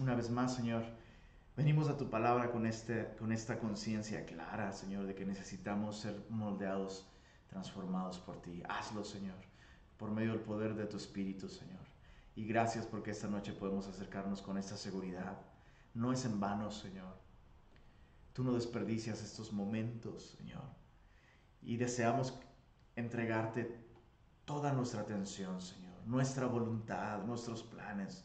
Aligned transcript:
una 0.00 0.14
vez 0.14 0.30
más, 0.30 0.56
Señor, 0.56 0.82
venimos 1.54 1.90
a 1.90 1.98
tu 1.98 2.08
palabra 2.08 2.50
con, 2.50 2.64
este, 2.64 3.14
con 3.18 3.32
esta 3.32 3.58
conciencia 3.58 4.24
clara, 4.24 4.72
Señor, 4.72 5.06
de 5.06 5.14
que 5.14 5.26
necesitamos 5.26 5.98
ser 5.98 6.24
moldeados, 6.30 7.06
transformados 7.48 8.18
por 8.18 8.40
ti. 8.40 8.62
Hazlo, 8.66 9.04
Señor, 9.04 9.36
por 9.98 10.10
medio 10.10 10.30
del 10.30 10.40
poder 10.40 10.74
de 10.74 10.86
tu 10.86 10.96
Espíritu, 10.96 11.50
Señor. 11.50 11.84
Y 12.34 12.46
gracias 12.46 12.86
porque 12.86 13.10
esta 13.10 13.28
noche 13.28 13.52
podemos 13.52 13.86
acercarnos 13.88 14.40
con 14.40 14.56
esta 14.56 14.78
seguridad. 14.78 15.36
No 15.92 16.14
es 16.14 16.24
en 16.24 16.40
vano, 16.40 16.70
Señor. 16.70 17.18
Tú 18.32 18.42
no 18.42 18.54
desperdicias 18.54 19.22
estos 19.22 19.52
momentos, 19.52 20.34
Señor. 20.38 20.64
Y 21.60 21.76
deseamos 21.76 22.32
entregarte 22.96 23.84
toda 24.46 24.72
nuestra 24.72 25.02
atención, 25.02 25.60
Señor, 25.60 25.92
nuestra 26.06 26.46
voluntad, 26.46 27.22
nuestros 27.24 27.62
planes, 27.62 28.24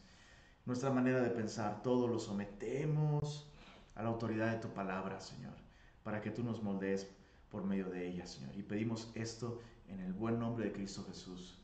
nuestra 0.66 0.90
manera 0.90 1.20
de 1.20 1.30
pensar, 1.30 1.82
todo 1.82 2.08
lo 2.08 2.18
sometemos 2.18 3.48
a 3.94 4.02
la 4.02 4.08
autoridad 4.08 4.50
de 4.52 4.58
tu 4.58 4.68
palabra, 4.68 5.20
Señor, 5.20 5.54
para 6.02 6.20
que 6.20 6.30
tú 6.30 6.42
nos 6.42 6.62
moldees 6.62 7.08
por 7.50 7.64
medio 7.64 7.88
de 7.88 8.06
ella, 8.06 8.26
Señor. 8.26 8.50
Y 8.56 8.62
pedimos 8.62 9.10
esto 9.14 9.60
en 9.88 10.00
el 10.00 10.12
buen 10.12 10.38
nombre 10.38 10.64
de 10.64 10.72
Cristo 10.72 11.04
Jesús. 11.08 11.56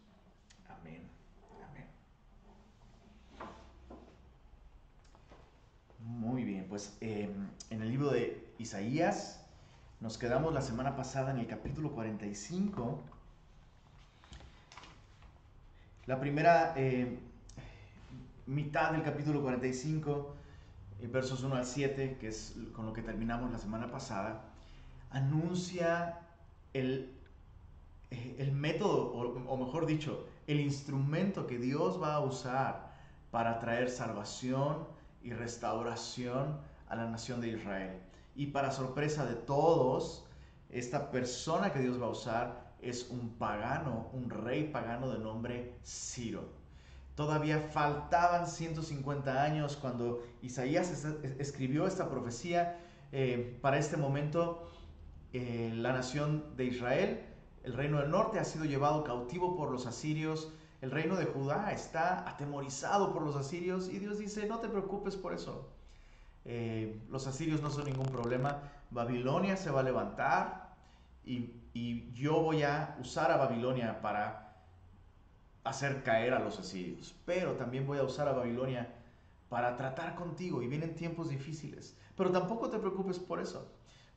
Amén. 0.69 1.03
Amén. 1.69 1.87
Muy 5.99 6.45
bien, 6.45 6.67
pues 6.69 6.97
em, 7.01 7.49
en 7.71 7.83
el 7.83 7.91
libro 7.91 8.11
de 8.11 8.47
Isaías 8.59 9.45
nos 10.01 10.17
quedamos 10.17 10.55
la 10.55 10.63
semana 10.63 10.95
pasada 10.95 11.33
en 11.33 11.39
el 11.39 11.49
capítulo 11.49 11.93
45. 11.93 13.03
La 16.07 16.21
primera 16.21 16.73
eh, 16.77 17.19
mitad 18.47 18.93
del 18.93 19.03
capítulo 19.03 19.41
45, 19.43 20.35
eh, 21.01 21.07
versos 21.07 21.43
1 21.43 21.55
al 21.55 21.67
7, 21.67 22.19
que 22.21 22.29
es 22.29 22.57
con 22.75 22.87
lo 22.87 22.93
que 22.93 23.03
terminamos 23.03 23.51
la 23.51 23.59
semana 23.59 23.91
pasada, 23.91 24.45
anuncia 25.11 26.21
el, 26.73 27.13
eh, 28.11 28.37
el 28.39 28.53
método, 28.53 29.13
o, 29.13 29.57
mejor 29.57 29.87
dicho, 29.87 30.27
el 30.47 30.61
instrumento 30.61 31.47
que 31.47 31.59
Dios 31.59 32.03
va 32.03 32.15
a 32.15 32.21
usar 32.21 32.93
para 33.31 33.59
traer 33.61 33.91
salvación 33.91 34.87
y 35.23 35.33
restauración 35.33 36.59
a 36.89 36.97
la 36.97 37.09
nación 37.09 37.41
de 37.41 37.49
Israel. 37.49 38.01
Y 38.35 38.47
para 38.47 38.73
sorpresa 38.73 39.25
de 39.25 39.35
todos, 39.35 40.27
esta 40.71 41.11
persona 41.11 41.73
que 41.73 41.81
Dios 41.81 42.01
va 42.01 42.07
a 42.07 42.11
usar 42.11 42.73
es 42.81 43.09
un 43.11 43.31
pagano, 43.39 44.09
un 44.13 44.29
rey 44.29 44.65
pagano 44.65 45.11
de 45.11 45.19
nombre 45.19 45.75
Ciro. 45.85 46.62
Todavía 47.15 47.61
faltaban 47.61 48.47
150 48.47 49.43
años 49.43 49.77
cuando 49.77 50.23
Isaías 50.41 51.05
escribió 51.39 51.87
esta 51.87 52.09
profecía. 52.09 52.81
Eh, 53.13 53.59
para 53.61 53.79
este 53.79 53.99
momento, 53.99 54.71
eh, 55.35 55.71
la 55.75 55.93
nación 55.93 56.57
de 56.57 56.65
Israel, 56.65 57.21
el 57.65 57.75
reino 57.75 57.99
del 58.01 58.11
norte, 58.11 58.39
ha 58.39 58.45
sido 58.45 58.65
llevado 58.65 59.05
cautivo 59.05 59.57
por 59.57 59.71
los 59.71 59.87
asirios. 59.87 60.53
El 60.81 60.91
reino 60.91 61.17
de 61.17 61.27
Judá 61.27 61.71
está 61.73 62.27
atemorizado 62.29 63.13
por 63.13 63.23
los 63.23 63.37
asirios 63.37 63.91
y 63.91 63.99
Dios 63.99 64.19
dice, 64.19 64.47
no 64.47 64.61
te 64.61 64.69
preocupes 64.69 65.15
por 65.15 65.35
eso. 65.35 65.69
Eh, 66.47 66.99
los 67.11 67.27
asirios 67.27 67.61
no 67.61 67.71
son 67.71 67.85
ningún 67.85 68.07
problema. 68.07 68.73
Babilonia 68.91 69.59
se 69.59 69.71
va 69.71 69.81
a 69.81 69.85
levantar 69.85 70.75
y, 71.25 71.61
y 71.75 72.11
yo 72.15 72.41
voy 72.41 72.63
a 72.63 72.97
usar 73.01 73.31
a 73.31 73.37
Babilonia 73.37 74.01
para 74.01 74.52
hacer 75.65 76.03
caer 76.03 76.35
a 76.35 76.41
los 76.41 76.59
asirios, 76.59 77.15
pero 77.25 77.53
también 77.53 77.87
voy 77.87 77.99
a 77.99 78.03
usar 78.03 78.29
a 78.29 78.33
Babilonia 78.33 78.95
para 79.49 79.77
tratar 79.77 80.15
contigo 80.15 80.63
y 80.63 80.67
vienen 80.67 80.95
tiempos 80.95 81.29
difíciles. 81.29 81.97
Pero 82.17 82.31
tampoco 82.31 82.71
te 82.71 82.79
preocupes 82.79 83.19
por 83.19 83.41
eso, 83.41 83.71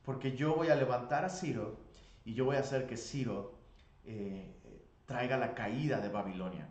porque 0.03 0.35
yo 0.35 0.55
voy 0.55 0.69
a 0.69 0.75
levantar 0.75 1.25
a 1.25 1.29
Ciro 1.29 1.77
y 2.23 2.33
yo 2.33 2.45
voy 2.45 2.55
a 2.55 2.61
hacer 2.61 2.87
que 2.87 2.97
Ciro 2.97 3.53
eh, 4.05 4.55
traiga 5.05 5.37
la 5.37 5.53
caída 5.53 5.99
de 5.99 6.09
Babilonia. 6.09 6.69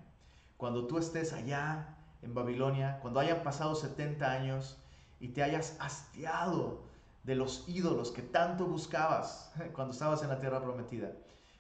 Cuando 0.56 0.86
tú 0.86 0.98
estés 0.98 1.32
allá 1.32 1.96
en 2.22 2.34
Babilonia, 2.34 2.98
cuando 3.00 3.20
hayan 3.20 3.42
pasado 3.42 3.74
70 3.74 4.30
años 4.30 4.82
y 5.20 5.28
te 5.28 5.42
hayas 5.42 5.76
hastiado 5.80 6.82
de 7.22 7.34
los 7.34 7.68
ídolos 7.68 8.10
que 8.10 8.22
tanto 8.22 8.66
buscabas 8.66 9.52
cuando 9.72 9.92
estabas 9.92 10.22
en 10.22 10.28
la 10.28 10.40
tierra 10.40 10.62
prometida, 10.62 11.12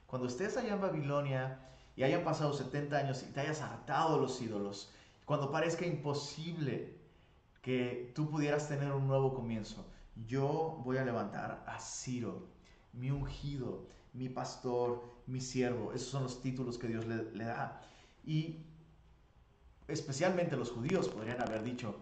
cuando 0.06 0.28
estés 0.28 0.56
allá 0.56 0.74
en 0.74 0.80
Babilonia 0.80 1.58
y 1.96 2.02
hayan 2.02 2.24
pasado 2.24 2.52
70 2.52 2.96
años 2.96 3.22
y 3.22 3.32
te 3.32 3.40
hayas 3.40 3.60
hartado 3.60 4.18
los 4.18 4.40
ídolos, 4.42 4.92
cuando 5.24 5.50
parezca 5.50 5.86
imposible 5.86 6.98
que 7.62 8.12
tú 8.14 8.28
pudieras 8.28 8.68
tener 8.68 8.92
un 8.92 9.06
nuevo 9.06 9.32
comienzo, 9.32 9.86
yo 10.26 10.80
voy 10.84 10.98
a 10.98 11.04
levantar 11.04 11.64
a 11.66 11.78
Ciro, 11.78 12.46
mi 12.92 13.10
ungido, 13.10 13.86
mi 14.12 14.28
pastor, 14.28 15.02
mi 15.26 15.40
siervo. 15.40 15.92
Esos 15.92 16.08
son 16.08 16.24
los 16.24 16.40
títulos 16.40 16.78
que 16.78 16.88
Dios 16.88 17.06
le, 17.06 17.30
le 17.32 17.44
da. 17.44 17.80
Y 18.24 18.64
especialmente 19.88 20.56
los 20.56 20.70
judíos 20.70 21.08
podrían 21.08 21.40
haber 21.40 21.62
dicho, 21.62 21.96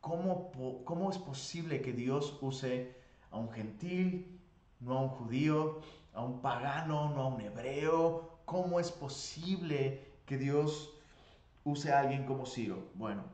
¿cómo, 0.00 0.52
¿cómo 0.84 1.10
es 1.10 1.18
posible 1.18 1.82
que 1.82 1.92
Dios 1.92 2.38
use 2.40 2.96
a 3.30 3.38
un 3.38 3.50
gentil, 3.50 4.40
no 4.80 4.98
a 4.98 5.02
un 5.02 5.08
judío, 5.08 5.80
a 6.14 6.24
un 6.24 6.40
pagano, 6.40 7.10
no 7.14 7.22
a 7.22 7.26
un 7.26 7.40
hebreo, 7.40 8.27
¿Cómo 8.48 8.80
es 8.80 8.90
posible 8.90 10.00
que 10.24 10.38
Dios 10.38 10.98
use 11.64 11.92
a 11.92 12.00
alguien 12.00 12.24
como 12.24 12.46
Ciro? 12.46 12.88
Bueno, 12.94 13.24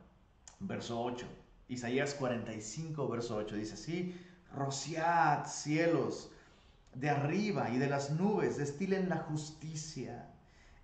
verso 0.59 1.01
8. 1.01 1.25
Isaías 1.69 2.15
45, 2.15 3.09
verso 3.09 3.37
8 3.37 3.55
dice 3.55 3.75
así, 3.75 4.21
rociad 4.53 5.47
cielos 5.47 6.33
de 6.95 7.11
arriba 7.11 7.71
y 7.71 7.79
de 7.79 7.87
las 7.87 8.11
nubes, 8.11 8.57
destilen 8.57 9.09
la 9.09 9.19
justicia, 9.19 10.33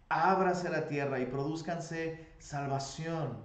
ábrase 0.09 0.71
la 0.71 0.87
tierra 0.87 1.19
y 1.19 1.27
produzcanse 1.27 2.29
salvación 2.39 3.37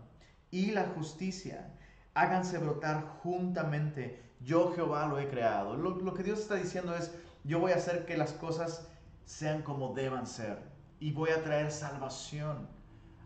y 0.51 0.69
la 0.69 0.83
justicia, 0.89 1.73
háganse 2.13 2.59
brotar 2.59 3.01
juntamente, 3.23 4.21
yo 4.39 4.71
Jehová 4.75 5.07
lo 5.07 5.17
he 5.17 5.29
creado. 5.29 5.77
Lo, 5.77 5.95
lo 5.95 6.13
que 6.13 6.21
Dios 6.21 6.41
está 6.41 6.53
diciendo 6.53 6.95
es, 6.95 7.11
yo 7.43 7.59
voy 7.59 7.71
a 7.71 7.77
hacer 7.77 8.05
que 8.05 8.17
las 8.17 8.33
cosas 8.33 8.87
sean 9.25 9.63
como 9.63 9.95
deban 9.95 10.27
ser 10.27 10.74
y 11.05 11.11
voy 11.11 11.29
a 11.29 11.43
traer 11.43 11.71
salvación 11.71 12.67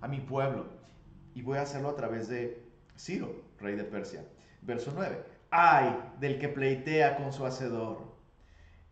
a 0.01 0.07
mi 0.09 0.19
pueblo. 0.19 0.66
Y 1.34 1.41
voy 1.44 1.59
a 1.59 1.62
hacerlo 1.62 1.88
a 1.88 1.95
través 1.95 2.28
de 2.28 2.62
Ciro, 2.97 3.34
rey 3.57 3.78
de 3.78 3.85
Persia. 3.85 4.25
Verso 4.62 4.91
9. 4.94 5.23
Ay 5.50 5.97
del 6.19 6.39
que 6.39 6.50
pleitea 6.50 7.16
con 7.16 7.31
su 7.31 7.45
hacedor, 7.45 8.18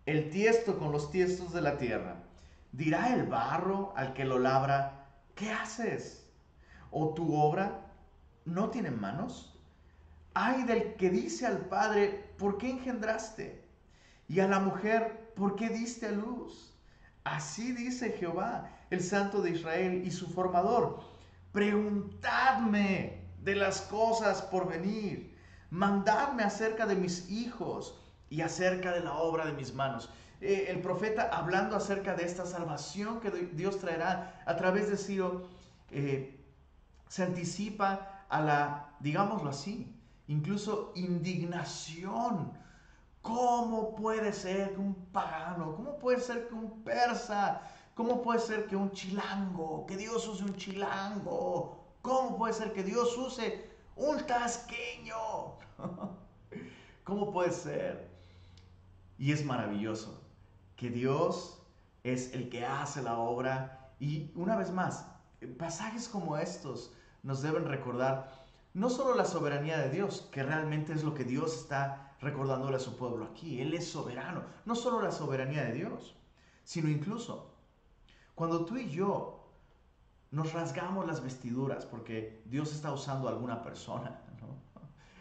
el 0.06 0.30
tiesto 0.30 0.80
con 0.80 0.94
los 0.94 1.12
tiestos 1.12 1.52
de 1.52 1.60
la 1.60 1.78
tierra. 1.78 2.24
Dirá 2.72 3.14
el 3.14 3.24
barro 3.24 3.92
al 3.98 4.14
que 4.14 4.24
lo 4.24 4.40
labra, 4.40 5.06
¿qué 5.36 5.52
haces? 5.52 6.32
¿O 6.90 7.14
tu 7.14 7.36
obra 7.36 7.92
no 8.46 8.70
tiene 8.70 8.92
manos? 8.92 9.60
Ay 10.34 10.64
del 10.64 10.96
que 10.96 11.10
dice 11.10 11.46
al 11.46 11.58
padre, 11.58 12.32
¿por 12.38 12.58
qué 12.58 12.70
engendraste? 12.70 13.66
Y 14.30 14.40
a 14.40 14.48
la 14.48 14.62
mujer, 14.62 15.34
¿por 15.36 15.58
qué 15.58 15.68
diste 15.68 16.06
a 16.06 16.12
luz? 16.14 16.74
Así 17.26 17.74
dice 17.74 18.14
Jehová, 18.14 18.72
el 18.90 19.02
Santo 19.02 19.42
de 19.42 19.52
Israel 19.52 20.04
y 20.06 20.12
su 20.12 20.28
formador. 20.28 21.00
Preguntadme 21.52 23.22
de 23.44 23.56
las 23.56 23.82
cosas 23.82 24.42
por 24.42 24.68
venir. 24.68 25.36
Mandadme 25.70 26.44
acerca 26.44 26.86
de 26.86 26.96
mis 26.96 27.30
hijos 27.30 28.00
y 28.30 28.42
acerca 28.42 28.92
de 28.92 29.02
la 29.02 29.16
obra 29.16 29.46
de 29.46 29.54
mis 29.54 29.74
manos. 29.74 30.10
Eh, 30.40 30.68
el 30.70 30.82
profeta 30.82 31.30
hablando 31.32 31.76
acerca 31.76 32.16
de 32.16 32.26
esta 32.26 32.46
salvación 32.46 33.20
que 33.20 33.32
Dios 33.32 33.80
traerá 33.80 34.42
a 34.46 34.56
través 34.56 34.90
de 34.90 34.98
Ciro, 34.98 35.48
eh, 35.90 36.46
se 37.08 37.24
anticipa 37.24 38.26
a 38.30 38.42
la, 38.42 38.90
digámoslo 39.00 39.50
así, 39.50 39.96
incluso 40.28 40.92
indignación 40.96 42.54
¿Cómo 43.28 43.94
puede 43.94 44.32
ser 44.32 44.74
que 44.74 44.80
un 44.80 44.96
pagano, 45.12 45.76
cómo 45.76 46.00
puede 46.00 46.22
ser 46.22 46.48
que 46.48 46.54
un 46.54 46.82
persa, 46.82 47.62
cómo 47.98 48.22
puede 48.22 48.40
ser 48.40 48.68
que 48.68 48.76
un 48.76 48.92
chilango, 48.92 49.88
que 49.88 49.98
Dios 49.98 50.28
use 50.28 50.44
un 50.44 50.56
chilango, 50.56 51.84
cómo 52.04 52.38
puede 52.38 52.54
ser 52.54 52.72
que 52.72 52.84
Dios 52.84 53.18
use 53.18 53.72
un 53.96 54.24
tasqueño? 54.28 55.18
¿Cómo 57.04 57.34
puede 57.34 57.52
ser? 57.52 58.08
Y 59.18 59.32
es 59.32 59.44
maravilloso 59.44 60.22
que 60.76 60.92
Dios 60.92 61.60
es 62.04 62.34
el 62.34 62.50
que 62.50 62.64
hace 62.68 63.02
la 63.02 63.18
obra 63.18 63.92
y 64.00 64.32
una 64.36 64.56
vez 64.56 64.70
más, 64.70 65.08
pasajes 65.58 66.08
como 66.08 66.38
estos 66.38 66.94
nos 67.24 67.42
deben 67.42 67.66
recordar 67.66 68.32
no 68.76 68.92
solo 68.92 69.16
la 69.16 69.26
soberanía 69.26 69.80
de 69.80 69.90
Dios, 69.90 70.30
que 70.32 70.44
realmente 70.44 70.94
es 70.94 71.04
lo 71.04 71.16
que 71.16 71.24
Dios 71.24 71.56
está 71.56 72.16
recordándole 72.22 72.76
a 72.76 72.80
su 72.80 72.96
pueblo 72.96 73.26
aquí. 73.26 73.60
Él 73.60 73.74
es 73.74 73.90
soberano. 73.90 74.44
No 74.66 74.76
solo 74.76 75.02
la 75.02 75.12
soberanía 75.12 75.64
de 75.64 75.74
Dios, 75.74 76.16
sino 76.64 76.88
incluso 76.90 77.57
cuando 78.38 78.66
tú 78.66 78.78
y 78.78 78.88
yo 78.88 79.40
nos 80.30 80.54
rasgamos 80.54 81.08
las 81.08 81.24
vestiduras 81.24 81.88
porque 81.88 82.44
Dios 82.46 82.72
está 82.72 82.94
usando 82.94 83.28
a 83.28 83.32
alguna 83.32 83.64
persona, 83.64 84.22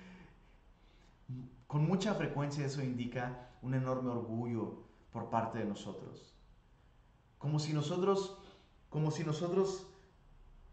con 1.67 1.87
mucha 1.89 2.13
frecuencia 2.13 2.67
eso 2.67 2.83
indica 2.83 3.49
un 3.63 3.73
enorme 3.73 4.11
orgullo 4.11 4.83
por 5.13 5.31
parte 5.31 5.61
de 5.61 5.65
nosotros. 5.65 6.35
Como 7.39 7.59
si 7.59 7.73
nosotros, 7.73 8.37
como 8.91 9.11
si 9.11 9.25
nosotros 9.25 9.87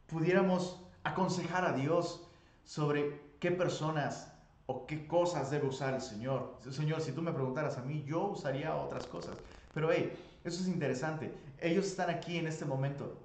pudiéramos 0.07 0.81
aconsejar 1.06 1.63
a 1.63 1.72
Dios 1.72 2.28
sobre 2.66 3.22
qué 3.40 3.51
personas 3.51 4.34
o 4.66 4.86
qué 4.86 5.07
cosas 5.07 5.50
debe 5.50 5.69
usar 5.69 5.94
el 5.94 6.01
Señor. 6.01 6.57
Señor, 6.72 7.00
si 7.00 7.13
tú 7.13 7.22
me 7.22 7.31
preguntaras 7.31 7.78
a 7.78 7.84
mí, 7.84 8.04
yo 8.06 8.25
usaría 8.25 8.75
otras 8.75 9.07
cosas. 9.07 9.38
Pero 9.74 9.94
hey, 9.94 10.13
eso 10.44 10.62
es 10.62 10.68
interesante. 10.68 11.34
Ellos 11.60 11.86
están 11.86 12.10
aquí 12.10 12.38
en 12.38 12.48
este 12.48 12.66
momento 12.66 13.18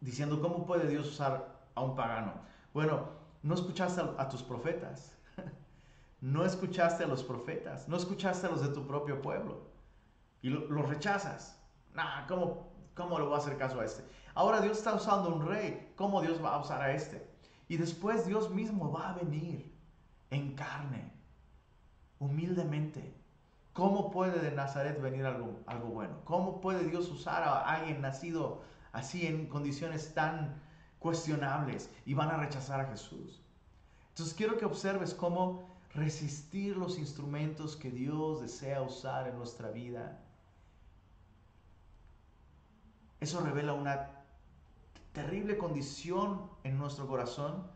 diciendo, 0.00 0.40
¿cómo 0.40 0.66
puede 0.66 0.88
Dios 0.88 1.08
usar 1.08 1.60
a 1.74 1.80
un 1.82 1.94
pagano? 1.94 2.34
Bueno, 2.74 3.08
no 3.42 3.54
escuchaste 3.54 4.02
a, 4.18 4.28
tus 4.28 4.42
profetas. 4.42 5.16
no 6.20 6.44
escuchaste 6.44 7.04
a 7.04 7.06
los 7.06 7.22
profetas. 7.22 7.88
No 7.88 7.96
escuchaste 7.96 8.46
a 8.46 8.50
los 8.50 8.62
de 8.62 8.68
tu 8.68 8.86
propio 8.86 9.22
pueblo. 9.22 9.60
Y 10.42 10.50
los 10.50 10.88
rechazas. 10.88 11.56
Nah, 11.94 12.26
¿cómo, 12.26 12.72
¿cómo 12.94 13.18
le 13.18 13.26
voy 13.26 13.34
a 13.34 13.38
hacer 13.38 13.56
caso 13.56 13.80
a 13.80 13.84
este? 13.84 14.02
Ahora 14.34 14.60
Dios 14.60 14.78
está 14.78 14.94
usando 14.94 15.34
un 15.34 15.46
rey. 15.46 15.92
¿Cómo 15.96 16.20
Dios 16.20 16.42
va 16.42 16.54
a 16.54 16.60
usar 16.60 16.82
a 16.82 16.92
este? 16.92 17.28
Y 17.68 17.76
después 17.76 18.26
Dios 18.26 18.50
mismo 18.50 18.90
va 18.90 19.10
a 19.10 19.12
venir 19.14 19.72
en 20.30 20.54
carne, 20.54 21.12
humildemente. 22.18 23.19
¿Cómo 23.80 24.10
puede 24.10 24.40
de 24.40 24.50
Nazaret 24.50 25.00
venir 25.00 25.24
algo, 25.24 25.58
algo 25.64 25.88
bueno? 25.88 26.20
¿Cómo 26.24 26.60
puede 26.60 26.84
Dios 26.84 27.08
usar 27.08 27.42
a 27.44 27.60
alguien 27.60 28.02
nacido 28.02 28.60
así 28.92 29.26
en 29.26 29.46
condiciones 29.46 30.12
tan 30.12 30.60
cuestionables 30.98 31.88
y 32.04 32.12
van 32.12 32.28
a 32.28 32.36
rechazar 32.36 32.80
a 32.82 32.88
Jesús? 32.88 33.40
Entonces 34.10 34.34
quiero 34.34 34.58
que 34.58 34.66
observes 34.66 35.14
cómo 35.14 35.66
resistir 35.94 36.76
los 36.76 36.98
instrumentos 36.98 37.74
que 37.74 37.90
Dios 37.90 38.42
desea 38.42 38.82
usar 38.82 39.28
en 39.28 39.38
nuestra 39.38 39.70
vida. 39.70 40.20
Eso 43.18 43.40
revela 43.40 43.72
una 43.72 44.10
terrible 45.14 45.56
condición 45.56 46.50
en 46.64 46.76
nuestro 46.76 47.06
corazón 47.06 47.66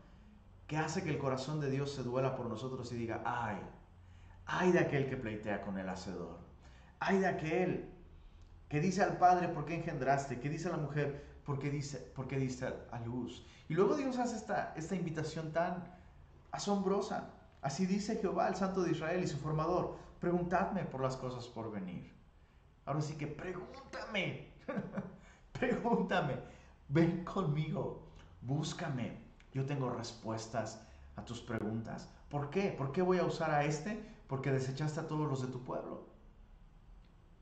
que 0.67 0.77
hace 0.77 1.01
que 1.01 1.09
el 1.09 1.17
corazón 1.17 1.59
de 1.59 1.71
Dios 1.71 1.89
se 1.93 2.03
duela 2.03 2.35
por 2.35 2.45
nosotros 2.45 2.91
y 2.91 2.95
diga, 2.95 3.23
ay, 3.25 3.57
ay 4.45 4.71
de 4.71 4.79
aquel 4.79 5.07
que 5.09 5.17
pleitea 5.17 5.61
con 5.61 5.77
el 5.77 5.89
hacedor, 5.89 6.39
ay 6.99 7.19
de 7.19 7.27
aquel 7.27 7.89
que 8.69 8.79
dice 8.79 9.03
al 9.03 9.17
Padre, 9.17 9.47
¿por 9.47 9.65
qué 9.65 9.75
engendraste? 9.75 10.39
Que 10.39 10.49
dice 10.49 10.67
a 10.67 10.71
la 10.71 10.77
mujer, 10.77 11.23
¿por 11.45 11.59
qué, 11.59 11.69
dice, 11.69 11.99
por 12.15 12.27
qué 12.27 12.37
diste 12.37 12.65
a 12.65 12.99
luz? 12.99 13.45
Y 13.69 13.73
luego 13.73 13.95
Dios 13.95 14.17
hace 14.17 14.35
esta, 14.35 14.73
esta 14.75 14.95
invitación 14.95 15.51
tan 15.51 15.83
asombrosa. 16.51 17.29
Así 17.61 17.85
dice 17.85 18.17
Jehová, 18.17 18.47
el 18.47 18.55
Santo 18.55 18.83
de 18.83 18.91
Israel 18.91 19.23
y 19.23 19.27
su 19.27 19.37
formador, 19.37 19.97
preguntadme 20.19 20.83
por 20.83 21.01
las 21.01 21.15
cosas 21.17 21.47
por 21.47 21.71
venir. 21.71 22.11
Ahora 22.85 23.01
sí 23.01 23.15
que 23.15 23.27
pregúntame, 23.27 24.47
pregúntame, 25.51 26.35
ven 26.89 27.23
conmigo, 27.23 28.03
búscame, 28.41 29.17
yo 29.53 29.65
tengo 29.65 29.89
respuestas 29.89 30.85
a 31.15 31.25
tus 31.25 31.41
preguntas. 31.41 32.09
¿Por 32.29 32.49
qué? 32.49 32.75
¿Por 32.77 32.91
qué 32.91 33.01
voy 33.01 33.17
a 33.17 33.25
usar 33.25 33.51
a 33.51 33.63
este? 33.63 34.03
Porque 34.27 34.51
desechaste 34.51 34.99
a 34.99 35.07
todos 35.07 35.27
los 35.29 35.41
de 35.41 35.47
tu 35.47 35.63
pueblo. 35.63 36.05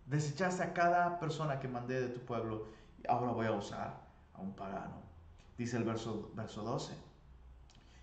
Desechaste 0.06 0.64
a 0.64 0.74
cada 0.74 1.20
persona 1.20 1.60
que 1.60 1.68
mandé 1.68 2.02
de 2.02 2.10
tu 2.10 2.20
pueblo 2.22 2.68
ahora 3.08 3.32
voy 3.32 3.48
a 3.48 3.52
usar 3.52 4.02
a 4.34 4.42
un 4.42 4.54
pagano. 4.56 5.02
Dice 5.58 5.78
el 5.78 5.84
verso, 5.84 6.32
verso 6.36 6.64
12. 6.64 6.94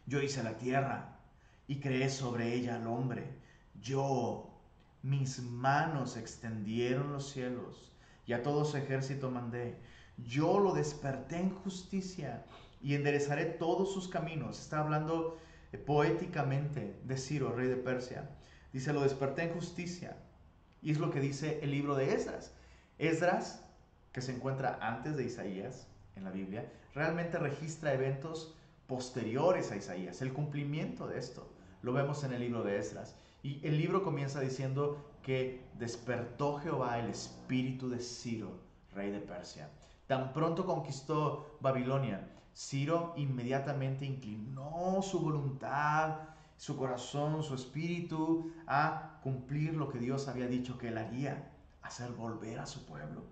Yo 0.07 0.21
hice 0.21 0.43
la 0.43 0.57
tierra 0.57 1.19
y 1.67 1.81
creé 1.81 2.09
sobre 2.11 2.55
ella 2.55 2.77
al 2.77 2.87
hombre. 2.87 3.39
Yo, 3.81 4.61
mis 5.03 5.41
manos 5.41 6.17
extendieron 6.17 7.13
los 7.13 7.31
cielos 7.31 7.93
y 8.27 8.33
a 8.33 8.43
todo 8.43 8.65
su 8.65 8.77
ejército 8.77 9.31
mandé. 9.31 9.79
Yo 10.19 10.59
lo 10.61 10.75
desperté 10.75 11.39
en 11.39 11.55
justicia 11.55 12.45
y 12.83 12.95
enderezaré 12.95 13.47
todos 13.47 13.93
sus 13.93 14.09
caminos. 14.09 14.61
Está 14.61 14.81
hablando 14.81 15.39
eh, 15.73 15.79
poéticamente 15.79 17.01
de 17.05 17.17
Ciro, 17.17 17.53
rey 17.53 17.69
de 17.69 17.77
Persia. 17.77 18.29
Dice, 18.73 18.93
lo 18.93 19.03
desperté 19.03 19.45
en 19.45 19.55
justicia. 19.55 20.17
Y 20.83 20.93
es 20.93 20.99
lo 20.99 21.11
que 21.11 21.21
dice 21.21 21.61
el 21.63 21.71
libro 21.71 21.95
de 21.95 22.15
Esdras. 22.15 22.55
Esdras, 22.99 23.65
que 24.13 24.23
se 24.23 24.35
encuentra 24.35 24.79
antes 24.81 25.17
de 25.17 25.25
Isaías 25.25 25.87
en 26.17 26.25
la 26.25 26.31
Biblia, 26.31 26.71
realmente 26.95 27.39
registra 27.39 27.95
eventos 27.95 28.55
posteriores 28.87 29.71
a 29.71 29.77
Isaías, 29.77 30.23
el 30.23 30.33
cumplimiento 30.33 31.07
de 31.07 31.19
esto. 31.19 31.49
Lo 31.83 31.93
vemos 31.93 32.25
en 32.25 32.33
el 32.33 32.41
libro 32.41 32.63
de 32.63 32.79
Esdras. 32.79 33.17
Y 33.43 33.67
el 33.67 33.79
libro 33.79 34.03
comienza 34.03 34.41
diciendo 34.41 35.13
que 35.23 35.65
despertó 35.79 36.59
Jehová 36.59 36.99
el 36.99 37.11
espíritu 37.11 37.89
de 37.89 38.01
Ciro, 38.01 38.61
rey 38.93 39.11
de 39.11 39.21
Persia. 39.21 39.71
Tan 40.07 40.33
pronto 40.33 40.67
conquistó 40.67 41.57
Babilonia, 41.61 42.29
Ciro 42.55 43.15
inmediatamente 43.17 44.05
inclinó 44.05 45.01
su 45.03 45.21
voluntad, 45.21 46.19
su 46.61 46.77
corazón, 46.77 47.43
su 47.43 47.55
espíritu 47.55 48.53
a 48.67 49.19
cumplir 49.23 49.73
lo 49.75 49.89
que 49.89 49.99
Dios 49.99 50.29
había 50.29 50.47
dicho 50.47 50.77
que 50.77 50.89
él 50.89 50.99
haría, 50.99 51.51
hacer 51.81 52.11
volver 52.13 52.59
a 52.59 52.67
su 52.67 52.85
pueblo. 52.85 53.25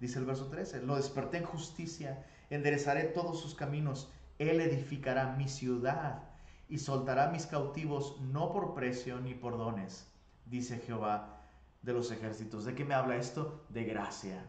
Dice 0.00 0.18
el 0.18 0.24
verso 0.24 0.48
13, 0.48 0.82
lo 0.82 0.96
desperté 0.96 1.36
en 1.36 1.44
justicia, 1.44 2.26
enderezaré 2.50 3.04
todos 3.04 3.40
sus 3.40 3.54
caminos, 3.54 4.10
él 4.40 4.60
edificará 4.60 5.36
mi 5.36 5.46
ciudad 5.46 6.24
y 6.68 6.78
soltará 6.78 7.28
mis 7.30 7.46
cautivos 7.46 8.20
no 8.20 8.50
por 8.50 8.74
precio 8.74 9.20
ni 9.20 9.32
por 9.32 9.58
dones, 9.58 10.10
dice 10.46 10.80
Jehová 10.80 11.40
de 11.82 11.92
los 11.92 12.10
ejércitos. 12.10 12.64
¿De 12.64 12.74
qué 12.74 12.84
me 12.84 12.94
habla 12.94 13.14
esto? 13.14 13.64
De 13.68 13.84
gracia. 13.84 14.44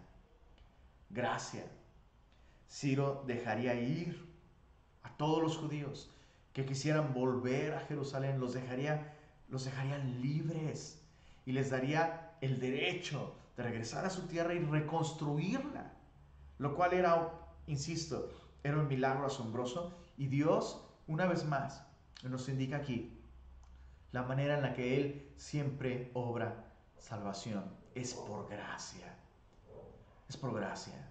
Gracia. 1.12 1.66
Ciro 2.68 3.24
dejaría 3.28 3.76
ir 3.76 4.28
a 5.04 5.16
todos 5.18 5.44
los 5.44 5.56
judíos 5.56 6.10
que 6.54 6.66
quisieran 6.66 7.14
volver 7.14 7.74
a 7.74 7.82
Jerusalén, 7.82 8.40
los 8.40 8.54
dejaría, 8.54 9.14
los 9.50 9.66
dejarían 9.66 10.22
libres 10.22 11.02
y 11.46 11.52
les 11.52 11.72
daría 11.72 12.32
el 12.42 12.60
derecho 12.60 13.36
de 13.58 13.64
regresar 13.64 14.06
a 14.06 14.10
su 14.10 14.28
tierra 14.28 14.54
y 14.54 14.60
reconstruirla, 14.60 15.94
lo 16.60 16.76
cual 16.76 16.94
era, 16.94 17.32
insisto, 17.68 18.30
era 18.64 18.78
un 18.78 18.88
milagro 18.88 19.26
asombroso 19.26 19.94
y 20.18 20.28
Dios, 20.28 20.82
una 21.08 21.26
vez 21.26 21.46
más, 21.46 21.84
nos 22.24 22.48
indica 22.48 22.78
aquí 22.78 23.20
la 24.12 24.24
manera 24.24 24.56
en 24.56 24.62
la 24.62 24.74
que 24.74 24.96
Él 25.02 25.34
siempre 25.38 26.12
obra 26.14 26.72
salvación. 27.00 27.64
Es 27.96 28.14
por 28.14 28.48
gracia. 28.48 29.16
Es 30.30 30.38
por 30.38 30.54
gracia. 30.54 31.10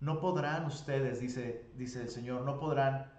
No 0.00 0.20
podrán 0.20 0.66
ustedes, 0.66 1.20
dice, 1.20 1.70
dice 1.74 2.02
el 2.02 2.08
Señor, 2.08 2.42
no 2.42 2.58
podrán 2.60 3.17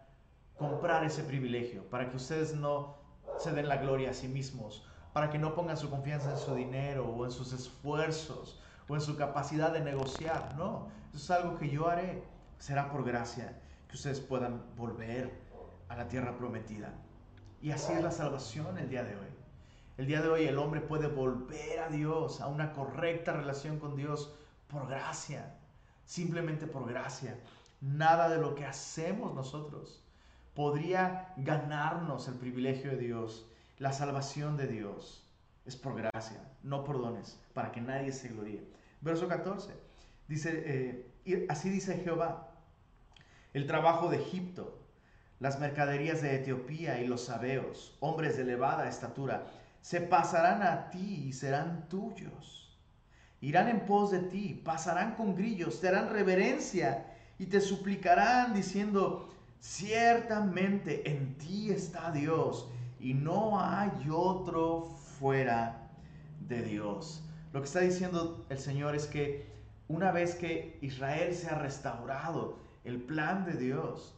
comprar 0.59 1.03
ese 1.03 1.23
privilegio 1.23 1.83
para 1.89 2.09
que 2.09 2.17
ustedes 2.17 2.53
no 2.53 2.97
se 3.39 3.51
den 3.51 3.67
la 3.67 3.77
gloria 3.77 4.11
a 4.11 4.13
sí 4.13 4.27
mismos, 4.27 4.85
para 5.13 5.31
que 5.31 5.39
no 5.39 5.55
pongan 5.55 5.77
su 5.77 5.89
confianza 5.89 6.29
en 6.29 6.37
su 6.37 6.53
dinero 6.53 7.07
o 7.07 7.25
en 7.25 7.31
sus 7.31 7.53
esfuerzos 7.53 8.61
o 8.87 8.95
en 8.95 9.01
su 9.01 9.15
capacidad 9.15 9.71
de 9.71 9.79
negociar. 9.79 10.55
No, 10.57 10.89
eso 11.13 11.17
es 11.17 11.31
algo 11.31 11.57
que 11.57 11.69
yo 11.69 11.89
haré. 11.89 12.21
Será 12.59 12.91
por 12.91 13.03
gracia 13.03 13.57
que 13.87 13.95
ustedes 13.95 14.19
puedan 14.19 14.61
volver 14.75 15.31
a 15.87 15.95
la 15.95 16.07
tierra 16.07 16.37
prometida. 16.37 16.93
Y 17.61 17.71
así 17.71 17.93
es 17.93 18.03
la 18.03 18.11
salvación 18.11 18.77
el 18.77 18.89
día 18.89 19.03
de 19.03 19.15
hoy. 19.15 19.27
El 19.97 20.05
día 20.05 20.21
de 20.21 20.29
hoy 20.29 20.43
el 20.45 20.57
hombre 20.57 20.81
puede 20.81 21.07
volver 21.07 21.79
a 21.79 21.89
Dios, 21.89 22.41
a 22.41 22.47
una 22.47 22.73
correcta 22.73 23.33
relación 23.33 23.79
con 23.79 23.95
Dios 23.95 24.35
por 24.67 24.87
gracia 24.87 25.55
simplemente 26.09 26.65
por 26.65 26.89
gracia. 26.89 27.39
Nada 27.81 28.29
de 28.29 28.41
lo 28.41 28.55
que 28.55 28.65
hacemos 28.65 29.35
nosotros 29.35 30.03
podría 30.59 31.31
ganarnos 31.37 32.27
el 32.27 32.33
privilegio 32.33 32.91
de 32.91 32.97
Dios, 32.97 33.49
la 33.77 33.93
salvación 33.93 34.57
de 34.57 34.67
Dios. 34.67 35.25
Es 35.65 35.77
por 35.77 35.95
gracia, 35.95 36.41
no 36.63 36.83
por 36.83 36.99
dones, 36.99 37.39
para 37.53 37.71
que 37.71 37.79
nadie 37.79 38.11
se 38.11 38.27
gloríe. 38.27 38.67
Verso 38.99 39.29
14. 39.29 39.71
Dice, 40.27 41.05
eh, 41.25 41.45
así 41.47 41.69
dice 41.69 42.01
Jehová, 42.03 42.51
el 43.53 43.67
trabajo 43.67 44.09
de 44.09 44.17
Egipto, 44.17 44.77
las 45.39 45.61
mercaderías 45.61 46.21
de 46.21 46.35
Etiopía 46.35 46.99
y 46.99 47.07
los 47.07 47.23
sabeos, 47.23 47.95
hombres 48.01 48.35
de 48.35 48.43
elevada 48.43 48.89
estatura, 48.89 49.47
se 49.79 50.01
pasarán 50.01 50.61
a 50.61 50.89
ti 50.89 51.23
y 51.25 51.31
serán 51.31 51.87
tuyos 51.87 52.59
irán 53.39 53.69
en 53.69 53.85
pos 53.85 54.11
de 54.11 54.19
ti, 54.19 54.61
pasarán 54.65 55.15
con 55.15 55.33
grillos, 55.33 55.79
te 55.79 55.87
harán 55.87 56.09
reverencia 56.09 57.05
y 57.37 57.45
te 57.45 57.61
suplicarán 57.61 58.53
diciendo, 58.53 59.29
ciertamente 59.59 61.09
en 61.09 61.37
ti 61.37 61.71
está 61.71 62.11
Dios 62.11 62.69
y 62.99 63.13
no 63.13 63.59
hay 63.59 64.09
otro 64.11 64.85
fuera 65.19 65.89
de 66.47 66.61
Dios. 66.61 67.23
Lo 67.53 67.61
que 67.61 67.65
está 67.65 67.79
diciendo 67.81 68.45
el 68.49 68.59
Señor 68.59 68.95
es 68.95 69.07
que 69.07 69.49
una 69.87 70.11
vez 70.11 70.35
que 70.35 70.77
Israel 70.81 71.33
se 71.33 71.49
ha 71.49 71.55
restaurado, 71.55 72.59
el 72.83 73.01
plan 73.01 73.45
de 73.45 73.53
Dios 73.53 74.15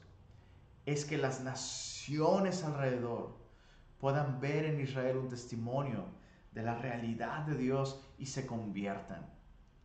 es 0.86 1.06
que 1.06 1.18
las 1.18 1.42
naciones 1.42 2.64
alrededor 2.64 3.38
puedan 4.00 4.40
ver 4.42 4.66
en 4.66 4.82
Israel 4.82 5.18
un 5.18 5.30
testimonio 5.30 6.06
de 6.52 6.64
la 6.64 6.76
realidad 6.76 7.46
de 7.46 7.56
Dios 7.56 8.04
y 8.18 8.26
se 8.26 8.46
conviertan. 8.46 9.26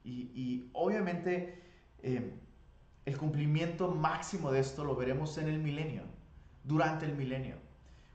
Y, 0.04 0.70
obviamente 0.72 1.62
eh, 2.02 2.38
el 3.06 3.16
cumplimiento 3.16 3.88
máximo 3.88 4.50
de 4.50 4.60
esto 4.60 4.84
lo 4.84 4.96
veremos 4.96 5.38
en 5.38 5.48
el 5.48 5.60
milenio, 5.60 6.02
durante 6.64 7.06
el 7.06 7.14
milenio, 7.14 7.56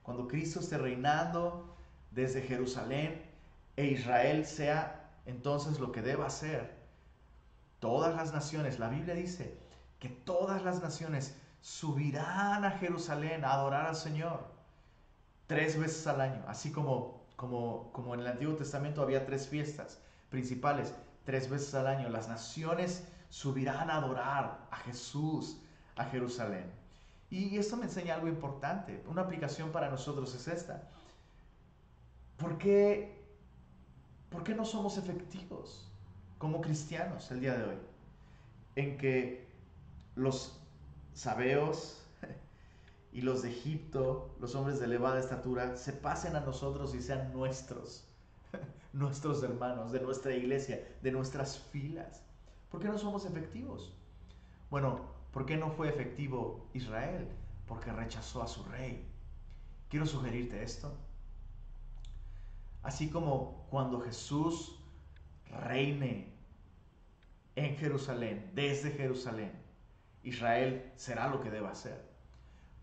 cuando 0.03 0.27
Cristo 0.27 0.59
esté 0.59 0.77
reinando 0.77 1.75
desde 2.11 2.41
Jerusalén 2.41 3.21
e 3.77 3.85
Israel 3.85 4.45
sea 4.45 5.09
entonces 5.25 5.79
lo 5.79 5.93
que 5.93 6.01
deba 6.01 6.29
ser. 6.29 6.75
Todas 7.79 8.15
las 8.15 8.33
naciones, 8.33 8.79
la 8.79 8.89
Biblia 8.89 9.15
dice 9.15 9.57
que 9.99 10.09
todas 10.09 10.61
las 10.63 10.81
naciones 10.81 11.37
subirán 11.61 12.65
a 12.65 12.71
Jerusalén 12.71 13.45
a 13.45 13.53
adorar 13.53 13.85
al 13.85 13.95
Señor 13.95 14.43
tres 15.47 15.79
veces 15.79 16.05
al 16.07 16.19
año, 16.19 16.43
así 16.47 16.71
como, 16.71 17.21
como, 17.37 17.91
como 17.93 18.13
en 18.13 18.21
el 18.21 18.27
Antiguo 18.27 18.55
Testamento 18.55 19.01
había 19.01 19.25
tres 19.25 19.47
fiestas 19.47 20.01
principales, 20.29 20.93
tres 21.23 21.49
veces 21.49 21.73
al 21.75 21.87
año. 21.87 22.09
Las 22.09 22.27
naciones 22.27 23.07
subirán 23.31 23.89
a 23.89 23.95
adorar 23.95 24.67
a 24.69 24.75
Jesús 24.77 25.57
a 25.95 26.05
Jerusalén. 26.05 26.69
Y 27.29 27.57
esto 27.57 27.77
me 27.77 27.85
enseña 27.85 28.15
algo 28.15 28.27
importante. 28.27 29.01
Una 29.07 29.21
aplicación 29.21 29.71
para 29.71 29.89
nosotros 29.89 30.35
es 30.35 30.47
esta. 30.49 30.89
¿Por 32.37 32.57
qué, 32.57 33.23
¿Por 34.29 34.43
qué 34.43 34.53
no 34.53 34.65
somos 34.65 34.97
efectivos 34.97 35.89
como 36.37 36.59
cristianos 36.59 37.31
el 37.31 37.39
día 37.39 37.57
de 37.57 37.63
hoy? 37.63 37.77
En 38.75 38.97
que 38.97 39.47
los 40.15 40.59
sabeos 41.13 42.05
y 43.13 43.21
los 43.21 43.43
de 43.43 43.51
Egipto, 43.51 44.35
los 44.41 44.55
hombres 44.55 44.79
de 44.79 44.85
elevada 44.85 45.19
estatura, 45.19 45.77
se 45.77 45.93
pasen 45.93 46.35
a 46.35 46.41
nosotros 46.41 46.93
y 46.95 47.01
sean 47.01 47.31
nuestros, 47.31 48.03
nuestros 48.93 49.41
hermanos, 49.41 49.93
de 49.93 50.01
nuestra 50.01 50.35
iglesia, 50.35 50.85
de 51.01 51.11
nuestras 51.11 51.57
filas. 51.57 52.23
¿Por 52.71 52.79
qué 52.79 52.87
no 52.87 52.97
somos 52.97 53.25
efectivos? 53.25 53.91
Bueno, 54.69 55.01
¿por 55.33 55.45
qué 55.45 55.57
no 55.57 55.71
fue 55.71 55.89
efectivo 55.89 56.69
Israel? 56.73 57.27
Porque 57.67 57.91
rechazó 57.91 58.41
a 58.41 58.47
su 58.47 58.63
rey. 58.63 59.05
Quiero 59.89 60.05
sugerirte 60.05 60.63
esto. 60.63 60.97
Así 62.81 63.09
como 63.09 63.67
cuando 63.69 63.99
Jesús 63.99 64.79
reine 65.49 66.33
en 67.57 67.75
Jerusalén, 67.75 68.49
desde 68.55 68.91
Jerusalén, 68.91 69.51
Israel 70.23 70.93
será 70.95 71.27
lo 71.27 71.41
que 71.41 71.51
deba 71.51 71.75
ser. 71.75 72.09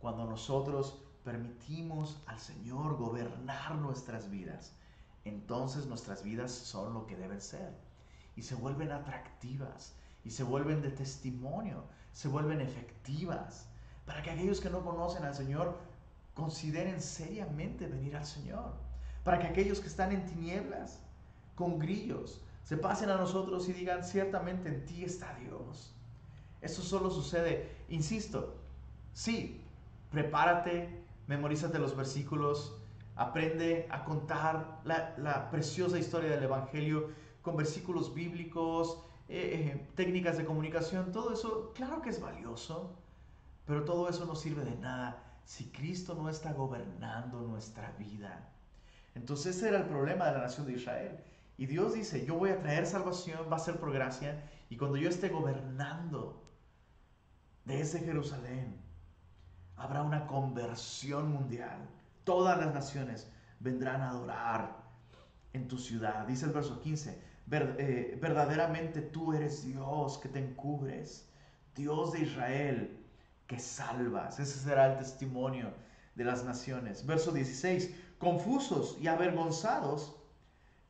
Cuando 0.01 0.27
nosotros 0.27 1.03
permitimos 1.25 2.23
al 2.27 2.39
Señor 2.39 2.97
gobernar 2.99 3.75
nuestras 3.77 4.31
vidas, 4.31 4.77
entonces 5.25 5.87
nuestras 5.87 6.23
vidas 6.23 6.53
son 6.53 6.93
lo 6.93 7.07
que 7.07 7.17
deben 7.17 7.41
ser 7.41 7.88
y 8.39 8.43
se 8.43 8.55
vuelven 8.55 8.93
atractivas 8.93 9.95
y 10.25 10.31
se 10.31 10.45
vuelven 10.45 10.81
de 10.81 10.91
testimonio, 10.91 11.85
se 12.13 12.29
vuelven 12.29 12.61
efectivas, 12.61 13.69
para 14.07 14.23
que 14.23 14.31
aquellos 14.31 14.61
que 14.61 14.71
no 14.71 14.83
conocen 14.83 15.25
al 15.25 15.35
Señor 15.35 15.77
consideren 16.35 17.03
seriamente 17.03 17.87
venir 17.87 18.17
al 18.17 18.25
Señor 18.25 18.89
para 19.29 19.41
que 19.41 19.47
aquellos 19.47 19.81
que 19.81 19.89
están 19.89 20.11
en 20.13 20.25
tinieblas, 20.25 21.01
con 21.55 21.79
grillos, 21.79 22.41
se 22.65 22.79
pasen 22.79 23.11
a 23.11 23.17
nosotros 23.17 23.69
y 23.69 23.75
digan, 23.75 24.03
ciertamente 24.03 24.71
en 24.71 24.87
ti 24.87 25.05
está 25.05 25.35
Dios. 25.35 25.95
Eso 26.63 26.81
solo 26.81 27.11
sucede, 27.11 27.77
insisto, 27.91 28.57
sí, 29.13 29.61
prepárate, 30.11 31.05
memorízate 31.27 31.79
los 31.79 31.95
versículos, 31.95 32.75
aprende 33.17 33.87
a 33.91 34.05
contar 34.05 34.81
la, 34.85 35.51
preciosa 35.51 35.99
historia 35.99 36.31
del 36.31 36.45
Evangelio 36.45 37.11
con 37.49 37.57
versículos 37.57 38.13
bíblicos, 38.13 38.99
eh, 39.27 39.73
eh, 39.75 39.89
técnicas 39.95 40.37
de 40.37 40.45
comunicación, 40.45 41.13
todo 41.13 41.33
eso, 41.33 41.73
claro 41.75 42.03
que 42.03 42.11
es 42.11 42.21
valioso, 42.21 42.95
pero 43.65 43.87
todo 43.87 44.07
eso 44.11 44.27
no 44.27 44.37
sirve 44.37 44.65
de 44.67 44.77
nada 44.77 45.41
si 45.47 45.71
Cristo 45.71 46.15
no 46.15 46.29
está 46.29 46.53
gobernando 46.53 47.41
nuestra 47.41 47.93
vida. 47.93 48.53
Entonces 49.15 49.57
ese 49.57 49.69
era 49.69 49.79
el 49.79 49.87
problema 49.87 50.27
de 50.27 50.33
la 50.33 50.41
nación 50.41 50.67
de 50.67 50.75
Israel. 50.75 51.19
Y 51.57 51.65
Dios 51.65 51.95
dice, 51.95 52.27
yo 52.27 52.35
voy 52.35 52.51
a 52.51 52.61
traer 52.61 52.87
salvación, 52.87 53.51
va 53.51 53.57
a 53.57 53.61
ser 53.61 53.81
por 53.81 53.93
gracia, 53.93 54.45
y 54.69 54.77
cuando 54.77 54.99
yo 54.99 55.09
esté 55.09 55.31
gobernando 55.31 56.45
desde 57.65 58.01
Jerusalén, 58.01 58.79
habrá 59.77 60.03
una 60.03 60.27
conversión 60.27 61.33
mundial. 61.33 61.89
Todas 62.25 62.59
las 62.59 62.75
naciones 62.75 63.27
vendrán 63.59 64.03
a 64.03 64.11
adorar 64.11 64.77
en 65.55 65.67
tu 65.67 65.79
ciudad. 65.79 66.27
Dice 66.27 66.45
el 66.45 66.53
verso 66.53 66.81
15, 66.81 67.28
eh, 67.51 68.19
verdaderamente 68.21 69.01
tú 69.01 69.33
eres 69.33 69.65
Dios 69.65 70.19
que 70.19 70.29
te 70.29 70.39
encubres, 70.39 71.29
Dios 71.75 72.13
de 72.13 72.21
Israel 72.21 73.05
que 73.47 73.59
salvas. 73.59 74.39
Ese 74.39 74.59
será 74.59 74.93
el 74.93 74.99
testimonio 74.99 75.73
de 76.15 76.25
las 76.25 76.45
naciones. 76.45 77.07
Verso 77.07 77.33
16, 77.33 77.95
confusos 78.19 78.97
y 79.01 79.09
avergonzados 79.09 80.17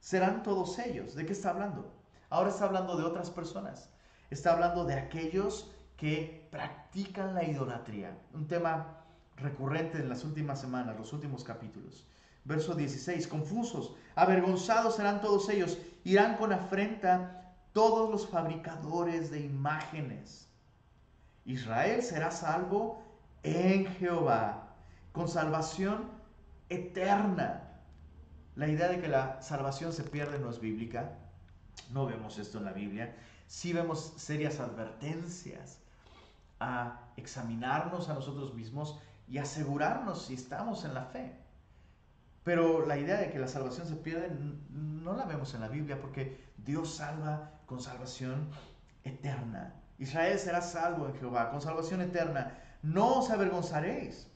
serán 0.00 0.42
todos 0.42 0.78
ellos. 0.78 1.14
¿De 1.14 1.26
qué 1.26 1.32
está 1.32 1.50
hablando? 1.50 1.92
Ahora 2.30 2.50
está 2.50 2.64
hablando 2.64 2.96
de 2.96 3.04
otras 3.04 3.30
personas. 3.30 3.90
Está 4.30 4.52
hablando 4.52 4.84
de 4.84 4.94
aquellos 4.94 5.70
que 5.96 6.48
practican 6.50 7.34
la 7.34 7.44
idolatría. 7.44 8.18
Un 8.34 8.46
tema 8.46 9.04
recurrente 9.36 9.98
en 9.98 10.08
las 10.08 10.24
últimas 10.24 10.60
semanas, 10.60 10.96
los 10.98 11.12
últimos 11.12 11.44
capítulos. 11.44 12.06
Verso 12.48 12.74
16, 12.74 13.28
confusos, 13.28 13.94
avergonzados 14.14 14.96
serán 14.96 15.20
todos 15.20 15.50
ellos, 15.50 15.76
irán 16.02 16.38
con 16.38 16.50
afrenta 16.50 17.52
todos 17.74 18.10
los 18.10 18.26
fabricadores 18.26 19.30
de 19.30 19.40
imágenes. 19.40 20.48
Israel 21.44 22.02
será 22.02 22.30
salvo 22.30 23.02
en 23.42 23.84
Jehová, 23.96 24.74
con 25.12 25.28
salvación 25.28 26.10
eterna. 26.70 27.82
La 28.56 28.66
idea 28.66 28.88
de 28.88 28.98
que 28.98 29.08
la 29.08 29.42
salvación 29.42 29.92
se 29.92 30.04
pierde 30.04 30.38
no 30.38 30.48
es 30.48 30.58
bíblica. 30.58 31.18
No 31.90 32.06
vemos 32.06 32.38
esto 32.38 32.56
en 32.56 32.64
la 32.64 32.72
Biblia. 32.72 33.14
Sí 33.46 33.74
vemos 33.74 34.14
serias 34.16 34.58
advertencias 34.58 35.80
a 36.60 37.10
examinarnos 37.18 38.08
a 38.08 38.14
nosotros 38.14 38.54
mismos 38.54 38.98
y 39.28 39.36
asegurarnos 39.36 40.24
si 40.24 40.34
estamos 40.34 40.86
en 40.86 40.94
la 40.94 41.04
fe. 41.04 41.46
Pero 42.48 42.86
la 42.86 42.96
idea 42.96 43.18
de 43.18 43.30
que 43.30 43.38
la 43.38 43.46
salvación 43.46 43.86
se 43.86 43.94
pierde 43.96 44.34
no 44.70 45.12
la 45.12 45.26
vemos 45.26 45.52
en 45.52 45.60
la 45.60 45.68
Biblia 45.68 46.00
porque 46.00 46.54
Dios 46.56 46.94
salva 46.94 47.60
con 47.66 47.82
salvación 47.82 48.48
eterna. 49.04 49.74
Israel 49.98 50.38
será 50.38 50.62
salvo 50.62 51.08
en 51.08 51.14
Jehová 51.16 51.50
con 51.50 51.60
salvación 51.60 52.00
eterna. 52.00 52.58
No 52.82 53.18
os 53.18 53.28
avergonzaréis 53.28 54.28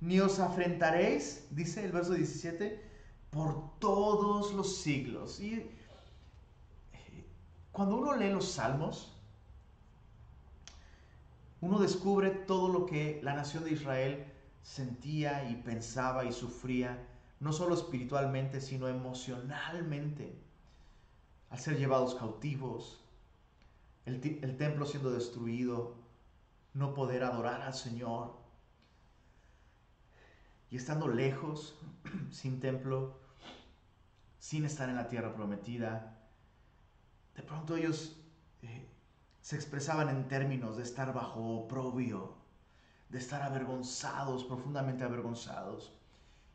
ni 0.00 0.20
os 0.20 0.38
afrentaréis, 0.38 1.48
dice 1.50 1.84
el 1.84 1.92
verso 1.92 2.14
17, 2.14 2.82
por 3.28 3.78
todos 3.78 4.54
los 4.54 4.78
siglos. 4.78 5.38
Y 5.38 5.56
eh, 6.94 7.26
cuando 7.72 7.98
uno 7.98 8.16
lee 8.16 8.30
los 8.30 8.52
salmos, 8.52 9.14
uno 11.60 11.78
descubre 11.78 12.30
todo 12.30 12.68
lo 12.72 12.86
que 12.86 13.20
la 13.22 13.34
nación 13.34 13.64
de 13.64 13.72
Israel 13.72 14.24
sentía 14.62 15.44
y 15.50 15.56
pensaba 15.56 16.24
y 16.24 16.32
sufría, 16.32 17.06
no 17.40 17.52
solo 17.54 17.74
espiritualmente, 17.74 18.60
sino 18.60 18.86
emocionalmente, 18.86 20.38
al 21.48 21.58
ser 21.58 21.78
llevados 21.78 22.14
cautivos, 22.14 23.00
el, 24.04 24.20
templo 24.56 24.86
siendo 24.86 25.10
destruido, 25.10 25.96
no 26.74 26.94
poder 26.94 27.24
adorar 27.24 27.62
al 27.62 27.74
Señor, 27.74 28.38
y 30.70 30.76
estando 30.76 31.08
lejos, 31.08 31.76
sin 32.30 32.60
templo, 32.60 33.18
sin 34.38 34.64
estar 34.64 34.88
en 34.88 34.96
la 34.96 35.08
tierra 35.08 35.34
prometida, 35.34 36.18
de 37.34 37.42
pronto 37.42 37.76
ellos 37.76 38.16
eh, 38.62 38.86
se 39.40 39.56
expresaban 39.56 40.10
en 40.10 40.28
términos 40.28 40.76
de 40.76 40.82
estar 40.82 41.14
bajo 41.14 41.40
oprobio, 41.56 42.34
de 43.08 43.18
estar 43.18 43.42
avergonzados, 43.42 44.44
profundamente 44.44 45.04
avergonzados. 45.04 45.92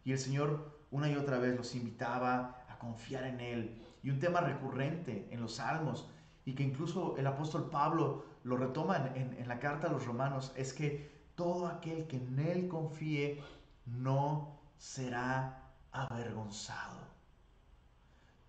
Y 0.03 0.11
el 0.11 0.19
Señor 0.19 0.74
una 0.91 1.09
y 1.09 1.15
otra 1.15 1.39
vez 1.39 1.55
los 1.55 1.75
invitaba 1.75 2.65
a 2.69 2.77
confiar 2.79 3.23
en 3.25 3.39
Él. 3.39 3.81
Y 4.03 4.09
un 4.09 4.19
tema 4.19 4.41
recurrente 4.41 5.27
en 5.31 5.41
los 5.41 5.55
salmos, 5.55 6.09
y 6.45 6.53
que 6.53 6.63
incluso 6.63 7.17
el 7.17 7.25
apóstol 7.27 7.69
Pablo 7.69 8.25
lo 8.43 8.57
retoma 8.57 9.11
en, 9.15 9.33
en 9.33 9.47
la 9.47 9.59
carta 9.59 9.87
a 9.87 9.91
los 9.91 10.05
romanos, 10.05 10.53
es 10.55 10.73
que 10.73 11.09
todo 11.35 11.67
aquel 11.67 12.07
que 12.07 12.17
en 12.17 12.39
Él 12.39 12.67
confíe 12.67 13.41
no 13.85 14.59
será 14.77 15.63
avergonzado. 15.91 16.99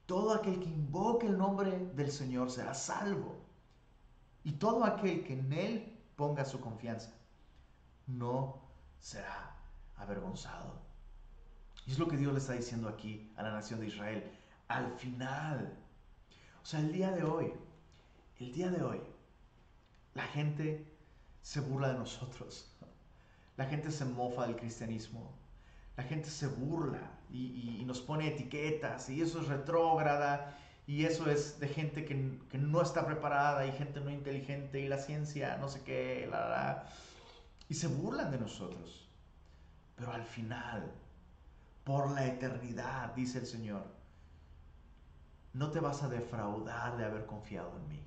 Todo 0.07 0.35
aquel 0.35 0.61
que 0.61 0.69
invoque 0.69 1.27
el 1.27 1.37
nombre 1.37 1.91
del 1.95 2.13
Señor 2.13 2.51
será 2.51 2.75
salvo. 2.75 3.37
Y 4.45 4.53
todo 4.53 4.85
aquel 4.85 5.25
que 5.25 5.33
en 5.33 5.53
Él 5.53 5.99
ponga 6.15 6.45
su 6.45 6.61
confianza 6.61 7.13
no 8.07 8.61
será 9.01 9.57
avergonzado. 9.97 10.86
Y 11.87 11.93
es 11.93 11.99
lo 11.99 12.09
que 12.09 12.17
Dios 12.17 12.33
le 12.33 12.41
está 12.41 12.55
diciendo 12.55 12.89
aquí 12.89 13.31
a 13.37 13.43
la 13.43 13.53
nación 13.53 13.81
de 13.81 13.87
Israel. 13.87 14.25
Al 14.69 14.91
final, 14.93 15.73
o 16.63 16.67
sea, 16.67 16.81
el 16.81 16.93
día 16.93 17.13
de 17.13 17.23
hoy, 17.23 17.53
el 18.41 18.53
día 18.53 18.71
de 18.71 18.83
hoy, 18.83 19.01
la 20.15 20.25
gente 20.25 20.85
se 21.43 21.61
burla 21.61 21.93
de 21.93 21.99
nosotros. 21.99 22.77
La 23.57 23.67
gente 23.67 23.91
se 23.91 24.05
mofa 24.05 24.47
del 24.47 24.57
cristianismo. 24.57 25.33
La 25.97 26.03
gente 26.03 26.29
se 26.29 26.49
burla 26.49 27.17
y, 27.31 27.85
nos 27.87 28.01
pone 28.01 28.29
etiquetas 28.29 29.09
y 29.09 29.23
eso 29.23 29.41
es 29.41 29.49
retrógrada 29.49 30.59
y 30.87 31.05
eso 31.05 31.31
es 31.31 31.59
de 31.61 31.69
gente 31.69 32.05
que, 32.05 32.39
que, 32.51 32.59
no 32.59 32.83
está 32.83 33.07
preparada 33.07 33.67
y 33.67 33.73
gente 33.73 34.01
no 34.01 34.11
inteligente 34.11 34.81
y 34.81 34.89
la 34.89 34.99
ciencia 34.99 35.57
no 35.57 35.69
sé 35.69 35.83
qué, 35.83 36.29
la, 36.31 36.49
la, 36.49 36.89
y 37.69 37.75
se 37.75 37.87
burlan 37.87 38.31
de 38.31 38.39
nosotros. 38.39 39.09
Pero 39.97 40.13
al 40.13 40.25
final, 40.25 40.93
por 41.87 42.11
la 42.11 42.27
eternidad, 42.27 43.15
dice 43.15 43.39
el 43.39 43.47
Señor, 43.47 43.87
no 45.53 45.71
te 45.71 45.79
vas 45.79 46.03
a 46.03 46.09
defraudar 46.09 46.97
de 46.97 47.05
haber 47.05 47.27
confiado 47.27 47.77
en 47.79 47.89
mí. 47.89 48.03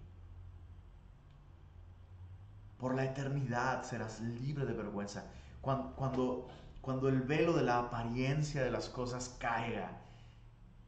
Por 2.77 2.93
la 2.93 3.05
eternidad 3.05 3.83
serás 3.83 4.19
libre 4.19 4.65
de 4.65 4.73
vergüenza. 4.73 5.23
Cuando, 5.61 5.95
cuando, 5.95 6.49
cuando 6.81 7.07
el 7.07 7.21
velo 7.21 7.53
de 7.53 7.63
la 7.63 7.79
apariencia 7.79 8.61
de 8.61 8.69
las 8.69 8.89
cosas 8.89 9.37
caiga 9.39 10.01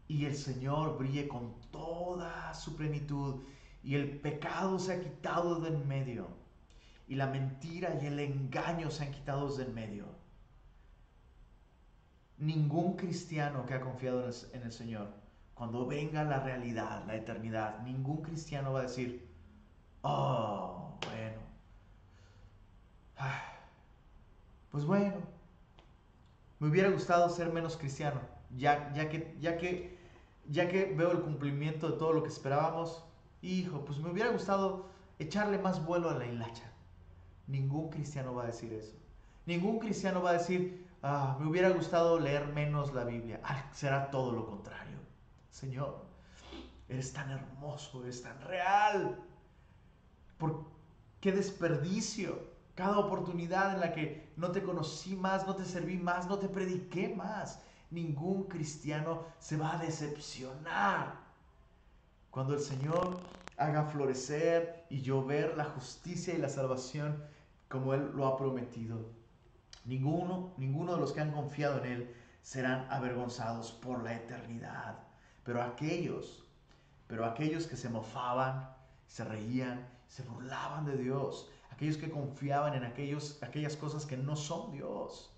y 0.09 0.25
el 0.25 0.35
Señor 0.35 0.97
brille 0.97 1.29
con 1.29 1.55
toda 1.71 2.53
su 2.53 2.75
plenitud 2.75 3.41
y 3.83 3.95
el 3.95 4.19
pecado 4.19 4.79
se 4.79 4.95
ha 4.95 4.99
quitado 4.99 5.61
de 5.61 5.69
en 5.69 5.87
medio 5.87 6.27
y 7.07 7.15
la 7.15 7.27
mentira 7.27 7.97
y 8.01 8.07
el 8.07 8.19
engaño 8.19 8.91
se 8.91 9.05
han 9.05 9.13
quitado 9.13 9.55
de 9.55 9.63
en 9.63 9.73
medio. 9.73 10.20
Ningún 12.41 12.95
cristiano 12.95 13.67
que 13.67 13.75
ha 13.75 13.81
confiado 13.81 14.23
en 14.53 14.63
el, 14.63 14.71
Señor, 14.71 15.09
cuando 15.53 15.85
venga 15.85 16.23
la 16.23 16.39
realidad, 16.39 17.05
la 17.05 17.15
eternidad, 17.15 17.81
ningún 17.83 18.23
cristiano 18.23 18.73
va 18.73 18.79
a 18.79 18.83
decir, 18.83 19.29
oh, 20.01 20.97
bueno, 21.05 21.37
ah, 23.19 23.43
pues 24.71 24.85
bueno, 24.85 25.17
me 26.59 26.67
hubiera 26.69 26.89
gustado 26.89 27.29
ser 27.29 27.53
menos 27.53 27.77
cristiano, 27.77 28.19
ya, 28.57 28.91
ya, 28.95 29.07
que, 29.07 29.37
ya, 29.39 29.57
que, 29.57 29.95
ya 30.49 30.67
que 30.67 30.85
veo 30.85 31.11
el 31.11 31.21
cumplimiento 31.21 31.91
de 31.91 31.97
todo 31.99 32.11
lo 32.11 32.23
que 32.23 32.29
esperábamos, 32.29 33.03
hijo, 33.43 33.85
pues 33.85 33.99
me 33.99 34.09
hubiera 34.09 34.31
gustado 34.31 34.89
echarle 35.19 35.59
más 35.59 35.85
vuelo 35.85 36.09
a 36.09 36.15
la 36.15 36.25
hilacha. 36.25 36.71
Ningún 37.45 37.91
cristiano 37.91 38.33
va 38.33 38.45
a 38.45 38.47
decir 38.47 38.73
eso. 38.73 38.95
Ningún 39.45 39.77
cristiano 39.77 40.23
va 40.23 40.31
a 40.31 40.33
decir, 40.39 40.80
ah, 41.03 41.37
me 41.39 41.47
hubiera 41.47 41.69
gustado 41.69 42.19
leer 42.19 42.47
menos 42.47 42.93
la 42.93 43.03
Biblia. 43.03 43.39
Ah, 43.43 43.69
será 43.73 44.11
todo 44.11 44.31
lo 44.31 44.45
contrario. 44.45 44.97
Señor, 45.49 46.05
eres 46.87 47.13
tan 47.13 47.29
hermoso, 47.31 48.03
eres 48.03 48.21
tan 48.21 48.39
real. 48.41 49.19
¿Por 50.37 50.65
qué 51.19 51.31
desperdicio? 51.31 52.51
Cada 52.75 52.99
oportunidad 52.99 53.73
en 53.73 53.79
la 53.81 53.93
que 53.93 54.31
no 54.37 54.51
te 54.51 54.63
conocí 54.63 55.15
más, 55.15 55.45
no 55.45 55.55
te 55.55 55.65
serví 55.65 55.97
más, 55.97 56.27
no 56.27 56.39
te 56.39 56.47
prediqué 56.47 57.13
más. 57.15 57.61
Ningún 57.89 58.45
cristiano 58.45 59.25
se 59.39 59.57
va 59.57 59.73
a 59.73 59.77
decepcionar 59.77 61.19
cuando 62.31 62.53
el 62.53 62.61
Señor 62.61 63.19
haga 63.57 63.83
florecer 63.85 64.85
y 64.89 65.01
llover 65.01 65.55
la 65.57 65.65
justicia 65.65 66.33
y 66.33 66.37
la 66.37 66.49
salvación 66.49 67.23
como 67.69 67.93
Él 67.93 68.11
lo 68.15 68.25
ha 68.25 68.37
prometido. 68.37 69.20
Ninguno, 69.85 70.53
ninguno 70.57 70.93
de 70.93 70.99
los 70.99 71.11
que 71.11 71.21
han 71.21 71.31
confiado 71.31 71.83
en 71.83 71.91
Él 71.91 72.15
serán 72.41 72.87
avergonzados 72.89 73.71
por 73.71 74.03
la 74.03 74.15
eternidad. 74.15 74.99
Pero 75.43 75.61
aquellos, 75.61 76.43
pero 77.07 77.25
aquellos 77.25 77.67
que 77.67 77.77
se 77.77 77.89
mofaban, 77.89 78.69
se 79.07 79.23
reían, 79.23 79.87
se 80.07 80.23
burlaban 80.23 80.85
de 80.85 80.97
Dios, 80.97 81.49
aquellos 81.71 81.97
que 81.97 82.11
confiaban 82.11 82.75
en 82.75 82.83
aquellos, 82.83 83.41
aquellas 83.41 83.75
cosas 83.75 84.05
que 84.05 84.17
no 84.17 84.35
son 84.35 84.71
Dios, 84.71 85.31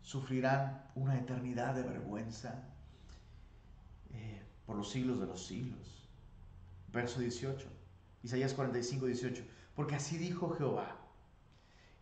sufrirán 0.00 0.82
una 0.94 1.18
eternidad 1.18 1.74
de 1.74 1.82
vergüenza 1.82 2.62
eh, 4.12 4.42
por 4.64 4.76
los 4.76 4.90
siglos 4.90 5.20
de 5.20 5.26
los 5.26 5.46
siglos. 5.46 6.08
Verso 6.92 7.20
18, 7.20 7.68
Isaías 8.22 8.54
45, 8.54 9.06
18 9.06 9.44
porque 9.76 9.94
así 9.94 10.16
dijo 10.16 10.48
Jehová, 10.56 10.96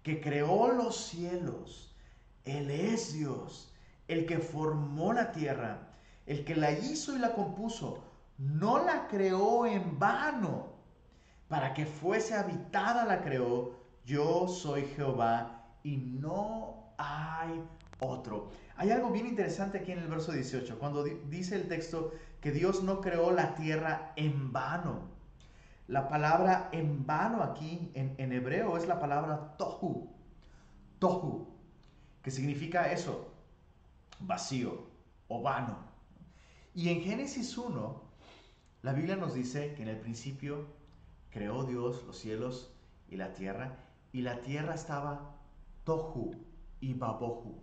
que 0.05 0.21
creó 0.21 0.69
los 0.69 0.97
cielos, 1.07 1.97
Él 2.45 2.71
es 2.71 3.15
Dios, 3.15 3.73
el 4.07 4.27
que 4.27 4.39
formó 4.39 5.15
la 5.15 5.33
tierra, 5.33 5.89
el 6.27 6.45
que 6.45 6.55
la 6.55 6.71
hizo 6.73 7.17
y 7.17 7.19
la 7.19 7.33
compuso, 7.33 8.05
no 8.37 8.85
la 8.85 9.09
creó 9.09 9.67
en 9.67 9.99
vano, 9.99 10.75
para 11.49 11.73
que 11.73 11.87
fuese 11.87 12.35
habitada 12.35 13.07
la 13.07 13.23
creó, 13.23 13.73
yo 14.05 14.47
soy 14.47 14.83
Jehová 14.95 15.65
y 15.83 15.97
no 15.97 16.93
hay 16.99 17.63
otro. 17.99 18.51
Hay 18.77 18.91
algo 18.91 19.11
bien 19.11 19.27
interesante 19.27 19.79
aquí 19.79 19.93
en 19.93 20.01
el 20.01 20.09
verso 20.09 20.33
18, 20.33 20.79
cuando 20.79 21.03
dice 21.05 21.57
el 21.57 21.67
texto 21.67 22.13
que 22.43 22.53
Dios 22.53 22.83
no 22.83 23.01
creó 23.01 23.31
la 23.31 23.55
tierra 23.55 24.13
en 24.17 24.53
vano. 24.53 25.14
La 25.87 26.09
palabra 26.09 26.71
en 26.73 27.05
vano 27.05 27.43
aquí 27.43 27.91
en, 27.95 28.33
hebreo 28.33 28.79
es 28.79 28.87
la 28.87 28.99
palabra 28.99 29.55
tohu. 29.59 30.11
Tohu, 30.99 31.47
que 32.23 32.31
significa 32.31 32.91
eso, 32.91 33.31
vacío 34.21 34.87
o 35.29 35.43
vano. 35.43 35.77
Y 36.75 36.89
en 36.89 37.03
Génesis 37.03 37.59
1, 37.59 38.03
la 38.83 38.93
Biblia 38.95 39.17
nos 39.17 39.35
dice 39.35 39.75
que 39.75 39.83
en 39.83 39.89
el 39.89 40.01
principio 40.01 40.67
creó 41.31 41.65
Dios 41.65 42.03
los 42.07 42.19
cielos 42.19 42.73
y 43.11 43.17
la 43.17 43.35
tierra, 43.35 43.77
y 44.13 44.23
la 44.23 44.41
tierra 44.41 44.75
estaba 44.75 45.37
tohu 45.85 46.35
y 46.81 46.95
babohu. 46.95 47.63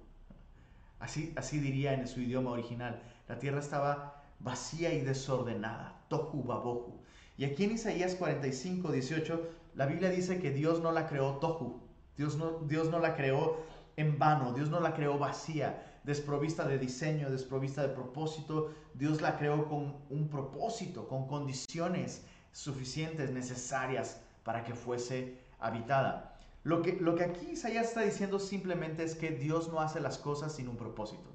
Así, 0.99 1.33
así 1.35 1.59
diría 1.59 1.93
en 1.95 2.07
su 2.07 2.21
idioma 2.21 2.51
original. 2.51 3.01
La 3.27 3.39
tierra 3.39 3.59
estaba 3.59 4.23
vacía 4.39 4.93
y 4.93 5.01
desordenada, 5.01 6.05
tohu 6.07 6.43
babohu. 6.43 7.00
Y 7.41 7.45
aquí 7.45 7.63
en 7.63 7.71
Isaías 7.71 8.13
45, 8.13 8.91
18, 8.91 9.49
la 9.73 9.87
Biblia 9.87 10.11
dice 10.11 10.37
que 10.37 10.51
Dios 10.51 10.79
no 10.79 10.91
la 10.91 11.07
creó 11.07 11.37
tohu. 11.37 11.81
Dios 12.15 12.37
no, 12.37 12.59
Dios 12.67 12.91
no 12.91 12.99
la 12.99 13.15
creó 13.15 13.57
en 13.97 14.19
vano. 14.19 14.53
Dios 14.53 14.69
no 14.69 14.79
la 14.79 14.93
creó 14.93 15.17
vacía, 15.17 15.99
desprovista 16.03 16.67
de 16.67 16.77
diseño, 16.77 17.31
desprovista 17.31 17.81
de 17.81 17.95
propósito. 17.95 18.75
Dios 18.93 19.21
la 19.21 19.39
creó 19.39 19.67
con 19.67 19.95
un 20.11 20.29
propósito, 20.29 21.07
con 21.07 21.27
condiciones 21.27 22.27
suficientes, 22.51 23.31
necesarias 23.31 24.21
para 24.43 24.63
que 24.63 24.75
fuese 24.75 25.39
habitada. 25.57 26.37
Lo 26.61 26.83
que, 26.83 26.97
lo 27.01 27.15
que 27.15 27.23
aquí 27.23 27.53
Isaías 27.53 27.87
está 27.87 28.01
diciendo 28.01 28.37
simplemente 28.37 29.03
es 29.03 29.15
que 29.15 29.31
Dios 29.31 29.67
no 29.69 29.79
hace 29.79 29.99
las 29.99 30.19
cosas 30.19 30.53
sin 30.53 30.67
un 30.67 30.77
propósito. 30.77 31.31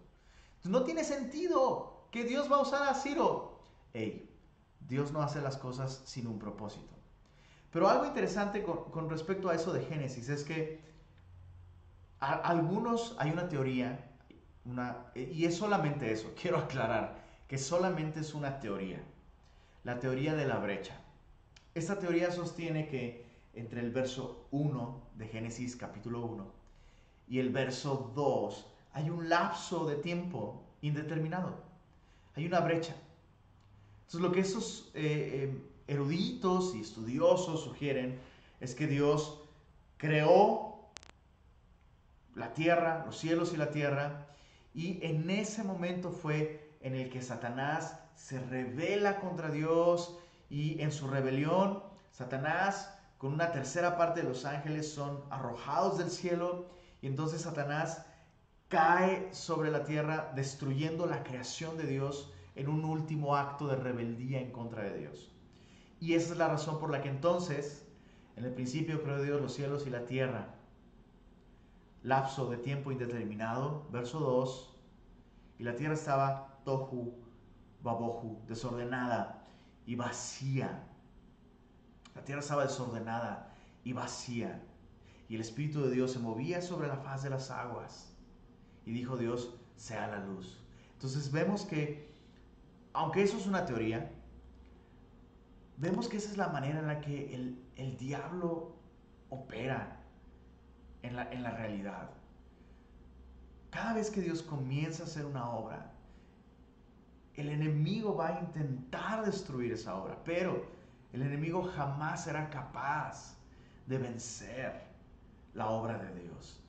No 0.63 0.85
tiene 0.85 1.03
sentido 1.03 2.07
que 2.13 2.23
Dios 2.23 2.49
va 2.49 2.59
a 2.59 2.63
usar 2.63 2.87
a 2.89 2.95
Ciro. 2.95 3.59
Hey, 3.93 4.26
Dios 4.89 5.13
no 5.13 5.23
hace 5.23 5.41
las 5.41 5.57
cosas 5.57 6.03
sin 6.05 6.27
un 6.27 6.39
propósito. 6.39 6.95
Pero 7.73 7.89
algo 7.89 8.07
interesante 8.07 8.63
con, 8.63 9.11
respecto 9.11 9.49
a 9.49 9.55
eso 9.55 9.73
de 9.73 9.85
Génesis 9.85 10.29
es 10.29 10.45
que 10.45 10.81
algunos 12.21 13.15
hay 13.19 13.31
una 13.31 13.49
teoría, 13.49 14.11
y 15.15 15.45
es 15.45 15.57
solamente 15.57 16.11
eso, 16.11 16.33
quiero 16.41 16.59
aclarar 16.59 17.17
que 17.49 17.59
solamente 17.59 18.21
es 18.21 18.35
una 18.35 18.61
teoría, 18.61 19.03
la 19.85 20.01
teoría 20.01 20.35
de 20.35 20.47
la 20.47 20.59
brecha. 20.59 21.01
Esta 21.75 21.99
teoría 21.99 22.31
sostiene 22.31 22.89
que 22.89 23.27
entre 23.53 23.81
el 23.81 23.91
verso 23.91 24.49
1 24.51 25.03
de 25.17 25.29
Génesis 25.29 25.77
capítulo 25.77 26.25
1 26.25 26.47
y 27.29 27.39
el 27.39 27.51
verso 27.51 28.13
2 28.15 28.67
hay 28.95 29.11
un 29.11 29.29
lapso 29.29 29.85
de 29.87 29.97
tiempo 29.97 30.63
indeterminado, 30.81 31.55
hay 32.35 32.47
una 32.47 32.61
brecha. 32.61 32.95
Entonces 34.07 34.21
lo 34.21 34.31
que 34.31 34.41
esos 34.41 34.91
eh, 34.95 35.51
eh, 35.51 35.63
eruditos 35.89 36.77
y 36.77 36.81
estudiosos 36.81 37.65
sugieren 37.65 38.21
es 38.61 38.77
que 38.77 38.87
Dios 38.87 39.41
creó 39.97 40.91
la 42.37 42.55
tierra, 42.55 43.03
los 43.05 43.19
cielos 43.19 43.53
y 43.53 43.57
la 43.57 43.71
tierra, 43.71 44.29
y 44.75 45.05
en 45.05 45.29
ese 45.29 45.65
momento 45.65 46.13
fue 46.13 46.77
en 46.83 46.95
el 46.95 47.11
que 47.11 47.21
Satanás 47.21 47.99
se 48.15 48.39
revela 48.39 49.19
contra 49.19 49.51
Dios 49.51 50.17
y 50.49 50.81
en 50.81 50.93
su 50.93 51.09
rebelión, 51.09 51.83
Satanás 52.13 52.97
con 53.19 53.33
una 53.33 53.51
tercera 53.51 53.97
parte 53.97 54.23
de 54.23 54.29
los 54.29 54.45
ángeles 54.45 54.93
son 54.93 55.25
arrojados 55.31 55.99
del 55.99 56.11
cielo 56.11 56.67
y 57.03 57.09
entonces 57.09 57.43
Satanás 57.43 58.07
cae 58.69 59.33
sobre 59.35 59.73
la 59.73 59.85
tierra 59.85 60.33
destruyendo 60.37 61.07
la 61.07 61.25
creación 61.25 61.77
de 61.77 61.87
Dios 61.87 62.33
en 62.57 62.69
un 62.69 62.85
último 62.85 63.37
acto 63.37 63.69
de 63.69 63.77
rebeldía 63.77 64.41
en 64.41 64.51
contra 64.51 64.83
de 64.83 64.99
Dios. 64.99 65.31
Y 66.01 66.15
esa 66.15 66.33
es 66.33 66.39
la 66.39 66.49
razón 66.49 66.81
por 66.81 66.91
la 66.91 67.01
que 67.03 67.09
entonces, 67.09 67.87
en 68.37 68.45
el 68.45 68.53
principio 68.53 69.03
creó 69.03 69.23
Dios 69.23 69.41
los 69.41 69.55
cielos 69.55 69.87
y 69.87 69.91
la 69.91 70.05
tierra. 70.05 70.55
lapso 72.03 72.51
de 72.51 72.59
tiempo 72.59 72.93
indeterminado. 72.93 73.87
Verso 73.91 74.21
2. 74.21 74.77
Y 75.59 75.65
la 75.65 75.75
tierra 75.75 75.95
estaba 75.95 76.61
tohu, 76.65 77.15
babohu, 77.83 78.43
desordenada 78.47 79.47
y 79.87 79.97
vacía. 79.97 80.87
La 82.15 82.23
tierra 82.25 82.41
estaba 82.41 82.65
desordenada 82.65 83.55
y 83.85 83.93
vacía. 83.93 84.63
Y 85.29 85.35
el 85.35 85.41
Espíritu 85.41 85.83
de 85.83 85.91
Dios 85.91 86.13
se 86.13 86.19
movía 86.19 86.63
sobre 86.63 86.89
la 86.89 86.97
faz 86.97 87.23
de 87.23 87.31
las 87.31 87.51
aguas. 87.51 88.15
Y 88.85 88.93
dijo 88.93 89.17
Dios, 89.17 89.57
sea 89.77 90.07
la 90.07 90.25
luz. 90.25 90.61
Entonces 90.95 91.31
vemos 91.33 91.65
que, 91.65 92.16
aunque 92.97 93.23
eso 93.23 93.37
es 93.37 93.47
una 93.47 93.67
teoría, 93.67 94.11
vemos 95.77 96.09
que 96.09 96.17
esa 96.17 96.31
es 96.31 96.39
la 96.39 96.49
manera 96.49 96.79
en 96.79 96.87
la 96.87 97.03
que 97.03 97.35
el, 97.35 97.63
el 97.77 97.99
diablo 97.99 98.73
opera 99.29 100.01
en 101.03 101.15
la, 101.15 101.31
en 101.31 101.43
la 101.43 101.51
realidad. 101.51 102.09
Cada 103.69 103.93
vez 103.93 104.11
que 104.11 104.23
Dios 104.23 104.43
comienza 104.43 105.03
a 105.03 105.07
hacer 105.07 105.27
una 105.27 105.51
obra, 105.51 105.93
el 107.35 107.51
enemigo 107.51 108.17
va 108.17 108.29
a 108.29 108.41
intentar 108.41 109.27
destruir 109.27 109.73
esa 109.73 109.95
obra, 109.95 110.17
pero 110.25 110.65
el 111.13 111.21
enemigo 111.21 111.65
jamás 111.77 112.25
será 112.25 112.49
capaz 112.49 113.37
de 113.87 113.99
vencer 113.99 114.87
la 115.53 115.69
obra 115.69 115.99
de 115.99 116.23
Dios. 116.23 116.63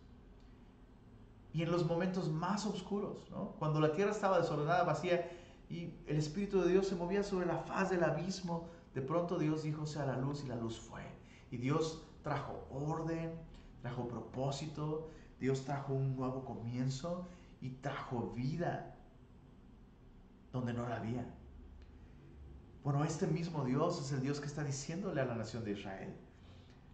Y 1.53 1.63
en 1.63 1.71
los 1.71 1.85
momentos 1.85 2.29
más 2.29 2.65
oscuros, 2.65 3.17
cuando 3.59 3.79
la 3.79 3.93
tierra 3.93 4.11
estaba 4.11 4.39
desordenada, 4.39 4.83
vacía, 4.83 5.25
y 5.69 5.93
el 6.07 6.17
Espíritu 6.17 6.61
de 6.61 6.71
Dios 6.71 6.87
se 6.87 6.95
movía 6.95 7.23
sobre 7.23 7.45
la 7.45 7.57
faz 7.57 7.89
del 7.89 8.03
abismo, 8.03 8.69
de 8.93 9.01
pronto 9.01 9.37
Dios 9.37 9.63
dijo 9.63 9.85
sea 9.85 10.05
la 10.05 10.17
luz 10.17 10.43
y 10.43 10.47
la 10.47 10.55
luz 10.55 10.79
fue. 10.79 11.03
Y 11.51 11.57
Dios 11.57 12.03
trajo 12.23 12.67
orden, 12.71 13.33
trajo 13.81 14.07
propósito, 14.07 15.09
Dios 15.39 15.65
trajo 15.65 15.93
un 15.93 16.15
nuevo 16.15 16.43
comienzo 16.45 17.27
y 17.61 17.69
trajo 17.69 18.31
vida 18.35 18.95
donde 20.51 20.73
no 20.73 20.87
la 20.87 20.97
había. 20.97 21.25
Bueno, 22.83 23.03
este 23.03 23.27
mismo 23.27 23.65
Dios 23.65 23.99
es 23.99 24.11
el 24.13 24.21
Dios 24.21 24.39
que 24.39 24.47
está 24.47 24.63
diciéndole 24.63 25.19
a 25.19 25.25
la 25.25 25.35
nación 25.35 25.65
de 25.65 25.73
Israel, 25.73 26.15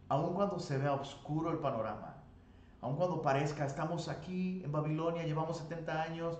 aun 0.10 0.34
cuando 0.34 0.60
se 0.60 0.78
vea 0.78 0.94
oscuro 0.94 1.52
el 1.52 1.60
panorama, 1.60 2.16
aun 2.82 2.96
cuando 2.96 3.22
parezca, 3.22 3.66
estamos 3.66 4.10
aquí 4.10 4.64
en 4.64 4.72
Babilonia, 4.72 5.24
llevamos 5.24 5.58
70 5.58 6.02
años, 6.02 6.40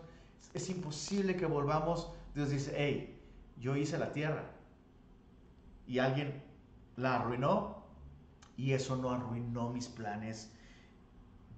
es 0.54 0.70
imposible 0.70 1.36
que 1.36 1.46
volvamos, 1.46 2.12
Dios 2.34 2.50
dice, 2.50 2.74
hey, 2.76 3.22
yo 3.58 3.76
hice 3.76 3.98
la 3.98 4.12
tierra 4.12 4.44
y 5.88 6.00
alguien 6.00 6.42
la 6.96 7.16
arruinó 7.16 7.84
y 8.58 8.74
eso 8.74 8.96
no 8.96 9.12
arruinó 9.12 9.70
mis 9.70 9.88
planes. 9.88 10.52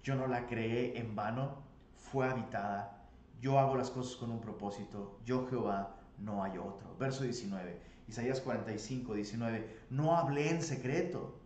Yo 0.03 0.15
no 0.15 0.27
la 0.27 0.45
creé 0.47 0.99
en 0.99 1.15
vano, 1.15 1.63
fue 1.95 2.27
habitada. 2.27 3.07
Yo 3.41 3.59
hago 3.59 3.75
las 3.75 3.89
cosas 3.89 4.15
con 4.17 4.31
un 4.31 4.39
propósito. 4.39 5.19
Yo 5.25 5.47
Jehová, 5.47 5.95
no 6.19 6.43
hay 6.43 6.57
otro. 6.57 6.95
Verso 6.97 7.23
19, 7.23 7.81
Isaías 8.07 8.41
45, 8.41 9.13
19. 9.13 9.79
No 9.89 10.15
hablé 10.15 10.49
en 10.49 10.61
secreto, 10.61 11.39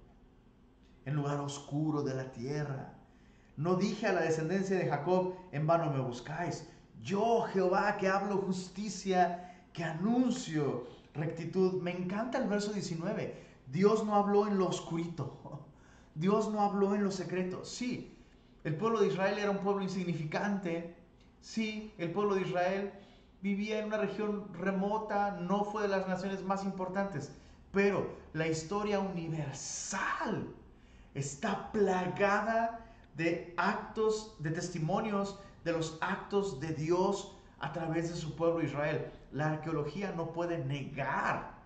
en 1.06 1.16
lugar 1.16 1.40
oscuro 1.40 2.04
de 2.04 2.16
la 2.16 2.32
tierra. 2.32 2.94
No 3.58 3.76
dije 3.76 4.08
a 4.08 4.14
la 4.14 4.22
descendencia 4.22 4.78
de 4.78 4.88
Jacob, 4.88 5.36
en 5.52 5.68
vano 5.68 5.92
me 5.92 6.00
buscáis. 6.00 6.70
Yo, 7.02 7.44
Jehová, 7.54 7.98
que 7.98 8.08
hablo 8.08 8.38
justicia, 8.38 9.64
que 9.74 9.84
anuncio 9.84 10.88
rectitud. 11.14 11.82
Me 11.82 11.92
encanta 11.92 12.38
el 12.38 12.48
verso 12.48 12.74
19. 12.74 13.36
Dios 13.68 14.06
no 14.06 14.16
habló 14.16 14.48
en 14.48 14.58
lo 14.58 14.68
oscurito. 14.68 15.40
Dios 16.16 16.50
no 16.50 16.62
habló 16.62 16.96
en 16.96 17.04
lo 17.04 17.12
secreto. 17.12 17.64
Sí, 17.64 18.18
el 18.64 18.76
pueblo 18.76 19.00
de 19.00 19.08
Israel 19.08 19.38
era 19.38 19.52
un 19.52 19.60
pueblo 19.60 19.84
insignificante. 19.84 20.96
Sí, 21.42 21.94
el 21.98 22.12
pueblo 22.12 22.36
de 22.36 22.42
Israel 22.42 22.92
vivía 23.42 23.80
en 23.80 23.86
una 23.86 23.98
región 23.98 24.54
remota, 24.54 25.32
no 25.40 25.64
fue 25.64 25.84
de 25.84 25.88
las 25.88 26.08
naciones 26.08 26.44
más 26.44 26.64
importantes. 26.66 27.32
Pero 27.72 28.10
la 28.34 28.48
historia 28.48 29.00
universal 29.00 30.54
está 31.14 31.72
plagada 31.72 32.86
de 33.16 33.54
actos, 33.58 34.36
de 34.40 34.52
testimonios 34.52 35.40
de 35.64 35.74
los 35.74 35.98
actos 36.02 36.60
de 36.60 36.74
Dios 36.74 37.36
a 37.60 37.72
través 37.72 38.10
de 38.10 38.16
su 38.16 38.36
pueblo 38.36 38.64
Israel. 38.64 39.12
La 39.32 39.52
arqueología 39.52 40.14
no 40.16 40.32
puede 40.32 40.64
negar 40.64 41.60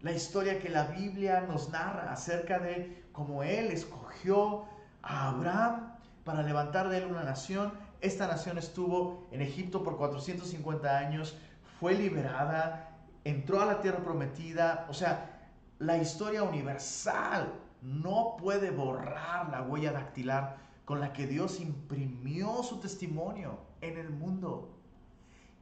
la 0.00 0.12
historia 0.12 0.58
que 0.58 0.70
la 0.70 0.84
Biblia 0.84 1.42
nos 1.42 1.68
narra 1.68 2.10
acerca 2.10 2.58
de 2.58 3.04
cómo 3.12 3.42
Él 3.42 3.66
escogió 3.66 4.64
a 5.02 5.28
Abraham 5.28 5.92
para 6.24 6.42
levantar 6.42 6.88
de 6.88 6.98
él 6.98 7.04
una 7.04 7.22
nación. 7.22 7.72
Esta 8.00 8.26
nación 8.26 8.56
estuvo 8.56 9.28
en 9.30 9.42
Egipto 9.42 9.82
por 9.82 9.96
450 9.98 10.96
años, 10.96 11.36
fue 11.78 11.94
liberada, 11.94 12.96
entró 13.24 13.60
a 13.60 13.66
la 13.66 13.80
tierra 13.80 13.98
prometida. 13.98 14.86
O 14.88 14.94
sea, 14.94 15.48
la 15.78 15.98
historia 15.98 16.42
universal 16.42 17.52
no 17.82 18.36
puede 18.38 18.70
borrar 18.70 19.50
la 19.50 19.62
huella 19.62 19.92
dactilar 19.92 20.56
con 20.90 20.98
la 20.98 21.12
que 21.12 21.28
Dios 21.28 21.60
imprimió 21.60 22.64
su 22.64 22.80
testimonio 22.80 23.60
en 23.80 23.96
el 23.96 24.10
mundo. 24.10 24.70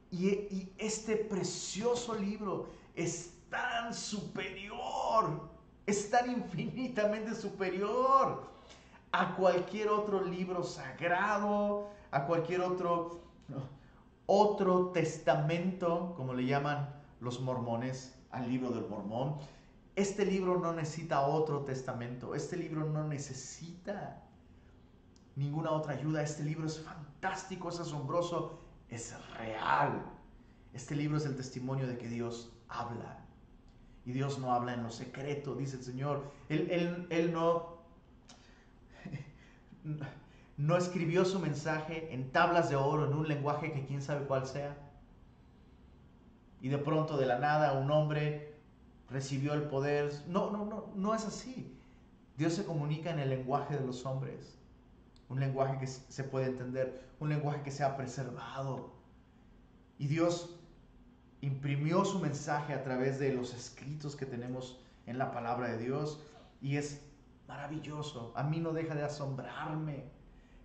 Y, 0.09 0.71
este 0.79 1.17
precioso 1.17 2.15
libro 2.15 2.69
es 2.95 3.35
tan 3.47 3.93
superior, 3.93 5.47
es 5.85 6.09
tan 6.09 6.31
infinitamente 6.31 7.35
superior 7.35 8.49
a 9.11 9.35
cualquier 9.35 9.89
otro 9.89 10.25
libro 10.25 10.63
sagrado, 10.63 11.91
a 12.09 12.25
cualquier 12.25 12.61
otro, 12.61 13.19
otro 14.25 14.87
testamento, 14.87 16.15
como 16.17 16.33
le 16.33 16.47
llaman 16.47 16.89
los 17.19 17.39
mormones, 17.39 18.15
al 18.31 18.49
libro 18.49 18.71
del 18.71 18.89
mormón. 18.89 19.35
Este 19.95 20.25
libro 20.25 20.57
no 20.57 20.73
necesita 20.73 21.21
otro 21.21 21.65
testamento, 21.65 22.33
este 22.33 22.57
libro 22.57 22.83
no 22.83 23.03
necesita 23.03 24.23
ninguna 25.39 25.71
otra 25.71 25.93
ayuda, 25.93 26.21
este 26.21 26.43
libro 26.43 26.67
es 26.67 26.81
fantástico, 26.81 27.69
es 27.69 27.79
asombroso, 27.79 28.59
es 28.89 29.15
real. 29.37 30.03
Este 30.73 30.95
libro 30.95 31.17
es 31.17 31.25
el 31.25 31.37
testimonio 31.37 31.87
de 31.87 31.97
que 31.97 32.09
Dios 32.09 32.51
habla. 32.67 33.25
Y 34.05 34.11
Dios 34.11 34.37
no 34.37 34.53
habla 34.53 34.73
en 34.73 34.83
lo 34.83 34.91
secreto, 34.91 35.55
dice 35.55 35.77
el 35.77 35.83
Señor. 35.83 36.29
Él, 36.49 37.31
no, 37.31 37.77
no 40.57 40.77
escribió 40.77 41.23
su 41.23 41.39
mensaje 41.39 42.13
en 42.13 42.31
tablas 42.33 42.69
de 42.69 42.75
oro, 42.75 43.07
en 43.07 43.13
un 43.13 43.27
lenguaje 43.27 43.71
que 43.71 43.85
quién 43.85 44.01
sabe 44.01 44.25
cuál 44.25 44.45
sea. 44.45 44.75
Y 46.61 46.67
de 46.67 46.79
pronto, 46.79 47.15
de 47.15 47.25
la 47.25 47.39
nada, 47.39 47.79
un 47.79 47.89
hombre 47.91 48.59
recibió 49.09 49.53
el 49.53 49.63
poder. 49.63 50.11
No, 50.27 50.51
no, 50.51 50.65
no, 50.65 50.91
no 50.95 51.15
es 51.15 51.23
así. 51.23 51.79
Dios 52.35 52.53
se 52.53 52.65
comunica 52.65 53.09
en 53.09 53.19
el 53.19 53.29
lenguaje 53.29 53.77
de 53.77 53.85
los 53.85 54.05
hombres. 54.05 54.58
Un 55.29 55.39
lenguaje 55.39 55.77
que 55.77 55.87
se 55.87 56.23
puede 56.23 56.47
entender, 56.47 57.07
un 57.19 57.29
lenguaje 57.29 57.61
que 57.61 57.71
se 57.71 57.83
ha 57.83 57.95
preservado. 57.95 58.93
Y 59.97 60.07
Dios 60.07 60.59
imprimió 61.41 62.03
su 62.03 62.19
mensaje 62.19 62.73
a 62.73 62.83
través 62.83 63.19
de 63.19 63.33
los 63.33 63.53
escritos 63.53 64.15
que 64.15 64.25
tenemos 64.25 64.79
en 65.05 65.17
la 65.17 65.31
palabra 65.31 65.69
de 65.69 65.77
Dios 65.77 66.23
y 66.61 66.77
es 66.77 67.01
maravilloso. 67.47 68.33
A 68.35 68.43
mí 68.43 68.59
no 68.59 68.73
deja 68.73 68.95
de 68.95 69.03
asombrarme 69.03 70.03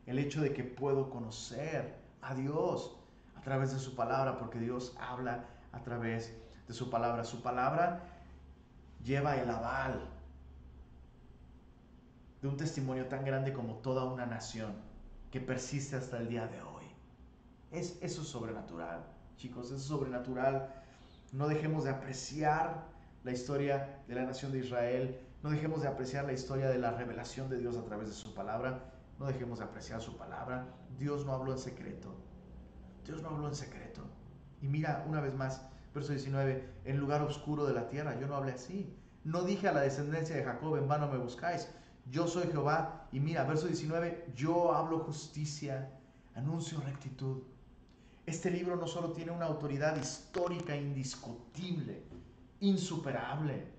el 0.06 0.18
hecho 0.18 0.40
de 0.40 0.52
que 0.52 0.64
puedo 0.64 1.10
conocer 1.10 1.94
a 2.20 2.34
Dios 2.34 2.96
a 3.36 3.40
través 3.42 3.72
de 3.72 3.78
su 3.78 3.94
palabra, 3.94 4.38
porque 4.38 4.58
Dios 4.58 4.94
habla 4.98 5.44
a 5.72 5.82
través 5.82 6.34
de 6.66 6.74
su 6.74 6.90
palabra. 6.90 7.24
Su 7.24 7.42
palabra 7.42 8.02
lleva 9.02 9.36
el 9.36 9.50
aval 9.50 10.13
de 12.44 12.50
un 12.50 12.58
testimonio 12.58 13.06
tan 13.06 13.24
grande 13.24 13.54
como 13.54 13.76
toda 13.76 14.04
una 14.04 14.26
nación 14.26 14.74
que 15.30 15.40
persiste 15.40 15.96
hasta 15.96 16.18
el 16.18 16.28
día 16.28 16.46
de 16.46 16.60
hoy. 16.60 16.84
Es, 17.70 17.96
eso 18.02 18.20
es 18.20 18.28
sobrenatural 18.28 19.02
chicos, 19.38 19.70
es 19.70 19.80
sobrenatural. 19.82 20.68
No 21.32 21.48
dejemos 21.48 21.84
de 21.84 21.90
apreciar 21.90 22.86
la 23.22 23.32
historia 23.32 24.02
de 24.06 24.14
la 24.14 24.24
nación 24.24 24.52
de 24.52 24.58
Israel, 24.58 25.18
no 25.42 25.48
dejemos 25.48 25.80
de 25.80 25.88
apreciar 25.88 26.26
la 26.26 26.34
historia 26.34 26.68
de 26.68 26.78
la 26.78 26.90
revelación 26.90 27.48
de 27.48 27.56
Dios 27.56 27.78
a 27.78 27.84
través 27.86 28.08
de 28.08 28.14
su 28.14 28.34
palabra, 28.34 28.92
no 29.18 29.24
dejemos 29.24 29.60
de 29.60 29.64
apreciar 29.64 30.02
su 30.02 30.14
palabra. 30.18 30.66
Dios 30.98 31.24
no 31.24 31.32
habló 31.32 31.52
en 31.52 31.58
secreto, 31.58 32.14
Dios 33.06 33.22
no 33.22 33.30
habló 33.30 33.48
en 33.48 33.54
secreto. 33.54 34.02
Y 34.60 34.68
mira, 34.68 35.02
una 35.08 35.22
vez 35.22 35.32
más, 35.32 35.66
verso 35.94 36.12
19, 36.12 36.68
en 36.84 36.98
lugar 36.98 37.22
oscuro 37.22 37.64
de 37.64 37.72
la 37.72 37.88
tierra, 37.88 38.20
yo 38.20 38.26
no 38.26 38.36
hablé 38.36 38.52
así. 38.52 38.94
No 39.24 39.44
dije 39.44 39.66
a 39.66 39.72
la 39.72 39.80
descendencia 39.80 40.36
de 40.36 40.44
Jacob, 40.44 40.76
en 40.76 40.86
vano 40.86 41.08
me 41.08 41.16
buscáis. 41.16 41.70
Yo 42.10 42.26
soy 42.26 42.48
Jehová. 42.48 43.08
Y 43.12 43.20
mira, 43.20 43.44
verso 43.44 43.66
19, 43.66 44.32
yo 44.34 44.74
hablo 44.74 45.00
justicia, 45.00 45.90
anuncio 46.34 46.80
rectitud. 46.80 47.42
Este 48.26 48.50
libro 48.50 48.76
no 48.76 48.86
solo 48.86 49.12
tiene 49.12 49.32
una 49.32 49.46
autoridad 49.46 49.96
histórica 49.96 50.74
indiscutible, 50.74 52.02
insuperable. 52.60 53.72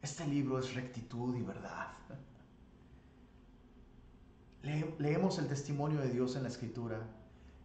Este 0.00 0.26
libro 0.26 0.58
es 0.58 0.74
rectitud 0.74 1.36
y 1.36 1.42
verdad. 1.42 1.88
leemos 4.98 5.38
el 5.38 5.48
testimonio 5.48 6.00
de 6.00 6.10
Dios 6.10 6.36
en 6.36 6.44
la 6.44 6.48
escritura. 6.48 7.00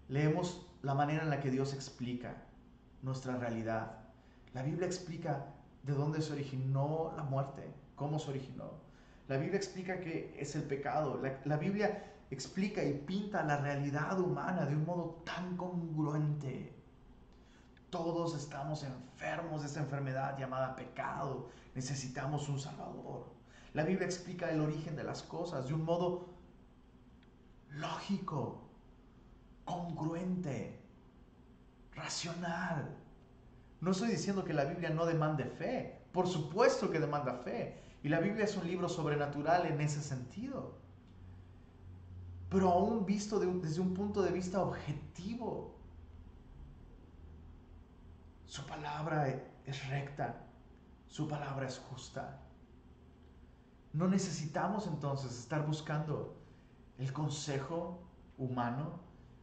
Leemos 0.10 0.66
la 0.82 0.94
manera 0.96 1.24
en 1.24 1.30
la 1.30 1.40
que 1.40 1.52
Dios 1.52 1.74
explica 1.74 2.36
nuestra 3.02 3.38
realidad. 3.38 4.00
La 4.54 4.64
Biblia 4.64 4.88
explica 4.88 5.53
de 5.84 5.94
dónde 5.94 6.22
se 6.22 6.34
originó 6.34 7.14
la 7.16 7.24
muerte, 7.24 7.72
cómo 7.96 8.18
se 8.18 8.32
originó. 8.32 8.72
La 9.28 9.38
Biblia 9.38 9.58
explica 9.58 10.00
que 10.00 10.36
es 10.38 10.56
el 10.56 10.64
pecado. 10.64 11.22
La, 11.46 11.58
Biblia 11.58 12.12
explica 12.30 12.84
y 12.84 12.94
pinta 12.94 13.44
la 13.44 13.58
realidad 13.58 14.20
humana 14.20 14.66
de 14.66 14.76
un 14.76 14.86
modo 14.86 15.22
tan 15.26 15.56
congruente. 15.56 16.74
Todos 17.90 18.36
estamos 18.36 18.84
enfermos 18.84 19.62
de 19.62 19.68
esa 19.68 19.82
enfermedad 19.82 20.38
llamada 20.38 20.76
pecado. 20.76 21.50
Necesitamos 21.76 22.50
un 22.50 22.60
Salvador. 22.60 23.32
La 23.74 23.84
Biblia 23.84 24.06
explica 24.06 24.50
el 24.52 24.62
origen 24.62 24.96
de 24.96 25.04
las 25.04 25.24
cosas 25.24 25.68
de 25.68 25.74
un 25.74 25.84
modo 25.84 26.30
lógico, 27.70 28.70
congruente, 29.66 30.80
racional. 31.96 33.03
No 33.84 33.92
estoy 33.92 34.08
diciendo 34.08 34.46
que 34.46 34.54
la 34.54 34.64
Biblia 34.64 34.92
no 34.92 35.06
demande 35.06 35.44
fe. 35.44 36.08
Por 36.14 36.26
supuesto 36.26 36.90
que 36.90 37.02
demanda 37.02 37.34
fe. 37.34 37.82
Y 38.02 38.08
la 38.08 38.22
Biblia 38.22 38.46
es 38.46 38.56
un 38.56 38.66
libro 38.66 38.88
sobrenatural 38.88 39.66
en 39.66 39.82
ese 39.82 40.02
sentido. 40.02 40.78
Pero 42.50 42.70
aún 42.70 43.06
visto 43.06 43.40
desde 43.40 43.82
un 43.82 43.94
punto 43.94 44.22
de 44.22 44.32
vista 44.32 44.62
objetivo. 44.62 45.76
Su 48.46 48.66
palabra 48.66 49.28
es 49.66 49.90
recta. 49.90 50.46
Su 51.10 51.28
palabra 51.28 51.68
es 51.68 51.78
justa. 51.78 52.40
No 53.92 54.08
necesitamos 54.08 54.88
entonces 54.88 55.38
estar 55.38 55.68
buscando 55.68 56.38
el 57.00 57.12
consejo 57.12 58.02
humano, 58.38 59.02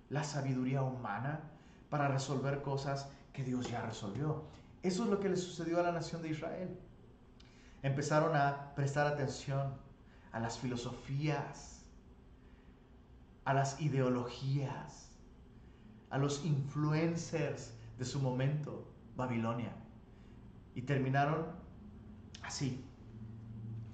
la 0.09 0.25
sabiduría 0.25 0.83
humana 0.83 1.43
para 1.91 2.09
resolver 2.09 2.63
cosas 2.63 3.11
que 3.33 3.45
Dios 3.45 3.71
ya 3.71 3.83
resolvió. 3.83 4.45
Eso 4.83 5.05
es 5.05 5.11
lo 5.11 5.21
que 5.21 5.29
le 5.29 5.37
sucedió 5.37 5.81
a 5.81 5.83
la 5.83 5.93
nación 5.93 6.23
de 6.23 6.31
Israel. 6.31 6.79
Empezaron 7.83 8.35
a 8.37 8.75
prestar 8.75 9.07
atención 9.07 9.75
a 10.33 10.41
las 10.41 10.59
filosofías, 10.59 11.85
a 13.45 13.55
las 13.55 13.81
ideologías, 13.81 15.11
a 16.11 16.19
los 16.19 16.45
influencers 16.45 17.75
de 17.99 18.05
su 18.05 18.21
momento, 18.21 18.87
Babilonia. 19.17 19.73
Y 20.75 20.83
terminaron 20.83 21.47
así, 22.43 22.85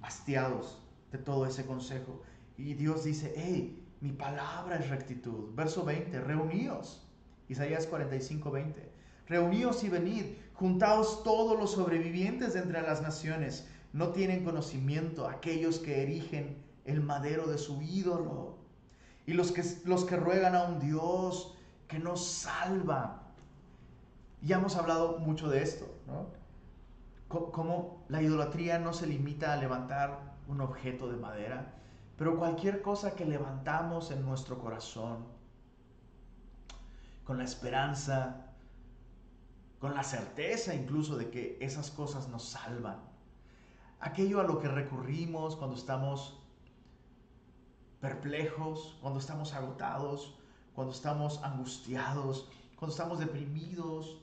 hastiados 0.03 0.83
de 1.13 1.19
todo 1.19 1.47
ese 1.47 1.67
consejo. 1.67 2.23
Y 2.57 2.75
Dios 2.75 3.05
dice, 3.05 3.35
hey, 3.37 3.87
mi 4.01 4.13
palabra 4.13 4.77
es 4.77 4.89
rectitud. 4.89 5.55
Verso 5.55 5.85
20, 5.85 6.21
reuníos. 6.21 7.07
Isaías 7.49 7.87
45, 7.87 8.51
20. 8.51 8.86
Reuníos 9.29 9.83
y 9.85 9.89
venid, 9.89 10.25
juntaos 10.55 11.23
todos 11.23 11.59
los 11.59 11.73
sobrevivientes 11.73 12.55
de 12.55 12.61
entre 12.61 12.83
las 12.83 13.03
naciones. 13.03 13.69
No 13.93 14.11
tienen 14.11 14.45
conocimiento 14.45 15.29
aquellos 15.29 15.79
que 15.79 16.03
erigen 16.03 16.63
el 16.85 17.01
madero 17.03 17.47
de 17.47 17.59
su 17.59 17.83
ídolo. 17.83 18.59
Y 19.27 19.33
los 19.33 19.51
que, 19.53 19.65
los 19.85 20.05
que 20.05 20.17
ruegan 20.17 20.55
a 20.55 20.65
un 20.65 20.79
Dios 20.79 21.57
que 21.89 21.99
nos 21.99 22.25
salva. 22.27 23.23
Ya 24.43 24.57
hemos 24.57 24.77
hablado 24.77 25.19
mucho 25.19 25.49
de 25.49 25.63
esto, 25.63 25.87
¿no? 26.07 26.27
Cómo 27.29 28.05
la 28.09 28.23
idolatría 28.23 28.79
no 28.79 28.93
se 28.93 29.07
limita 29.07 29.53
a 29.53 29.57
levantar 29.57 30.37
un 30.47 30.61
objeto 30.61 31.09
de 31.11 31.17
madera, 31.17 31.75
pero 32.17 32.39
cualquier 32.39 32.83
cosa 32.83 33.17
que 33.17 33.25
levantamos 33.25 34.13
en 34.13 34.25
nuestro 34.25 34.59
corazón, 34.59 35.27
con 37.25 37.39
la 37.39 37.45
esperanza, 37.45 38.46
con 39.79 39.95
la 39.95 40.03
certeza 40.03 40.75
incluso 40.75 41.17
de 41.17 41.31
que 41.31 41.59
esas 41.61 41.91
cosas 41.91 42.29
nos 42.29 42.45
salvan. 42.45 42.99
Aquello 44.01 44.41
a 44.41 44.45
lo 44.45 44.59
que 44.59 44.69
recurrimos 44.69 45.57
cuando 45.57 45.77
estamos 45.77 46.41
perplejos, 48.01 48.99
cuando 49.01 49.19
estamos 49.19 49.53
agotados, 49.55 50.39
cuando 50.75 50.93
estamos 50.93 51.43
angustiados, 51.43 52.49
cuando 52.79 52.93
estamos 52.93 53.19
deprimidos, 53.19 54.21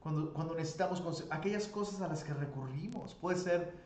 cuando, 0.00 0.32
cuando 0.32 0.54
necesitamos 0.54 1.24
aquellas 1.30 1.66
cosas 1.66 2.00
a 2.00 2.08
las 2.08 2.24
que 2.24 2.32
recurrimos. 2.34 3.14
Puede 3.14 3.38
ser 3.38 3.82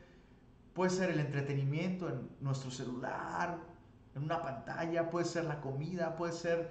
Puede 0.77 0.91
ser 0.91 1.09
el 1.09 1.21
entretenimiento 1.21 2.07
en 2.11 2.29
nuestro 2.39 2.71
celular, 2.71 3.57
en 4.15 4.23
una 4.23 4.43
pantalla, 4.43 5.09
puede 5.09 5.25
ser 5.25 5.47
la 5.47 5.59
comida, 5.63 6.15
puede 6.17 6.35
ser 6.35 6.71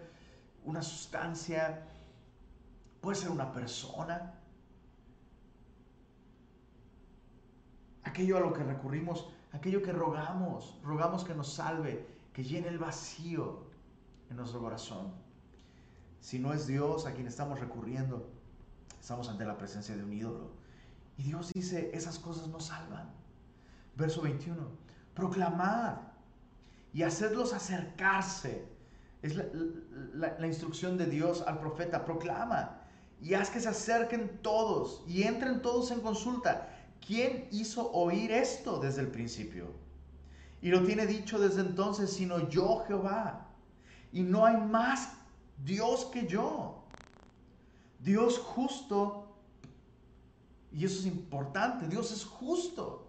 una 0.63 0.83
sustancia, 0.83 1.87
puede 3.05 3.17
ser 3.19 3.29
una 3.29 3.51
persona. 3.51 4.33
Aquello 8.03 8.37
a 8.37 8.39
lo 8.39 8.51
que 8.51 8.63
recurrimos, 8.63 9.29
aquello 9.51 9.83
que 9.83 9.91
rogamos, 9.91 10.79
rogamos 10.83 11.23
que 11.23 11.35
nos 11.35 11.53
salve, 11.53 12.07
que 12.33 12.43
llene 12.43 12.67
el 12.67 12.79
vacío 12.79 13.67
en 14.31 14.37
nuestro 14.37 14.59
corazón. 14.59 15.13
Si 16.19 16.39
no 16.39 16.51
es 16.51 16.65
Dios 16.65 17.05
a 17.05 17.13
quien 17.13 17.27
estamos 17.27 17.59
recurriendo, 17.59 18.27
estamos 18.99 19.29
ante 19.29 19.45
la 19.45 19.55
presencia 19.55 19.95
de 19.95 20.03
un 20.03 20.11
ídolo. 20.11 20.49
Y 21.19 21.23
Dios 21.25 21.53
dice, 21.53 21.91
esas 21.93 22.17
cosas 22.17 22.47
no 22.47 22.59
salvan. 22.59 23.13
Verso 23.95 24.23
21. 24.23 24.67
Proclamad 25.13 25.97
y 26.91 27.03
hacedlos 27.03 27.53
acercarse. 27.53 28.67
Es 29.21 29.35
la, 29.35 30.47
instrucción 30.47 30.97
de 30.97 31.05
Dios 31.05 31.43
al 31.45 31.59
profeta. 31.59 32.03
Proclama 32.03 32.81
y 33.21 33.33
haz 33.33 33.49
que 33.49 33.59
se 33.59 33.69
acerquen 33.69 34.39
todos 34.41 35.03
y 35.07 35.23
entren 35.23 35.61
todos 35.61 35.91
en 35.91 36.01
consulta. 36.01 36.69
¿Quién 37.05 37.47
hizo 37.51 37.91
oír 37.91 38.31
esto 38.31 38.79
desde 38.79 39.01
el 39.01 39.07
principio? 39.07 39.67
Y 40.61 40.69
lo 40.69 40.83
tiene 40.83 41.05
dicho 41.05 41.39
desde 41.39 41.61
entonces, 41.61 42.11
sino 42.11 42.49
yo 42.49 42.83
Jehová. 42.87 43.47
Y 44.11 44.21
no 44.21 44.45
hay 44.45 44.57
más 44.57 45.13
Dios 45.63 46.05
que 46.05 46.25
yo. 46.25 46.83
Dios 47.99 48.39
justo. 48.39 49.27
Y 50.71 50.85
eso 50.85 50.99
es 50.99 51.05
importante. 51.05 51.87
Dios 51.87 52.11
es 52.11 52.25
justo. 52.25 53.07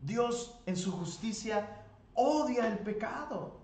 Dios 0.00 0.58
en 0.66 0.76
su 0.76 0.92
justicia 0.92 1.84
odia 2.14 2.66
el 2.66 2.78
pecado. 2.78 3.60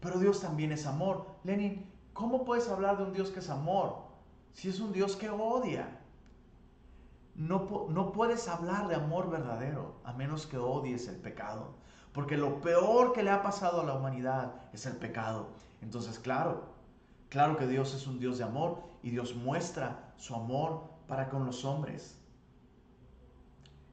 Pero 0.00 0.18
Dios 0.18 0.40
también 0.40 0.72
es 0.72 0.86
amor. 0.86 1.26
Lenin, 1.44 1.86
¿cómo 2.14 2.44
puedes 2.44 2.68
hablar 2.68 2.96
de 2.96 3.04
un 3.04 3.12
Dios 3.12 3.30
que 3.30 3.40
es 3.40 3.50
amor 3.50 3.98
si 4.54 4.70
es 4.70 4.80
un 4.80 4.92
Dios 4.92 5.16
que 5.16 5.28
odia? 5.28 6.00
No, 7.34 7.86
no 7.90 8.12
puedes 8.12 8.48
hablar 8.48 8.88
de 8.88 8.94
amor 8.94 9.28
verdadero 9.28 9.96
a 10.04 10.12
menos 10.12 10.46
que 10.46 10.56
odies 10.56 11.08
el 11.08 11.16
pecado. 11.16 11.74
Porque 12.12 12.36
lo 12.36 12.60
peor 12.60 13.12
que 13.12 13.24
le 13.24 13.30
ha 13.30 13.42
pasado 13.42 13.80
a 13.80 13.84
la 13.84 13.94
humanidad 13.94 14.54
es 14.72 14.86
el 14.86 14.96
pecado. 14.96 15.48
Entonces, 15.82 16.18
claro, 16.18 16.62
claro 17.28 17.56
que 17.56 17.66
Dios 17.66 17.92
es 17.92 18.06
un 18.06 18.20
Dios 18.20 18.38
de 18.38 18.44
amor 18.44 18.78
y 19.02 19.10
Dios 19.10 19.34
muestra 19.34 20.14
su 20.16 20.34
amor 20.34 20.84
para 21.08 21.28
con 21.28 21.44
los 21.44 21.64
hombres 21.64 22.16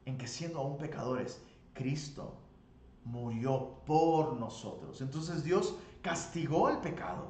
en 0.05 0.17
que 0.17 0.27
siendo 0.27 0.60
aún 0.60 0.77
pecadores, 0.77 1.41
Cristo 1.73 2.36
murió 3.05 3.77
por 3.86 4.34
nosotros. 4.34 5.01
Entonces 5.01 5.43
Dios 5.43 5.75
castigó 6.01 6.69
el 6.69 6.77
pecado. 6.77 7.29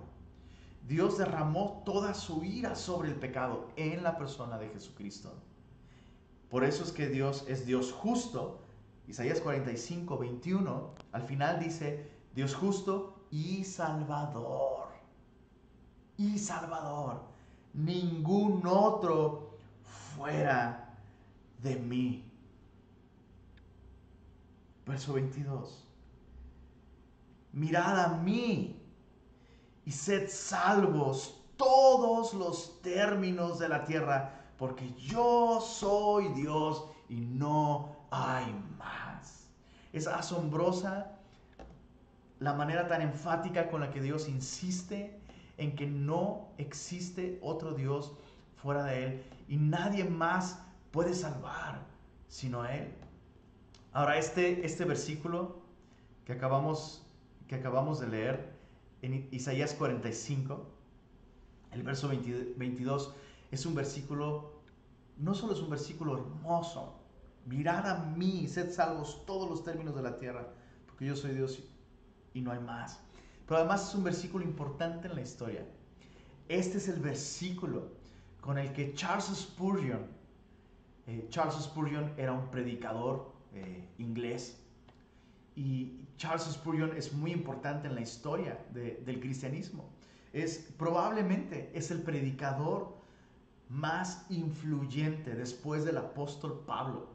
Dios 0.87 1.17
derramó 1.17 1.83
toda 1.85 2.13
su 2.13 2.43
ira 2.43 2.75
sobre 2.75 3.09
el 3.09 3.15
pecado 3.15 3.69
en 3.75 4.03
la 4.03 4.17
persona 4.17 4.57
de 4.57 4.69
Jesucristo. 4.69 5.33
Por 6.49 6.63
eso 6.63 6.83
es 6.83 6.91
que 6.91 7.07
Dios 7.07 7.45
es 7.47 7.65
Dios 7.65 7.91
justo. 7.91 8.59
Isaías 9.07 9.39
45, 9.41 10.17
21, 10.17 10.89
al 11.11 11.21
final 11.23 11.59
dice, 11.59 12.09
Dios 12.35 12.55
justo 12.55 13.25
y 13.31 13.63
salvador. 13.63 14.89
Y 16.17 16.37
salvador. 16.37 17.21
Ningún 17.73 18.65
otro 18.67 19.57
fuera 20.15 20.97
de 21.61 21.75
mí. 21.77 22.25
Verso 24.85 25.13
22. 25.13 25.87
Mirad 27.53 27.99
a 27.99 28.17
mí 28.17 28.80
y 29.85 29.91
sed 29.91 30.29
salvos 30.29 31.41
todos 31.57 32.33
los 32.33 32.81
términos 32.81 33.59
de 33.59 33.69
la 33.69 33.83
tierra, 33.85 34.33
porque 34.57 34.93
yo 34.93 35.61
soy 35.61 36.29
Dios 36.29 36.85
y 37.09 37.15
no 37.21 37.95
hay 38.09 38.45
más. 38.77 39.47
Es 39.93 40.07
asombrosa 40.07 41.11
la 42.39 42.53
manera 42.53 42.87
tan 42.87 43.01
enfática 43.01 43.69
con 43.69 43.81
la 43.81 43.91
que 43.91 44.01
Dios 44.01 44.27
insiste 44.27 45.19
en 45.57 45.75
que 45.75 45.85
no 45.85 46.47
existe 46.57 47.39
otro 47.41 47.73
Dios 47.73 48.13
fuera 48.55 48.83
de 48.83 49.05
Él 49.05 49.23
y 49.47 49.57
nadie 49.57 50.05
más 50.05 50.59
puede 50.91 51.13
salvar 51.13 51.91
sino 52.31 52.65
Él. 52.65 52.87
Ahora, 53.91 54.17
este, 54.17 54.65
este 54.65 54.85
versículo 54.85 55.59
que 56.25 56.31
acabamos, 56.31 57.05
que 57.47 57.55
acabamos 57.55 57.99
de 57.99 58.07
leer 58.07 58.50
en 59.01 59.27
Isaías 59.31 59.73
45, 59.73 60.67
el 61.71 61.83
verso 61.83 62.09
22, 62.09 63.15
es 63.51 63.65
un 63.65 63.75
versículo, 63.75 64.61
no 65.17 65.33
solo 65.33 65.53
es 65.53 65.59
un 65.59 65.69
versículo 65.69 66.17
hermoso, 66.17 66.99
mirad 67.45 67.89
a 67.89 68.05
mí, 68.05 68.47
sed 68.47 68.71
salvos 68.71 69.25
todos 69.25 69.49
los 69.49 69.63
términos 69.63 69.95
de 69.95 70.03
la 70.03 70.17
tierra, 70.17 70.47
porque 70.85 71.05
yo 71.05 71.15
soy 71.15 71.31
Dios 71.31 71.63
y 72.33 72.41
no 72.41 72.51
hay 72.51 72.59
más. 72.59 73.01
Pero 73.47 73.59
además 73.59 73.89
es 73.89 73.95
un 73.95 74.03
versículo 74.03 74.45
importante 74.45 75.07
en 75.07 75.15
la 75.15 75.21
historia. 75.21 75.65
Este 76.47 76.77
es 76.77 76.87
el 76.87 76.99
versículo 76.99 77.89
con 78.39 78.57
el 78.57 78.71
que 78.73 78.93
Charles 78.93 79.25
Spurgeon, 79.25 80.05
eh, 81.07 81.27
Charles 81.29 81.55
Spurgeon 81.55 82.13
era 82.17 82.33
un 82.33 82.49
predicador 82.49 83.33
eh, 83.53 83.89
inglés 83.97 84.61
y 85.55 85.99
Charles 86.21 86.43
Spurgeon 86.43 86.95
es 86.95 87.13
muy 87.13 87.31
importante 87.31 87.87
en 87.87 87.95
la 87.95 88.01
historia 88.01 88.63
del 88.73 89.19
cristianismo. 89.19 89.89
Es 90.33 90.71
probablemente 90.77 91.71
es 91.73 91.89
el 91.89 92.03
predicador 92.03 92.95
más 93.69 94.27
influyente 94.29 95.33
después 95.33 95.83
del 95.83 95.97
apóstol 95.97 96.63
Pablo. 96.67 97.07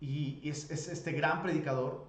Y 0.00 0.40
es, 0.42 0.68
es 0.72 0.88
este 0.88 1.12
gran 1.12 1.42
predicador 1.42 2.04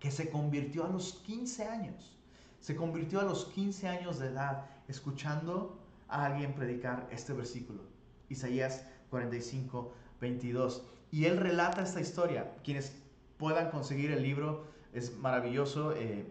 que 0.00 0.10
se 0.10 0.30
convirtió 0.30 0.84
a 0.84 0.88
los 0.88 1.14
15 1.24 1.64
años. 1.64 2.16
Se 2.58 2.74
convirtió 2.74 3.20
a 3.20 3.24
los 3.24 3.44
15 3.44 3.86
años 3.86 4.18
de 4.18 4.30
edad 4.30 4.66
escuchando 4.88 5.78
a 6.08 6.24
alguien 6.24 6.54
predicar 6.54 7.06
este 7.12 7.32
versículo. 7.34 7.82
Isaías 8.30 8.84
45, 9.10 9.94
22. 10.20 10.82
Y 11.12 11.26
él 11.26 11.36
relata 11.36 11.84
esta 11.84 12.00
historia. 12.00 12.52
Quienes 12.64 12.96
puedan 13.38 13.70
conseguir 13.70 14.10
el 14.10 14.20
libro 14.20 14.73
es 14.94 15.16
maravilloso. 15.18 15.92
Eh, 15.92 16.26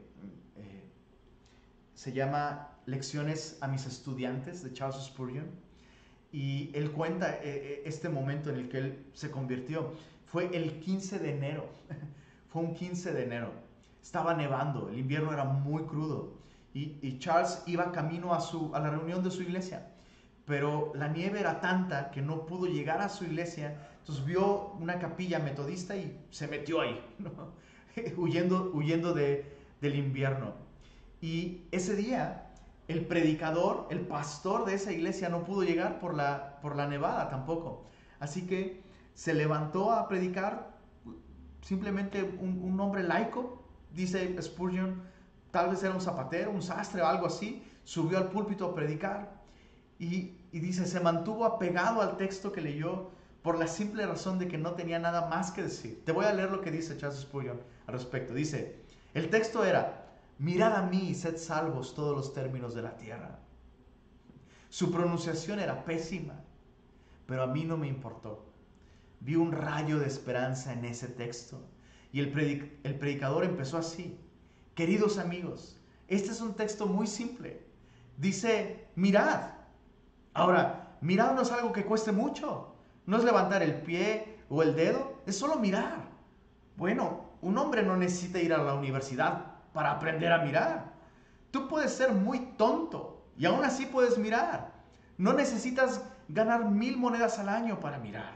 eh, 0.57 0.83
se 1.93 2.13
llama 2.13 2.69
Lecciones 2.85 3.57
a 3.61 3.67
mis 3.67 3.85
estudiantes 3.85 4.63
de 4.63 4.73
Charles 4.73 5.03
Spurgeon. 5.03 5.45
Y 6.31 6.71
él 6.73 6.91
cuenta 6.91 7.37
eh, 7.43 7.83
este 7.85 8.09
momento 8.09 8.49
en 8.49 8.55
el 8.55 8.69
que 8.69 8.77
él 8.79 9.05
se 9.13 9.29
convirtió. 9.29 9.93
Fue 10.25 10.55
el 10.55 10.79
15 10.79 11.19
de 11.19 11.35
enero. 11.35 11.69
Fue 12.49 12.61
un 12.61 12.73
15 12.73 13.13
de 13.13 13.23
enero. 13.23 13.51
Estaba 14.01 14.33
nevando, 14.33 14.89
el 14.89 14.99
invierno 14.99 15.31
era 15.31 15.43
muy 15.45 15.83
crudo. 15.83 16.33
Y, 16.75 17.19
Charles 17.19 17.61
iba 17.67 17.91
camino 17.91 18.33
a, 18.33 18.41
su, 18.41 18.73
a 18.73 18.79
la 18.79 18.89
reunión 18.89 19.23
de 19.23 19.29
su 19.29 19.43
iglesia. 19.43 19.91
Pero 20.45 20.91
la 20.95 21.07
nieve 21.07 21.39
era 21.39 21.61
tanta 21.61 22.09
que 22.09 22.21
no 22.21 22.47
pudo 22.47 22.65
llegar 22.65 22.99
a 23.01 23.09
su 23.09 23.25
iglesia. 23.25 23.77
Entonces 23.99 24.25
vio 24.25 24.71
una 24.79 24.99
capilla 24.99 25.39
metodista 25.39 25.95
y 25.95 26.19
se 26.31 26.47
metió 26.47 26.81
ahí, 26.81 26.99
huyendo, 28.17 28.71
huyendo 28.73 29.13
de, 29.13 29.45
del 29.81 29.95
invierno. 29.95 30.53
Y 31.21 31.61
ese 31.71 31.95
día 31.95 32.49
el 32.87 33.05
predicador, 33.05 33.87
el 33.89 34.01
pastor 34.01 34.65
de 34.65 34.73
esa 34.75 34.91
iglesia 34.91 35.29
no 35.29 35.43
pudo 35.43 35.63
llegar 35.63 35.99
por 35.99 36.13
la, 36.13 36.59
por 36.61 36.75
la 36.75 36.87
nevada 36.87 37.29
tampoco. 37.29 37.85
Así 38.19 38.45
que 38.45 38.81
se 39.13 39.33
levantó 39.33 39.91
a 39.91 40.07
predicar 40.07 40.77
simplemente 41.61 42.23
un, 42.23 42.61
un 42.61 42.79
hombre 42.79 43.03
laico, 43.03 43.63
dice 43.93 44.35
Spurgeon, 44.41 45.01
tal 45.51 45.69
vez 45.69 45.83
era 45.83 45.93
un 45.93 46.01
zapatero, 46.01 46.51
un 46.51 46.61
sastre 46.61 47.01
o 47.01 47.07
algo 47.07 47.27
así, 47.27 47.63
subió 47.83 48.17
al 48.17 48.29
púlpito 48.29 48.65
a 48.65 48.75
predicar 48.75 49.41
y, 49.99 50.37
y 50.51 50.59
dice, 50.59 50.85
se 50.85 50.99
mantuvo 50.99 51.45
apegado 51.45 52.01
al 52.01 52.17
texto 52.17 52.51
que 52.51 52.59
leyó 52.59 53.11
por 53.43 53.57
la 53.57 53.67
simple 53.67 54.05
razón 54.05 54.39
de 54.39 54.47
que 54.47 54.57
no 54.57 54.73
tenía 54.73 54.99
nada 54.99 55.29
más 55.29 55.51
que 55.51 55.63
decir. 55.63 56.03
Te 56.05 56.11
voy 56.11 56.25
a 56.25 56.33
leer 56.33 56.51
lo 56.51 56.61
que 56.61 56.71
dice 56.71 56.97
Charles 56.97 57.21
Spurgeon 57.21 57.59
al 57.87 57.93
respecto. 57.93 58.33
Dice, 58.33 58.75
el 59.13 59.29
texto 59.29 59.63
era, 59.63 60.05
mirad 60.39 60.75
a 60.75 60.83
mí 60.83 61.09
y 61.09 61.15
sed 61.15 61.37
salvos 61.37 61.93
todos 61.93 62.15
los 62.15 62.33
términos 62.33 62.73
de 62.73 62.81
la 62.81 62.95
tierra. 62.97 63.39
Su 64.69 64.91
pronunciación 64.91 65.59
era 65.59 65.85
pésima, 65.85 66.35
pero 67.27 67.43
a 67.43 67.47
mí 67.47 67.63
no 67.63 67.77
me 67.77 67.87
importó. 67.87 68.45
Vi 69.19 69.35
un 69.35 69.51
rayo 69.51 69.99
de 69.99 70.07
esperanza 70.07 70.73
en 70.73 70.85
ese 70.85 71.07
texto. 71.07 71.61
Y 72.11 72.19
el, 72.19 72.71
el 72.83 72.97
predicador 72.97 73.45
empezó 73.45 73.77
así. 73.77 74.19
Queridos 74.75 75.17
amigos, 75.17 75.77
este 76.07 76.31
es 76.31 76.41
un 76.41 76.55
texto 76.55 76.87
muy 76.87 77.07
simple. 77.07 77.63
Dice, 78.17 78.87
mirad. 78.95 79.51
Ahora, 80.33 80.97
mirad 81.01 81.33
no 81.33 81.41
es 81.41 81.51
algo 81.51 81.71
que 81.71 81.85
cueste 81.85 82.11
mucho. 82.11 82.75
No 83.05 83.17
es 83.17 83.23
levantar 83.23 83.63
el 83.63 83.81
pie 83.81 84.37
o 84.49 84.61
el 84.63 84.75
dedo, 84.75 85.21
es 85.25 85.37
solo 85.37 85.57
mirar. 85.57 86.09
Bueno, 86.77 87.22
un 87.43 87.57
hombre 87.57 87.83
no 87.83 87.97
necesita 87.97 88.39
ir 88.39 88.53
a 88.53 88.63
la 88.63 88.73
universidad 88.73 89.45
para 89.73 89.91
aprender 89.91 90.31
a 90.31 90.43
mirar. 90.43 90.93
Tú 91.51 91.67
puedes 91.67 91.93
ser 91.93 92.13
muy 92.13 92.39
tonto 92.57 93.25
y 93.37 93.45
aún 93.45 93.63
así 93.65 93.85
puedes 93.85 94.17
mirar. 94.17 94.71
No 95.17 95.33
necesitas 95.33 96.03
ganar 96.29 96.69
mil 96.69 96.97
monedas 96.97 97.37
al 97.39 97.49
año 97.49 97.79
para 97.79 97.99
mirar. 97.99 98.33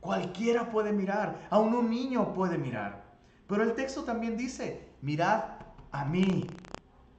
Cualquiera 0.00 0.70
puede 0.70 0.92
mirar, 0.92 1.46
aún 1.48 1.74
un 1.74 1.88
niño 1.88 2.34
puede 2.34 2.58
mirar. 2.58 3.02
Pero 3.46 3.62
el 3.62 3.74
texto 3.74 4.04
también 4.04 4.36
dice, 4.36 4.88
mirad 5.00 5.44
a 5.90 6.04
mí. 6.04 6.46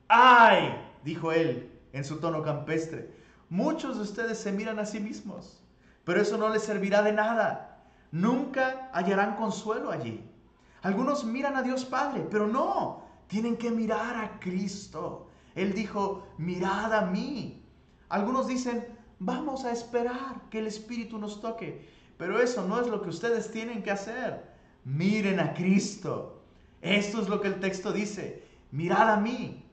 ¡Ay! 0.07 0.75
dijo 1.03 1.31
él 1.31 1.71
en 1.93 2.05
su 2.05 2.19
tono 2.19 2.43
campestre. 2.43 3.09
Muchos 3.49 3.97
de 3.97 4.03
ustedes 4.03 4.37
se 4.37 4.51
miran 4.51 4.79
a 4.79 4.85
sí 4.85 4.99
mismos, 4.99 5.63
pero 6.03 6.21
eso 6.21 6.37
no 6.37 6.49
les 6.49 6.63
servirá 6.63 7.01
de 7.01 7.13
nada. 7.13 7.83
Nunca 8.11 8.89
hallarán 8.93 9.35
consuelo 9.35 9.91
allí. 9.91 10.29
Algunos 10.83 11.23
miran 11.23 11.55
a 11.55 11.63
Dios 11.63 11.85
Padre, 11.85 12.27
pero 12.29 12.47
no, 12.47 13.03
tienen 13.27 13.57
que 13.57 13.71
mirar 13.71 14.17
a 14.17 14.39
Cristo. 14.39 15.27
Él 15.55 15.73
dijo, 15.73 16.27
mirad 16.37 16.93
a 16.93 17.05
mí. 17.05 17.65
Algunos 18.09 18.47
dicen, 18.47 18.85
vamos 19.17 19.63
a 19.63 19.71
esperar 19.71 20.49
que 20.49 20.59
el 20.59 20.67
Espíritu 20.67 21.17
nos 21.17 21.39
toque. 21.41 21.87
Pero 22.17 22.41
eso 22.41 22.67
no 22.67 22.81
es 22.81 22.87
lo 22.87 23.01
que 23.01 23.09
ustedes 23.09 23.49
tienen 23.49 23.81
que 23.81 23.91
hacer. 23.91 24.43
Miren 24.83 25.39
a 25.39 25.53
Cristo. 25.53 26.41
Esto 26.81 27.21
es 27.21 27.29
lo 27.29 27.39
que 27.39 27.47
el 27.47 27.59
texto 27.61 27.93
dice. 27.93 28.43
Mirad 28.71 29.09
a 29.09 29.17
mí. 29.17 29.65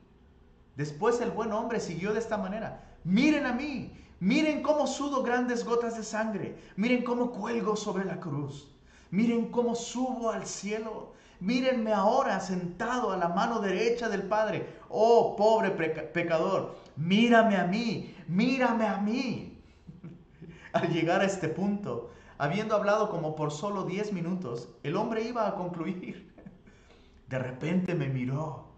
Después 0.77 1.20
el 1.20 1.33
buen 1.33 1.53
hombre 1.53 1.81
siguió 1.81 2.12
de 2.12 2.20
esta 2.20 2.38
manera. 2.38 2.96
Miren 3.03 3.46
a 3.46 3.53
mí. 3.53 3.92
Miren 4.20 4.62
cómo 4.62 4.87
sudo 4.87 5.25
grandes 5.25 5.64
gotas 5.64 5.96
de 5.96 6.05
sangre. 6.05 6.57
Miren 6.77 7.03
cómo 7.03 7.33
cuelgo 7.33 7.75
sobre 7.75 8.05
la 8.05 8.20
cruz. 8.20 8.70
Miren 9.11 9.51
cómo 9.51 9.75
subo 9.75 10.31
al 10.31 10.46
cielo. 10.46 11.12
Mírenme 11.40 11.92
ahora 11.92 12.38
sentado 12.40 13.12
a 13.12 13.16
la 13.16 13.29
mano 13.29 13.61
derecha 13.61 14.09
del 14.09 14.25
Padre. 14.25 14.79
Oh, 14.88 15.37
pobre 15.37 15.70
pecador, 15.70 16.77
mírame 16.96 17.57
a 17.57 17.64
mí, 17.64 18.14
mírame 18.29 18.87
a 18.87 18.99
mí. 18.99 19.59
Al 20.73 20.92
llegar 20.92 21.23
a 21.23 21.25
este 21.25 21.49
punto, 21.49 22.11
habiendo 22.37 22.77
hablado 22.77 23.09
como 23.09 23.35
por 23.35 23.53
solo 23.53 23.85
10 23.85 24.12
minutos, 24.12 24.68
el 24.83 24.96
hombre 24.96 25.23
iba 25.23 25.49
a 25.49 25.55
concluir. 25.55 26.35
De 27.29 27.38
repente 27.38 27.94
me 27.94 28.09
miró 28.09 28.70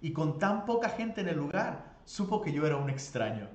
y 0.00 0.12
con 0.12 0.38
tan 0.38 0.66
poca 0.66 0.88
gente 0.90 1.22
en 1.22 1.28
el 1.28 1.36
lugar, 1.36 1.96
supo 2.04 2.40
que 2.40 2.52
yo 2.52 2.64
era 2.64 2.76
un 2.76 2.90
extraño. 2.90 3.48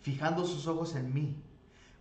Fijando 0.00 0.46
sus 0.46 0.66
ojos 0.66 0.94
en 0.94 1.12
mí, 1.12 1.36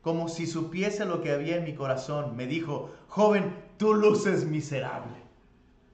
como 0.01 0.29
si 0.29 0.47
supiese 0.47 1.05
lo 1.05 1.21
que 1.21 1.31
había 1.31 1.57
en 1.57 1.65
mi 1.65 1.75
corazón, 1.75 2.35
me 2.35 2.47
dijo, 2.47 2.91
joven, 3.07 3.53
tú 3.77 3.93
luces 3.93 4.45
miserable. 4.45 5.17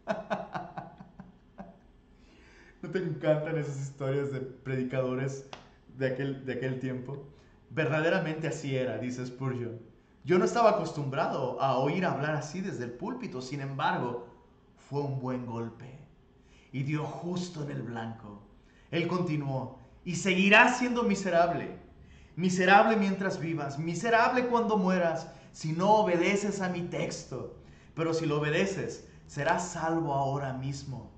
¿No 2.82 2.90
te 2.90 3.00
encantan 3.00 3.58
esas 3.58 3.82
historias 3.82 4.32
de 4.32 4.42
predicadores 4.42 5.50
de 5.98 6.08
aquel, 6.08 6.46
de 6.46 6.54
aquel 6.54 6.80
tiempo? 6.80 7.26
Verdaderamente 7.72 8.48
así 8.48 8.76
era, 8.76 9.00
dice 9.00 9.26
Spurgeon. 9.26 9.80
Yo 10.24 10.38
no 10.38 10.46
estaba 10.46 10.72
acostumbrado 10.72 11.60
a 11.62 11.78
oír 11.78 12.06
hablar 12.06 12.36
así 12.36 12.62
desde 12.62 12.84
el 12.84 12.92
púlpito, 12.92 13.42
sin 13.42 13.62
embargo, 13.62 14.28
fue 14.90 15.02
un 15.02 15.20
buen 15.20 15.46
golpe 15.46 16.00
y 16.72 16.84
dio 16.84 17.06
justo 17.06 17.64
en 17.64 17.72
el 17.72 17.82
blanco. 17.82 18.42
Él 18.92 19.08
continuó, 19.08 19.80
y 20.04 20.16
seguirá 20.16 20.72
siendo 20.72 21.04
miserable 21.04 21.80
Miserable 22.36 22.98
mientras 22.98 23.40
vivas, 23.40 23.80
miserable 23.80 24.48
cuando 24.48 24.78
mueras, 24.78 25.28
si 25.54 25.72
no 25.72 25.96
obedeces 25.96 26.62
a 26.62 26.70
mi 26.70 26.82
texto. 26.82 27.56
Pero 27.94 28.14
si 28.14 28.26
lo 28.26 28.40
obedeces, 28.40 29.08
serás 29.26 29.70
salvo 29.70 30.14
ahora 30.14 30.54
mismo. 30.54 31.12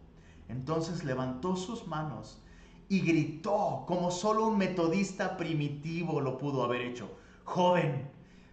Entonces 0.47 1.03
levantó 1.03 1.55
sus 1.55 1.87
manos 1.87 2.41
y 2.89 3.01
gritó 3.01 3.83
como 3.87 4.11
solo 4.11 4.47
un 4.47 4.57
metodista 4.57 5.35
primitivo 5.37 6.21
lo 6.21 6.37
pudo 6.37 6.63
haber 6.63 6.81
hecho. 6.81 7.09
Joven, 7.43 8.09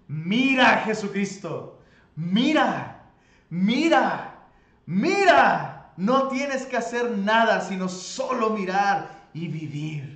mira 0.09 0.75
a 0.75 0.79
Jesucristo, 0.81 1.79
mira, 2.17 3.11
mira, 3.51 4.49
mira. 4.87 5.93
No 5.97 6.27
tienes 6.27 6.67
que 6.67 6.77
hacer 6.77 7.17
nada 7.17 7.61
sino 7.61 7.89
solo 7.89 8.51
mirar 8.51 9.29
y 9.33 9.47
vivir. 9.47 10.14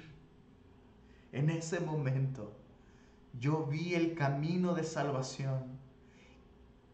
En 1.33 1.51
ese 1.51 1.81
momento 1.81 2.57
yo 3.39 3.67
vi 3.67 3.95
el 3.95 4.15
camino 4.15 4.75
de 4.75 4.85
salvación 4.85 5.79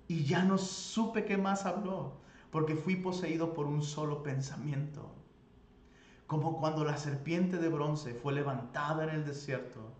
y 0.08 0.24
ya 0.24 0.42
no 0.42 0.58
supe 0.58 1.24
qué 1.24 1.36
más 1.38 1.64
habló, 1.64 2.18
porque 2.50 2.76
fui 2.76 2.96
poseído 2.96 3.54
por 3.54 3.66
un 3.66 3.82
solo 3.82 4.22
pensamiento. 4.22 5.14
Como 6.26 6.58
cuando 6.58 6.84
la 6.84 6.96
serpiente 6.96 7.58
de 7.58 7.68
bronce 7.68 8.14
fue 8.14 8.32
levantada 8.32 9.04
en 9.04 9.10
el 9.10 9.24
desierto 9.24 9.92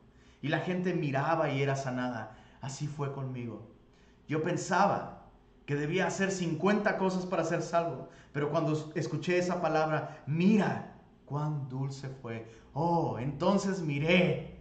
y 0.43 0.49
la 0.49 0.61
gente 0.61 0.95
miraba 0.95 1.51
y 1.51 1.63
era 1.63 1.77
sanada. 1.77 2.37
Así 2.61 2.87
fue 2.87 3.13
conmigo. 3.13 3.67
Yo 4.29 4.43
pensaba 4.43 5.29
que 5.67 5.75
debía 5.77 6.07
hacer 6.07 6.31
50 6.31 6.99
cosas 6.99 7.27
para 7.27 7.45
ser 7.45 7.63
salvo, 7.63 8.09
pero 8.33 8.51
cuando 8.51 8.93
escuché 8.95 9.39
esa 9.39 9.63
palabra, 9.63 10.23
mira, 10.27 10.94
cuán 11.35 11.69
dulce 11.69 12.09
fue. 12.09 12.47
Oh, 12.75 13.19
entonces 13.19 13.81
miré 13.81 14.57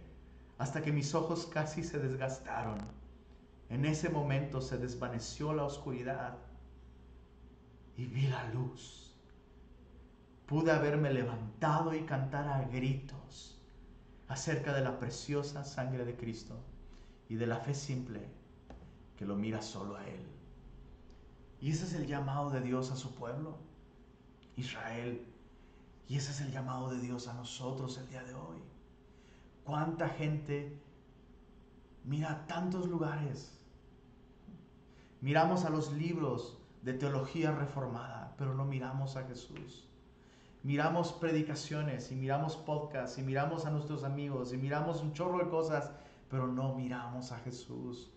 hasta 0.58 0.82
que 0.82 0.90
mis 0.90 1.14
ojos 1.14 1.46
casi 1.46 1.84
se 1.84 2.00
desgastaron. 2.00 2.78
En 3.68 3.84
ese 3.84 4.08
momento 4.08 4.60
se 4.60 4.76
desvaneció 4.76 5.52
la 5.52 5.62
oscuridad 5.62 6.36
y 7.96 8.06
vi 8.06 8.26
la 8.26 8.50
luz. 8.50 9.16
Pude 10.46 10.72
haberme 10.72 11.12
levantado 11.12 11.94
y 11.94 12.00
cantar 12.00 12.48
a 12.48 12.64
gritos 12.64 13.62
acerca 14.26 14.72
de 14.72 14.82
la 14.82 14.98
preciosa 14.98 15.62
sangre 15.64 16.04
de 16.04 16.16
Cristo 16.16 16.58
y 17.28 17.36
de 17.36 17.46
la 17.46 17.60
fe 17.60 17.74
simple 17.74 18.20
que 19.16 19.24
lo 19.24 19.36
mira 19.36 19.62
solo 19.62 19.94
a 19.94 20.04
Él. 20.08 20.26
Y 21.60 21.70
ese 21.70 21.84
es 21.84 21.94
el 21.94 22.08
llamado 22.08 22.50
de 22.50 22.62
Dios 22.62 22.90
a 22.90 22.96
su 22.96 23.14
pueblo, 23.14 23.58
Israel. 24.56 25.33
Y 26.08 26.16
ese 26.16 26.32
es 26.32 26.40
el 26.40 26.52
llamado 26.52 26.90
de 26.90 27.00
Dios 27.00 27.28
a 27.28 27.34
nosotros 27.34 27.96
el 27.98 28.08
día 28.08 28.22
de 28.22 28.34
hoy. 28.34 28.58
¿Cuánta 29.64 30.08
gente 30.10 30.78
mira 32.04 32.46
tantos 32.46 32.88
lugares? 32.88 33.58
Miramos 35.20 35.64
a 35.64 35.70
los 35.70 35.92
libros 35.92 36.58
de 36.82 36.92
teología 36.92 37.52
reformada, 37.52 38.34
pero 38.36 38.54
no 38.54 38.66
miramos 38.66 39.16
a 39.16 39.24
Jesús. 39.24 39.88
Miramos 40.62 41.12
predicaciones 41.12 42.12
y 42.12 42.14
miramos 42.14 42.56
podcasts 42.56 43.18
y 43.18 43.22
miramos 43.22 43.64
a 43.64 43.70
nuestros 43.70 44.04
amigos 44.04 44.52
y 44.52 44.58
miramos 44.58 45.00
un 45.00 45.14
chorro 45.14 45.38
de 45.38 45.48
cosas, 45.48 45.92
pero 46.28 46.46
no 46.46 46.74
miramos 46.74 47.32
a 47.32 47.38
Jesús. 47.38 48.10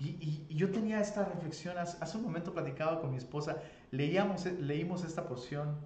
Y, 0.00 0.46
yo 0.48 0.70
tenía 0.70 1.00
esta 1.00 1.24
reflexión, 1.24 1.76
hace, 1.76 2.16
un 2.16 2.24
momento 2.24 2.52
platicaba 2.52 3.00
con 3.00 3.10
mi 3.10 3.18
esposa, 3.18 3.58
leíamos, 3.90 4.46
leímos 4.46 5.04
esta 5.04 5.28
porción 5.28 5.76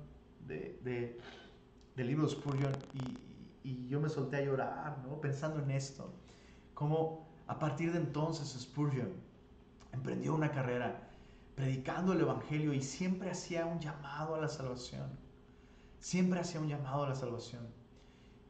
de, 0.47 0.79
de, 0.83 1.19
del 1.97 2.07
libro 2.07 2.27
de 2.27 2.33
Spurgeon 2.33 2.73
y, 2.93 3.69
y, 3.69 3.87
yo 3.89 4.01
me 4.01 4.09
solté 4.09 4.37
a 4.37 4.43
llorar, 4.43 4.99
¿no? 5.07 5.21
pensando 5.21 5.61
en 5.61 5.71
esto, 5.71 6.13
como 6.75 7.29
a 7.47 7.59
partir 7.59 7.93
de 7.93 7.99
entonces 7.99 8.49
Spurgeon 8.61 9.13
emprendió 9.93 10.35
una 10.35 10.51
carrera 10.51 11.11
predicando 11.55 12.13
el 12.13 12.21
Evangelio 12.21 12.73
y 12.73 12.83
siempre 12.83 13.31
hacía 13.31 13.67
un 13.67 13.79
llamado 13.79 14.35
a 14.35 14.41
la 14.41 14.49
salvación, 14.49 15.19
siempre 16.01 16.41
hacía 16.41 16.61
un 16.61 16.69
llamado 16.69 17.05
a 17.05 17.09
la 17.11 17.15
salvación. 17.15 17.67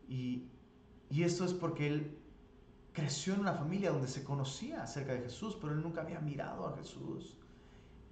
Y, 0.08 0.48
y 1.10 1.22
esto 1.22 1.44
es 1.44 1.52
porque 1.52 1.86
él 1.86 2.18
creció 2.92 3.34
en 3.34 3.40
una 3.40 3.52
familia 3.52 3.90
donde 3.90 4.08
se 4.08 4.24
conocía 4.24 4.82
acerca 4.82 5.12
de 5.12 5.22
Jesús, 5.22 5.56
pero 5.60 5.74
él 5.74 5.82
nunca 5.82 6.00
había 6.00 6.20
mirado 6.20 6.66
a 6.66 6.76
Jesús. 6.76 7.36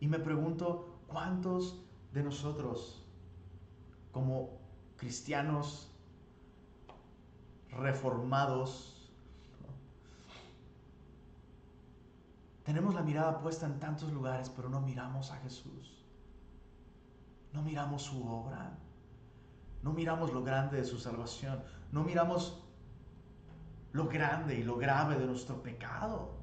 Y 0.01 0.09
me 0.09 0.18
pregunto, 0.18 0.99
¿cuántos 1.07 1.83
de 2.12 2.22
nosotros, 2.22 3.01
como 4.12 4.60
cristianos 4.96 5.90
reformados, 7.70 9.10
tenemos 12.62 12.94
la 12.94 13.02
mirada 13.02 13.40
puesta 13.40 13.66
en 13.66 13.80
tantos 13.80 14.12
lugares, 14.12 14.50
pero 14.50 14.68
no 14.68 14.80
miramos 14.80 15.30
a 15.32 15.36
Jesús? 15.38 16.04
No 17.52 17.62
miramos 17.62 18.02
su 18.02 18.26
obra, 18.26 18.78
no 19.82 19.92
miramos 19.92 20.32
lo 20.32 20.42
grande 20.44 20.76
de 20.76 20.84
su 20.84 20.98
salvación, 20.98 21.62
no 21.90 22.04
miramos 22.04 22.62
lo 23.92 24.08
grande 24.08 24.58
y 24.58 24.62
lo 24.62 24.76
grave 24.76 25.18
de 25.18 25.26
nuestro 25.26 25.62
pecado. 25.62 26.34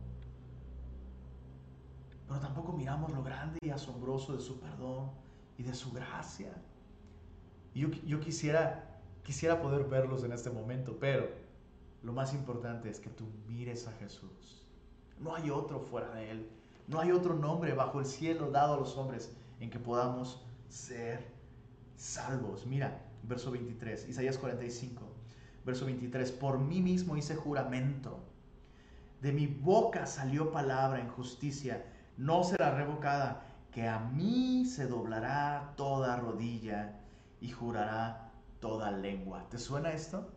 Pero 2.28 2.40
tampoco 2.40 2.74
miramos 2.74 3.12
lo 3.12 3.24
grande 3.24 3.58
y 3.62 3.70
asombroso 3.70 4.34
de 4.34 4.42
su 4.42 4.60
perdón 4.60 5.12
y 5.58 5.64
de 5.64 5.74
su 5.74 5.92
gracia. 5.92 6.54
Yo, 7.80 7.90
yo 8.06 8.20
quisiera, 8.20 9.00
quisiera 9.24 9.62
poder 9.62 9.86
verlos 9.86 10.24
en 10.24 10.32
este 10.32 10.50
momento, 10.50 10.98
pero 11.00 11.30
lo 12.04 12.14
más 12.14 12.34
importante 12.34 12.90
es 12.90 13.00
que 13.00 13.10
tú 13.10 13.26
mires 13.48 13.88
a 13.88 13.94
Jesús. 13.94 14.66
No 15.20 15.36
hay 15.36 15.50
otro 15.50 15.80
fuera 15.80 16.10
de 16.12 16.32
Él. 16.32 16.50
No 16.88 17.00
hay 17.00 17.12
otro 17.12 17.36
nombre 17.36 17.74
bajo 17.74 18.00
el 18.00 18.06
cielo 18.06 18.50
dado 18.52 18.74
a 18.74 18.78
los 18.78 18.98
hombres 18.98 19.32
en 19.60 19.70
que 19.70 19.80
podamos 19.80 20.44
ser 20.70 21.26
salvos. 21.96 22.66
Mira, 22.66 23.02
verso 23.24 23.52
23, 23.52 24.10
Isaías 24.10 24.38
45. 24.38 25.04
Verso 25.66 25.86
23, 25.86 26.32
por 26.32 26.58
mí 26.58 26.82
mismo 26.82 27.18
hice 27.18 27.36
juramento. 27.36 28.20
De 29.22 29.32
mi 29.34 29.48
boca 29.48 30.06
salió 30.06 30.52
palabra 30.52 31.02
en 31.02 31.10
justicia, 31.10 31.86
no 32.18 32.44
será 32.44 32.74
revocada, 32.76 33.46
que 33.72 33.88
a 33.88 34.00
mí 34.00 34.66
se 34.66 34.88
doblará 34.88 35.74
toda 35.76 36.16
rodilla 36.16 36.99
y 37.42 37.50
jurará 37.50 38.32
toda 38.60 38.92
lengua. 38.92 39.48
¿Te 39.50 39.58
suena 39.58 39.92
esto? 39.92 40.30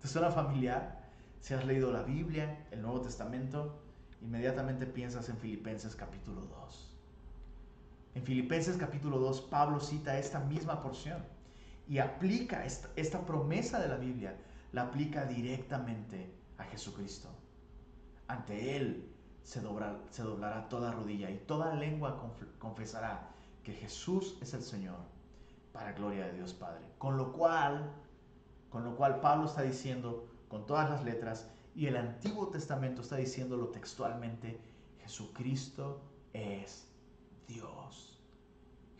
¿Te 0.00 0.08
suena 0.08 0.30
familiar? 0.30 1.04
Si 1.40 1.54
has 1.54 1.64
leído 1.64 1.92
la 1.92 2.02
Biblia, 2.02 2.66
el 2.70 2.82
Nuevo 2.82 3.00
Testamento, 3.00 3.78
inmediatamente 4.20 4.86
piensas 4.86 5.28
en 5.28 5.38
Filipenses 5.38 5.94
capítulo 5.94 6.42
2. 6.42 6.92
En 8.14 8.22
Filipenses 8.22 8.76
capítulo 8.76 9.18
2, 9.18 9.42
Pablo 9.42 9.80
cita 9.80 10.18
esta 10.18 10.40
misma 10.40 10.82
porción 10.82 11.24
y 11.88 11.98
aplica 11.98 12.64
esta, 12.64 13.26
promesa 13.26 13.78
de 13.80 13.88
la 13.88 13.96
Biblia 13.96 14.36
la 14.72 14.82
aplica 14.82 15.24
directamente 15.24 16.34
a 16.58 16.64
Jesucristo. 16.64 17.28
Ante 18.28 18.76
Él 18.76 19.12
se, 19.44 19.60
se 20.10 20.22
doblará 20.22 20.68
toda 20.68 20.92
rodilla 20.92 21.30
y 21.30 21.38
toda 21.46 21.74
lengua 21.74 22.20
confesará 22.58 23.30
que 23.62 23.72
Jesús 23.72 24.36
es 24.40 24.52
el 24.54 24.62
Señor 24.62 25.15
para 25.76 25.92
gloria 25.92 26.26
de 26.26 26.32
Dios 26.32 26.54
Padre. 26.54 26.86
Con 26.96 27.18
lo 27.18 27.32
cual, 27.32 27.92
con 28.70 28.82
lo 28.82 28.96
cual 28.96 29.20
Pablo 29.20 29.44
está 29.44 29.60
diciendo 29.60 30.26
con 30.48 30.64
todas 30.64 30.88
las 30.88 31.04
letras 31.04 31.50
y 31.74 31.86
el 31.86 31.98
Antiguo 31.98 32.48
Testamento 32.48 33.02
está 33.02 33.16
diciéndolo 33.16 33.68
textualmente, 33.68 34.58
Jesucristo 35.02 36.00
es 36.32 36.88
Dios. 37.46 38.18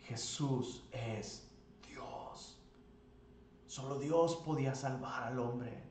Jesús 0.03 0.87
es 0.91 1.47
Solo 3.77 3.99
Dios 3.99 4.37
podía 4.37 4.73
salvar 4.73 5.25
al 5.25 5.37
hombre. 5.37 5.83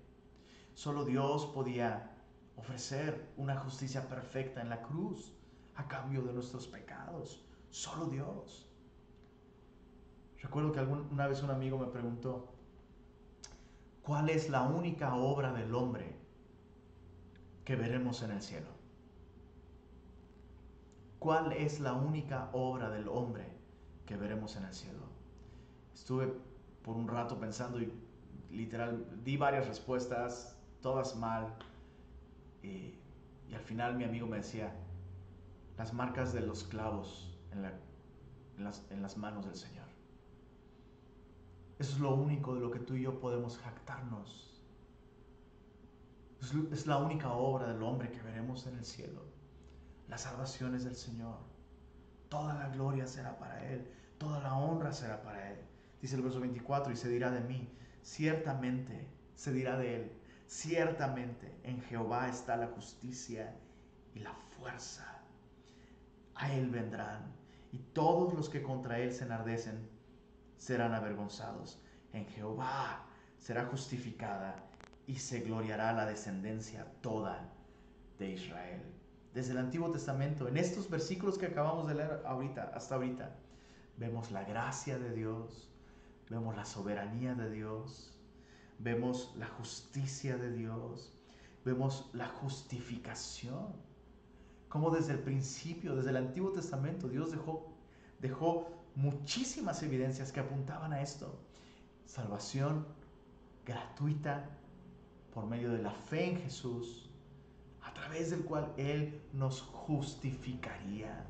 Solo 0.74 1.04
Dios 1.04 1.46
podía 1.46 2.10
ofrecer 2.56 3.32
una 3.36 3.60
justicia 3.60 4.08
perfecta 4.08 4.60
en 4.60 4.70
la 4.70 4.82
cruz 4.82 5.32
a 5.76 5.86
cambio 5.86 6.22
de 6.22 6.32
nuestros 6.32 6.66
pecados. 6.66 7.44
Solo 7.70 8.06
Dios. 8.06 8.65
Recuerdo 10.42 10.72
que 10.72 10.80
alguna 10.80 11.26
vez 11.26 11.42
un 11.42 11.50
amigo 11.50 11.78
me 11.78 11.86
preguntó, 11.86 12.52
¿cuál 14.02 14.30
es 14.30 14.48
la 14.48 14.62
única 14.62 15.14
obra 15.16 15.52
del 15.52 15.74
hombre 15.74 16.16
que 17.64 17.76
veremos 17.76 18.22
en 18.22 18.30
el 18.30 18.42
cielo? 18.42 18.68
¿Cuál 21.18 21.52
es 21.52 21.80
la 21.80 21.94
única 21.94 22.50
obra 22.52 22.90
del 22.90 23.08
hombre 23.08 23.44
que 24.04 24.16
veremos 24.16 24.54
en 24.56 24.64
el 24.64 24.74
cielo? 24.74 25.02
Estuve 25.94 26.32
por 26.84 26.96
un 26.96 27.08
rato 27.08 27.40
pensando 27.40 27.80
y 27.80 27.92
literal 28.50 29.04
di 29.24 29.36
varias 29.36 29.66
respuestas, 29.66 30.56
todas 30.82 31.16
mal. 31.16 31.54
Y, 32.62 32.94
al 33.52 33.62
final 33.62 33.96
mi 33.96 34.04
amigo 34.04 34.26
me 34.26 34.36
decía, 34.36 34.72
las 35.78 35.92
marcas 35.92 36.32
de 36.32 36.40
los 36.40 36.64
clavos 36.64 37.36
en, 37.52 37.62
las, 39.02 39.16
manos 39.16 39.46
del 39.46 39.54
Señor. 39.54 39.85
Eso 41.78 41.94
es 41.94 42.00
lo 42.00 42.14
único 42.14 42.54
de 42.54 42.60
lo 42.60 42.70
que 42.70 42.78
tú 42.78 42.94
y 42.94 43.02
yo 43.02 43.18
podemos 43.20 43.58
jactarnos. 43.58 44.52
Es, 46.72 46.86
la 46.86 46.98
única 46.98 47.32
obra 47.32 47.72
del 47.72 47.82
hombre 47.82 48.10
que 48.10 48.22
veremos 48.22 48.66
en 48.66 48.76
el 48.76 48.84
cielo. 48.84 49.22
La 50.08 50.18
salvación 50.18 50.74
es 50.74 50.84
del 50.84 50.94
Señor. 50.94 51.38
Toda 52.28 52.54
la 52.54 52.68
gloria 52.68 53.06
será 53.06 53.38
para 53.38 53.64
Él. 53.70 53.90
Toda 54.18 54.40
la 54.40 54.56
honra 54.56 54.92
será 54.92 55.22
para 55.22 55.50
Él. 55.50 55.58
Dice 56.00 56.16
el 56.16 56.22
verso 56.22 56.40
24, 56.40 56.92
y 56.92 56.96
se 56.96 57.08
dirá 57.08 57.30
de 57.30 57.40
mí, 57.40 57.68
ciertamente 58.02 59.08
se 59.36 59.52
dirá 59.52 59.76
de 59.76 59.96
él, 59.96 60.12
ciertamente 60.46 61.54
en 61.62 61.80
Jehová 61.82 62.28
está 62.28 62.56
la 62.56 62.68
justicia 62.68 63.54
y 64.14 64.20
la 64.20 64.34
fuerza. 64.34 65.20
A 66.34 66.52
él 66.52 66.70
vendrán, 66.70 67.34
y 67.70 67.78
todos 67.78 68.34
los 68.34 68.48
que 68.48 68.62
contra 68.62 68.98
él 68.98 69.12
se 69.12 69.24
enardecen 69.24 69.88
serán 70.58 70.94
avergonzados. 70.94 71.80
En 72.12 72.26
Jehová 72.26 73.06
será 73.38 73.66
justificada 73.66 74.56
y 75.06 75.16
se 75.16 75.40
gloriará 75.40 75.92
la 75.92 76.06
descendencia 76.06 76.86
toda 77.00 77.48
de 78.18 78.30
Israel. 78.32 78.82
desde 79.34 79.52
el 79.52 79.58
Antiguo 79.58 79.90
Testamento, 79.90 80.48
en 80.48 80.56
estos 80.56 80.88
versículos 80.88 81.36
que 81.36 81.44
acabamos 81.44 81.86
de 81.86 81.94
leer 81.94 82.22
ahorita, 82.24 82.72
hasta 82.74 82.94
ahorita, 82.94 83.36
vemos 83.98 84.30
la 84.30 84.44
gracia 84.44 84.98
de 84.98 85.12
Dios, 85.12 85.68
vemos 86.30 86.56
la 86.56 86.64
soberanía 86.64 87.34
de 87.34 87.50
Dios, 87.50 88.18
vemos 88.78 89.34
la 89.36 89.46
justicia 89.46 90.38
de 90.38 90.52
Dios, 90.52 91.12
vemos 91.66 92.08
la 92.14 92.28
justificación. 92.28 93.74
Como 94.70 94.90
desde 94.90 95.12
el 95.12 95.18
principio, 95.18 95.94
desde 95.94 96.10
el 96.10 96.16
Antiguo 96.16 96.52
Testamento, 96.52 97.06
Dios 97.06 97.30
dejó, 97.30 97.74
dejó 98.20 98.70
muchísimas 98.96 99.82
evidencias 99.82 100.32
que 100.32 100.40
apuntaban 100.40 100.92
a 100.92 101.00
esto. 101.00 101.38
Salvación 102.06 102.86
gratuita 103.64 104.48
por 105.32 105.46
medio 105.46 105.70
de 105.70 105.82
la 105.82 105.90
fe 105.92 106.30
en 106.30 106.38
Jesús, 106.38 107.08
a 107.82 107.92
través 107.92 108.30
del 108.30 108.44
cual 108.44 108.72
Él 108.76 109.22
nos 109.32 109.60
justificaría. 109.60 111.26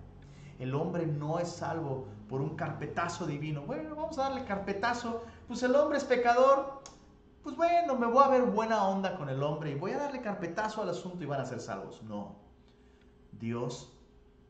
El 0.58 0.74
hombre 0.74 1.06
no 1.06 1.38
es 1.38 1.48
salvo 1.48 2.06
por 2.28 2.40
un 2.40 2.56
carpetazo 2.56 3.26
divino. 3.26 3.62
Bueno, 3.62 3.94
vamos 3.94 4.18
a 4.18 4.22
darle 4.22 4.44
carpetazo. 4.44 5.24
Pues 5.48 5.62
el 5.62 5.74
hombre 5.74 5.98
es 5.98 6.04
pecador. 6.04 6.80
Pues 7.42 7.56
bueno, 7.56 7.96
me 7.96 8.06
voy 8.06 8.24
a 8.24 8.28
ver 8.28 8.42
buena 8.42 8.88
onda 8.88 9.16
con 9.16 9.28
el 9.28 9.42
hombre 9.42 9.72
y 9.72 9.74
voy 9.74 9.92
a 9.92 9.98
darle 9.98 10.22
carpetazo 10.22 10.82
al 10.82 10.88
asunto 10.88 11.22
y 11.22 11.26
van 11.26 11.40
a 11.40 11.46
ser 11.46 11.60
salvos. 11.60 12.02
No. 12.04 12.36
Dios 13.32 13.92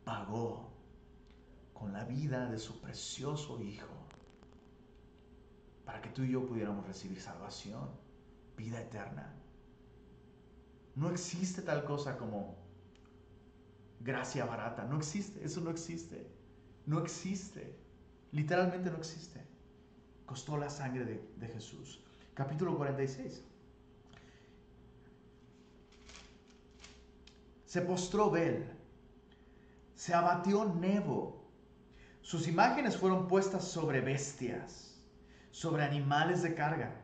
pagó 0.05 0.76
con 1.79 1.93
la 1.93 2.05
vida 2.05 2.47
de 2.51 2.59
su 2.59 2.81
precioso 2.81 3.61
Hijo 3.61 4.07
para 5.85 6.03
que 6.03 6.11
tú 6.11 6.22
y 6.22 6.33
yo 6.33 6.45
pudiéramos 6.45 6.87
recibir 6.87 7.20
salvación, 7.20 7.89
vida 8.57 8.81
eterna. 8.81 9.33
No 10.97 11.11
existe 11.11 11.62
tal 11.62 11.85
cosa 11.85 12.18
como 12.18 12.57
gracia 14.01 14.45
barata, 14.45 14.85
no 14.85 14.97
existe, 14.97 15.45
eso 15.45 15.61
no 15.61 15.70
existe, 15.70 16.27
no 16.87 16.99
existe, 17.01 17.77
literalmente 18.33 18.91
no 18.91 18.97
existe. 18.97 19.45
Costó 20.24 20.57
la 20.57 20.70
sangre 20.70 21.22
de, 21.37 21.47
Jesús. 21.47 22.03
Capítulo 22.35 22.77
46. 22.77 23.45
Se 27.64 27.81
postró 27.83 28.31
Bel, 28.31 28.66
se 29.95 30.14
abatió 30.14 30.64
Nebo, 30.64 31.36
sus 32.27 32.49
imágenes 32.49 32.97
fueron 32.97 33.29
puestas 33.29 33.62
sobre 33.62 34.01
bestias, 34.01 35.01
sobre 35.53 35.85
animales 35.85 36.43
de 36.43 36.57
carga. 36.57 37.01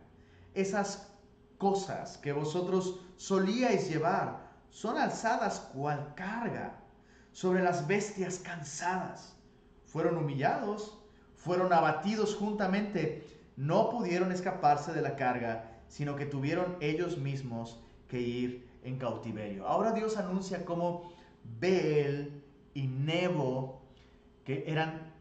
Esas 0.53 1.13
cosas 1.59 2.19
que 2.19 2.33
vosotros 2.33 2.99
solíais 3.19 3.89
llevar 3.89 4.51
son 4.69 4.99
alzadas 4.99 5.61
cual 5.73 6.13
carga 6.17 6.75
sobre 7.31 7.63
las 7.63 7.87
bestias 7.87 8.41
cansadas. 8.41 9.37
Fueron 9.85 10.17
humillados, 10.17 10.99
fueron 11.37 11.73
abatidos 11.73 12.35
juntamente, 12.35 13.25
no 13.57 13.91
pudieron 13.91 14.33
escaparse 14.33 14.93
de 14.93 15.03
la 15.03 15.15
carga, 15.15 15.71
sino 15.87 16.17
que 16.17 16.27
tuvieron 16.27 16.77
ellos 16.81 17.17
mismos 17.17 17.79
que 18.09 18.21
ir 18.21 18.69
en 18.83 18.99
cautiverio. 18.99 19.69
Ahora 19.69 19.93
Dios 19.93 20.17
anuncia 20.17 20.65
cómo 20.65 21.13
Bel 21.61 22.43
y 22.75 22.89
Nebo, 22.89 23.83
que 24.45 24.65
eran 24.67 25.12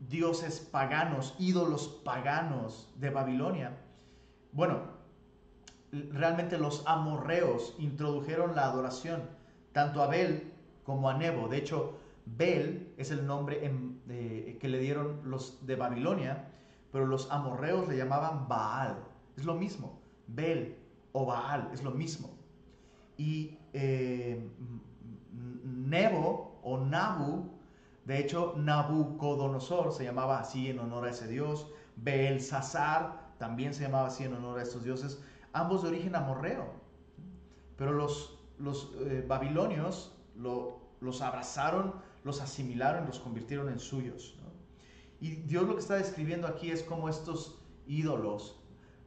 dioses 0.00 0.60
paganos, 0.60 1.34
ídolos 1.38 2.00
paganos 2.04 2.92
de 2.96 3.10
Babilonia. 3.10 3.76
Bueno, 4.52 4.80
realmente 5.92 6.58
los 6.58 6.82
amorreos 6.86 7.74
introdujeron 7.78 8.54
la 8.54 8.64
adoración 8.64 9.22
tanto 9.72 10.02
a 10.02 10.08
Bel 10.08 10.52
como 10.84 11.08
a 11.08 11.14
Nebo. 11.14 11.48
De 11.48 11.58
hecho, 11.58 11.98
Bel 12.24 12.92
es 12.96 13.10
el 13.10 13.26
nombre 13.26 13.60
que 14.60 14.68
le 14.68 14.78
dieron 14.78 15.20
los 15.24 15.66
de 15.66 15.76
Babilonia, 15.76 16.48
pero 16.92 17.06
los 17.06 17.30
amorreos 17.30 17.88
le 17.88 17.96
llamaban 17.96 18.48
Baal. 18.48 18.96
Es 19.36 19.44
lo 19.44 19.54
mismo. 19.54 20.00
Bel 20.26 20.76
o 21.12 21.26
Baal 21.26 21.70
es 21.72 21.82
lo 21.82 21.90
mismo. 21.90 22.30
Y 23.16 23.58
eh, 23.72 24.48
Nebo 25.32 26.58
o 26.62 26.78
Nabu 26.78 27.57
de 28.08 28.18
hecho, 28.18 28.54
Nabucodonosor 28.56 29.92
se 29.92 30.02
llamaba 30.02 30.40
así 30.40 30.70
en 30.70 30.78
honor 30.78 31.04
a 31.04 31.10
ese 31.10 31.28
dios. 31.28 31.66
Belsasar 31.96 33.34
también 33.36 33.74
se 33.74 33.82
llamaba 33.82 34.06
así 34.06 34.24
en 34.24 34.32
honor 34.32 34.58
a 34.58 34.62
estos 34.62 34.82
dioses, 34.82 35.22
ambos 35.52 35.82
de 35.82 35.88
origen 35.88 36.16
amorreo. 36.16 36.72
Pero 37.76 37.92
los, 37.92 38.38
los 38.58 38.94
eh, 39.00 39.22
babilonios 39.28 40.16
los 40.34 41.20
abrazaron, 41.20 41.96
los 42.24 42.40
asimilaron, 42.40 43.04
los 43.04 43.20
convirtieron 43.20 43.68
en 43.68 43.78
suyos. 43.78 44.38
Y 45.20 45.32
Dios 45.42 45.68
lo 45.68 45.74
que 45.74 45.80
está 45.80 45.96
describiendo 45.96 46.46
aquí 46.46 46.70
es 46.70 46.82
cómo 46.82 47.10
estos 47.10 47.60
ídolos 47.86 48.58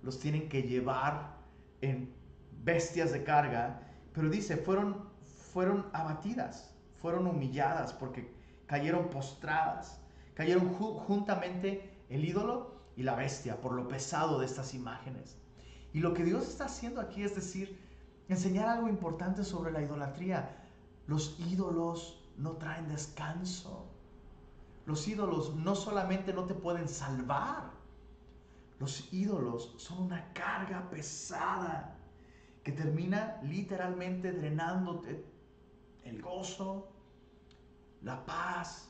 los 0.03 0.19
tienen 0.19 0.47
que 0.47 0.61
llevar 0.61 1.37
en 1.81 2.13
bestias 2.63 3.13
de 3.13 3.23
carga, 3.23 3.81
pero 4.13 4.29
dice, 4.29 4.57
fueron, 4.57 5.09
fueron 5.51 5.87
abatidas, 5.91 6.75
fueron 7.01 7.25
humilladas 7.25 7.93
porque 7.93 8.39
cayeron 8.71 9.09
postradas, 9.09 9.99
cayeron 10.33 10.73
juntamente 10.73 12.05
el 12.07 12.23
ídolo 12.23 12.71
y 12.95 13.03
la 13.03 13.15
bestia 13.15 13.59
por 13.59 13.73
lo 13.73 13.89
pesado 13.89 14.39
de 14.39 14.45
estas 14.45 14.73
imágenes. 14.73 15.35
Y 15.91 15.99
lo 15.99 16.13
que 16.13 16.23
Dios 16.23 16.47
está 16.47 16.65
haciendo 16.65 17.01
aquí 17.01 17.21
es 17.21 17.35
decir, 17.35 17.77
enseñar 18.29 18.69
algo 18.69 18.87
importante 18.87 19.43
sobre 19.43 19.73
la 19.73 19.81
idolatría. 19.81 20.55
Los 21.05 21.37
ídolos 21.51 22.23
no 22.37 22.51
traen 22.53 22.87
descanso. 22.87 23.89
Los 24.85 25.05
ídolos 25.05 25.53
no 25.53 25.75
solamente 25.75 26.31
no 26.31 26.45
te 26.45 26.53
pueden 26.53 26.87
salvar, 26.87 27.71
los 28.79 29.11
ídolos 29.11 29.75
son 29.75 30.03
una 30.03 30.31
carga 30.31 30.89
pesada 30.89 31.97
que 32.63 32.71
termina 32.71 33.37
literalmente 33.43 34.31
drenándote 34.31 35.25
el 36.05 36.21
gozo, 36.21 36.87
la 38.01 38.25
paz, 38.25 38.89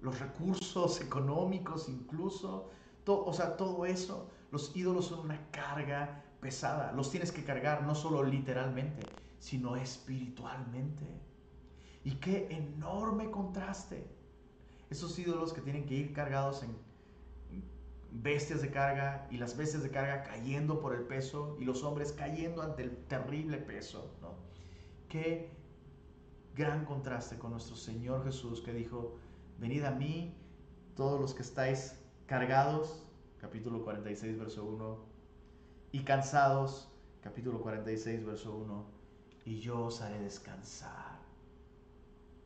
los 0.00 0.18
recursos 0.18 1.00
económicos 1.00 1.88
incluso, 1.88 2.70
o 3.06 3.32
sea, 3.32 3.56
todo 3.56 3.86
eso, 3.86 4.30
los 4.50 4.74
ídolos 4.76 5.06
son 5.06 5.20
una 5.20 5.50
carga 5.50 6.24
pesada, 6.40 6.92
los 6.92 7.10
tienes 7.10 7.32
que 7.32 7.44
cargar 7.44 7.82
no 7.82 7.94
solo 7.94 8.22
literalmente, 8.22 9.02
sino 9.38 9.76
espiritualmente. 9.76 11.04
Y 12.04 12.12
qué 12.12 12.48
enorme 12.50 13.30
contraste. 13.30 14.06
Esos 14.88 15.18
ídolos 15.18 15.52
que 15.52 15.60
tienen 15.60 15.86
que 15.86 15.94
ir 15.94 16.12
cargados 16.12 16.62
en 16.62 16.74
bestias 18.12 18.60
de 18.62 18.70
carga 18.70 19.28
y 19.30 19.36
las 19.36 19.56
bestias 19.56 19.82
de 19.82 19.90
carga 19.90 20.22
cayendo 20.24 20.80
por 20.80 20.94
el 20.94 21.02
peso 21.02 21.56
y 21.60 21.64
los 21.64 21.84
hombres 21.84 22.12
cayendo 22.12 22.62
ante 22.62 22.82
el 22.82 22.96
terrible 23.06 23.58
peso. 23.58 24.10
¿no? 24.20 24.34
Qué 25.08 25.50
gran 26.54 26.84
contraste 26.84 27.38
con 27.38 27.52
nuestro 27.52 27.76
Señor 27.76 28.24
Jesús 28.24 28.60
que 28.60 28.72
dijo, 28.72 29.16
venid 29.58 29.84
a 29.84 29.92
mí 29.92 30.34
todos 30.96 31.20
los 31.20 31.34
que 31.34 31.42
estáis 31.42 31.98
cargados, 32.26 33.06
capítulo 33.38 33.82
46, 33.82 34.38
verso 34.38 34.64
1, 34.64 34.98
y 35.92 36.00
cansados, 36.04 36.88
capítulo 37.22 37.60
46, 37.60 38.24
verso 38.24 38.56
1, 38.56 38.84
y 39.44 39.60
yo 39.60 39.86
os 39.86 40.00
haré 40.00 40.20
descansar. 40.20 41.18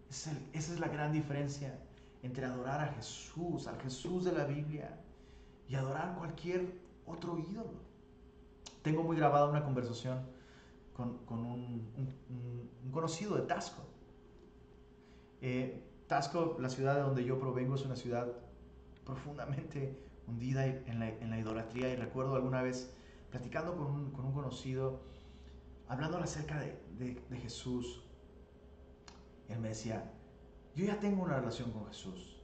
esa 0.09 0.33
es 0.53 0.81
la 0.81 0.89
gran 0.89 1.13
diferencia 1.13 1.79
entre 2.23 2.47
adorar 2.47 2.81
a 2.81 2.93
Jesús, 2.95 3.67
al 3.67 3.81
Jesús 3.81 4.25
de 4.25 4.33
la 4.33 4.45
Biblia, 4.45 4.99
y 5.69 5.75
adorar 5.75 6.17
cualquier 6.17 6.73
otro 7.07 7.39
ídolo. 7.39 7.83
Tengo 8.83 9.03
muy 9.03 9.17
grabada 9.17 9.49
una 9.49 9.65
conversación 9.65 10.27
con, 10.93 11.19
un, 11.29 11.89
un 12.85 12.91
conocido 12.93 13.37
de 13.37 13.43
Tasco, 13.43 13.83
eh, 15.47 15.79
Tasco, 16.07 16.57
la 16.59 16.71
ciudad 16.71 16.95
de 16.95 17.03
donde 17.03 17.23
yo 17.23 17.39
provengo, 17.39 17.75
es 17.75 17.85
una 17.85 17.97
ciudad 17.97 18.27
profundamente 19.05 19.95
hundida 20.27 20.65
en 20.65 20.99
la, 20.99 21.39
idolatría 21.39 21.93
y 21.93 21.97
recuerdo 21.97 22.35
alguna 22.35 22.63
vez 22.63 22.91
platicando 23.31 23.77
con 23.77 23.89
un, 23.89 24.33
conocido, 24.33 25.03
hablando 25.87 26.17
acerca 26.17 26.59
de, 26.59 27.21
Jesús, 27.43 28.03
él 29.51 29.59
me 29.59 29.69
decía, 29.69 30.11
yo 30.75 30.87
ya 30.87 30.99
tengo 30.99 31.25
una 31.25 31.37
relación 31.37 31.73
con 31.73 31.87
Jesús. 31.89 32.41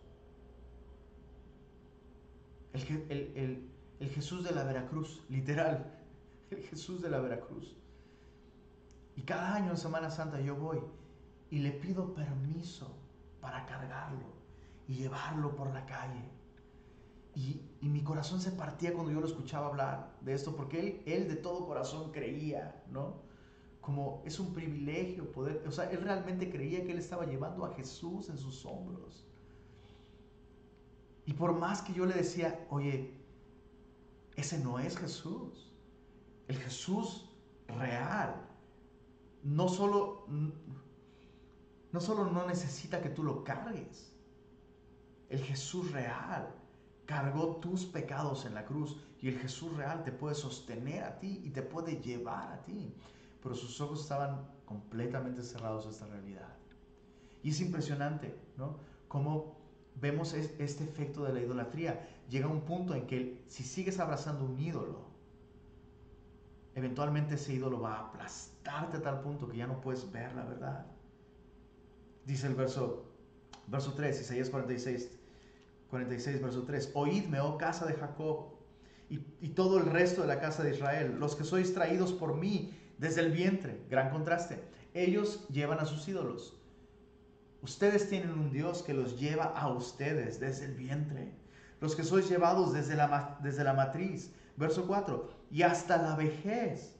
El, 2.75 3.67
Jesús 4.15 4.45
de 4.45 4.51
la 4.51 4.65
Veracruz, 4.65 5.25
literal, 5.31 5.91
el 6.51 6.59
Jesús 6.65 7.01
de 7.01 7.09
la 7.09 7.21
Veracruz. 7.21 7.79
Y 9.17 9.23
cada 9.23 9.55
año 9.55 9.71
en 9.71 9.79
Semana 9.79 10.11
Santa 10.11 10.39
yo 10.43 10.55
voy 10.55 10.83
y 11.51 11.59
le 11.59 11.73
pido 11.73 12.15
permiso 12.15 12.97
para 13.41 13.67
cargarlo 13.67 14.33
y 14.87 14.95
llevarlo 14.95 15.55
por 15.57 15.73
la 15.73 15.85
calle. 15.87 16.25
Y, 17.35 17.67
mi 17.81 18.03
corazón 18.03 18.41
se 18.41 18.53
partía 18.53 18.93
cuando 18.93 19.11
yo 19.11 19.21
lo 19.21 19.27
escuchaba 19.27 19.67
hablar 19.69 20.17
de 20.21 20.35
esto, 20.35 20.55
porque 20.55 20.79
él, 20.81 21.03
él 21.07 21.29
de 21.29 21.37
todo 21.37 21.67
corazón 21.67 22.13
creía, 22.13 22.85
¿no? 22.91 23.23
como 23.81 24.23
es 24.27 24.39
un 24.39 24.53
privilegio 24.53 25.33
poder, 25.33 25.65
o 25.67 25.73
sea, 25.73 25.91
él 25.91 26.03
realmente 26.03 26.51
creía 26.51 26.85
que 26.85 26.93
él 26.93 26.99
estaba 26.99 27.25
llevando 27.25 27.65
a 27.65 27.75
Jesús 27.75 28.29
en 28.29 28.37
sus 28.37 28.65
hombros. 28.67 29.27
Y 31.25 31.33
por 31.33 31.55
más 31.59 31.81
que 31.83 31.93
yo 31.93 32.05
le 32.05 32.15
decía, 32.15 32.67
oye, 32.71 33.15
ese 34.37 34.59
no 34.59 34.79
es 34.79 34.99
Jesús. 34.99 35.73
El 36.49 36.57
Jesús 36.59 37.31
real 37.69 38.35
no 39.43 39.69
solo 39.69 40.27
no 41.93 42.01
solo 42.01 42.26
no 42.26 42.47
necesita 42.47 43.01
que 43.01 43.09
tú 43.09 43.22
lo 43.22 43.45
cargues. 43.45 44.12
El 45.28 45.43
Jesús 45.43 45.91
real 45.93 46.55
cargó 47.07 47.57
tus 47.57 47.84
pecados 47.84 48.45
en 48.45 48.55
la 48.55 48.64
cruz 48.64 48.97
y 49.20 49.28
el 49.28 49.38
Jesús 49.38 49.76
real 49.76 50.05
te 50.05 50.12
puede 50.12 50.34
sostener 50.34 51.05
a 51.05 51.18
ti 51.18 51.41
y 51.45 51.51
te 51.51 51.62
puede 51.62 52.01
llevar 52.01 52.53
a 52.53 52.62
ti. 52.64 52.95
Pero 53.43 53.55
sus 53.55 53.80
ojos 53.80 54.03
estaban 54.03 54.49
completamente 54.64 55.43
cerrados 55.43 55.86
a 55.86 55.91
esta 55.91 56.07
realidad. 56.07 56.57
Y 57.43 57.51
es 57.51 57.61
impresionante, 57.61 58.38
¿no? 58.57 58.78
Cómo 59.09 59.59
vemos 60.01 60.34
este 60.34 60.84
efecto 60.84 61.24
de 61.24 61.32
la 61.32 61.41
idolatría. 61.41 62.09
Llega 62.28 62.47
un 62.47 62.61
punto 62.61 62.95
en 62.95 63.07
que 63.07 63.43
si 63.49 63.64
sigues 63.64 63.99
abrazando 63.99 64.45
un 64.45 64.59
ídolo, 64.61 65.11
eventualmente 66.74 67.34
ese 67.34 67.55
ídolo 67.55 67.80
va 67.80 67.97
a 67.97 68.09
aplastarte 68.09 68.99
a 68.99 69.03
tal 69.03 69.20
punto 69.20 69.49
que 69.49 69.57
ya 69.57 69.66
no 69.66 69.80
puedes 69.80 70.11
ver 70.12 70.34
la 70.34 70.45
verdad. 70.45 70.86
Dice 72.25 72.47
el 72.47 72.55
verso, 72.55 73.05
verso 73.66 73.95
3, 73.95 74.21
Isaías 74.21 74.51
46, 74.51 75.11
46, 75.91 76.43
verso 76.43 76.62
3. 76.64 76.91
Oídme, 76.95 77.41
oh 77.41 77.57
casa 77.59 77.87
de 77.87 77.95
Jacob, 77.95 78.47
y, 79.09 79.21
y 79.41 79.49
todo 79.51 79.79
el 79.79 79.87
resto 79.87 80.21
de 80.21 80.29
la 80.29 80.41
casa 80.41 80.62
de 80.62 80.71
Israel, 80.71 81.16
los 81.18 81.35
que 81.35 81.45
sois 81.45 81.75
traídos 81.75 82.12
por 82.12 82.37
mí 82.37 82.73
desde 82.99 83.23
el 83.23 83.33
vientre. 83.33 83.81
Gran 83.91 84.11
contraste. 84.11 84.62
Ellos 84.95 85.47
llevan 85.49 85.81
a 85.81 85.87
sus 85.87 86.07
ídolos. 86.07 86.57
Ustedes 87.62 88.09
tienen 88.09 88.31
un 88.31 88.51
Dios 88.51 88.83
que 88.83 88.95
los 88.95 89.18
lleva 89.18 89.45
a 89.45 89.68
ustedes 89.68 90.41
desde 90.41 90.66
el 90.66 90.75
vientre. 90.75 91.33
Los 91.81 91.97
que 91.97 92.05
sois 92.05 92.29
llevados 92.29 92.73
desde 92.73 92.97
la, 92.97 93.39
desde 93.43 93.64
la 93.64 93.75
matriz. 93.75 94.33
Verso 94.57 94.87
4. 94.87 95.31
Y 95.51 95.62
hasta 95.62 95.97
la 95.97 96.14
vejez. 96.14 96.95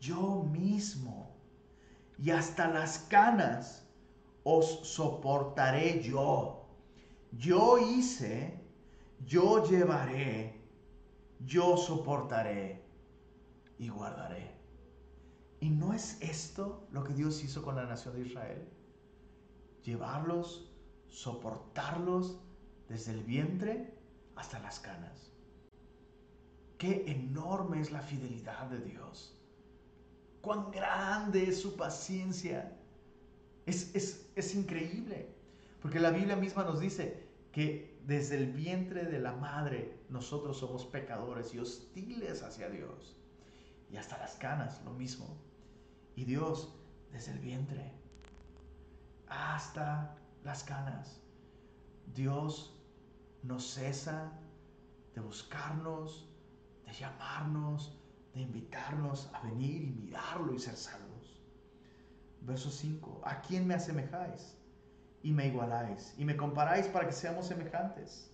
Yo 0.00 0.42
mismo. 0.42 1.34
Y 2.18 2.30
hasta 2.30 2.68
las 2.68 2.98
canas 3.10 3.85
os 4.48 4.78
soportaré 4.84 6.00
yo. 6.04 6.68
Yo 7.32 7.78
hice, 7.78 8.64
yo 9.26 9.66
llevaré, 9.66 10.62
yo 11.40 11.76
soportaré 11.76 12.80
y 13.76 13.88
guardaré. 13.88 14.54
¿Y 15.58 15.70
no 15.70 15.92
es 15.92 16.22
esto 16.22 16.86
lo 16.92 17.02
que 17.02 17.12
Dios 17.12 17.42
hizo 17.42 17.60
con 17.60 17.74
la 17.74 17.86
nación 17.86 18.14
de 18.14 18.20
Israel? 18.20 18.68
Llevarlos, 19.82 20.70
soportarlos 21.08 22.40
desde 22.88 23.14
el 23.14 23.24
vientre 23.24 23.98
hasta 24.36 24.60
las 24.60 24.78
canas. 24.78 25.32
Qué 26.78 27.10
enorme 27.10 27.80
es 27.80 27.90
la 27.90 28.00
fidelidad 28.00 28.66
de 28.66 28.78
Dios. 28.78 29.36
Cuán 30.40 30.70
grande 30.70 31.48
es 31.48 31.60
su 31.60 31.74
paciencia 31.74 32.75
es, 33.66 34.54
increíble, 34.54 35.28
porque 35.82 36.00
la 36.00 36.10
Biblia 36.10 36.36
misma 36.36 36.64
nos 36.64 36.80
dice 36.80 37.26
que 37.52 37.98
desde 38.06 38.36
el 38.36 38.52
vientre 38.52 39.04
de 39.04 39.18
la 39.18 39.32
madre 39.32 39.98
nosotros 40.08 40.58
somos 40.58 40.84
pecadores 40.86 41.52
y 41.54 41.58
hostiles 41.58 42.42
hacia 42.42 42.68
Dios. 42.68 43.16
Y 43.90 43.96
hasta 43.96 44.18
las 44.18 44.34
canas, 44.36 44.80
lo 44.84 44.92
mismo. 44.92 45.26
Y 46.14 46.24
Dios, 46.24 46.74
desde 47.12 47.32
el 47.32 47.38
vientre 47.38 47.92
hasta 49.28 50.16
las 50.44 50.62
canas, 50.62 51.20
Dios 52.14 52.72
no 53.42 53.58
cesa 53.58 54.32
de 55.14 55.20
buscarnos, 55.20 56.28
de 56.84 56.92
llamarnos, 56.92 57.96
de 58.34 58.42
invitarnos 58.42 59.28
a 59.32 59.40
venir 59.40 59.82
y 59.82 59.90
mirarlo 59.90 60.54
y 60.54 60.58
ser 60.58 60.76
salvos. 60.76 61.05
Verso 62.42 62.70
5. 62.70 63.22
¿A 63.24 63.40
quién 63.40 63.66
me 63.66 63.74
asemejáis? 63.74 64.56
Y 65.22 65.32
me 65.32 65.46
igualáis. 65.46 66.14
Y 66.16 66.24
me 66.24 66.36
comparáis 66.36 66.86
para 66.86 67.06
que 67.06 67.12
seamos 67.12 67.46
semejantes. 67.46 68.30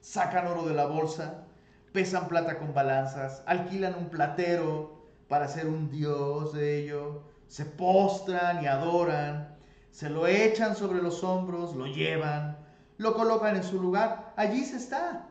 Sacan 0.00 0.46
oro 0.46 0.66
de 0.66 0.74
la 0.74 0.86
bolsa, 0.86 1.46
pesan 1.92 2.28
plata 2.28 2.58
con 2.58 2.74
balanzas, 2.74 3.42
alquilan 3.46 3.94
un 3.94 4.10
platero 4.10 5.02
para 5.28 5.48
ser 5.48 5.66
un 5.66 5.88
dios 5.88 6.52
de 6.52 6.80
ello, 6.80 7.22
se 7.46 7.64
postran 7.64 8.62
y 8.62 8.66
adoran, 8.66 9.56
se 9.90 10.10
lo 10.10 10.26
echan 10.26 10.76
sobre 10.76 11.00
los 11.00 11.24
hombros, 11.24 11.74
lo 11.74 11.86
llevan, 11.86 12.58
lo 12.98 13.14
colocan 13.14 13.56
en 13.56 13.62
su 13.62 13.80
lugar, 13.80 14.34
allí 14.36 14.64
se 14.64 14.76
está. 14.76 15.28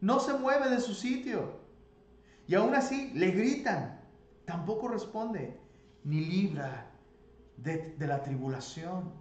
No 0.00 0.20
se 0.20 0.34
mueve 0.34 0.68
de 0.68 0.80
su 0.80 0.94
sitio. 0.94 1.60
Y 2.46 2.54
aún 2.54 2.74
así 2.74 3.10
le 3.14 3.30
gritan, 3.30 4.00
tampoco 4.44 4.88
responde, 4.88 5.58
ni 6.04 6.20
libra 6.20 6.91
de, 7.62 7.94
la 8.06 8.22
tribulación. 8.22 9.12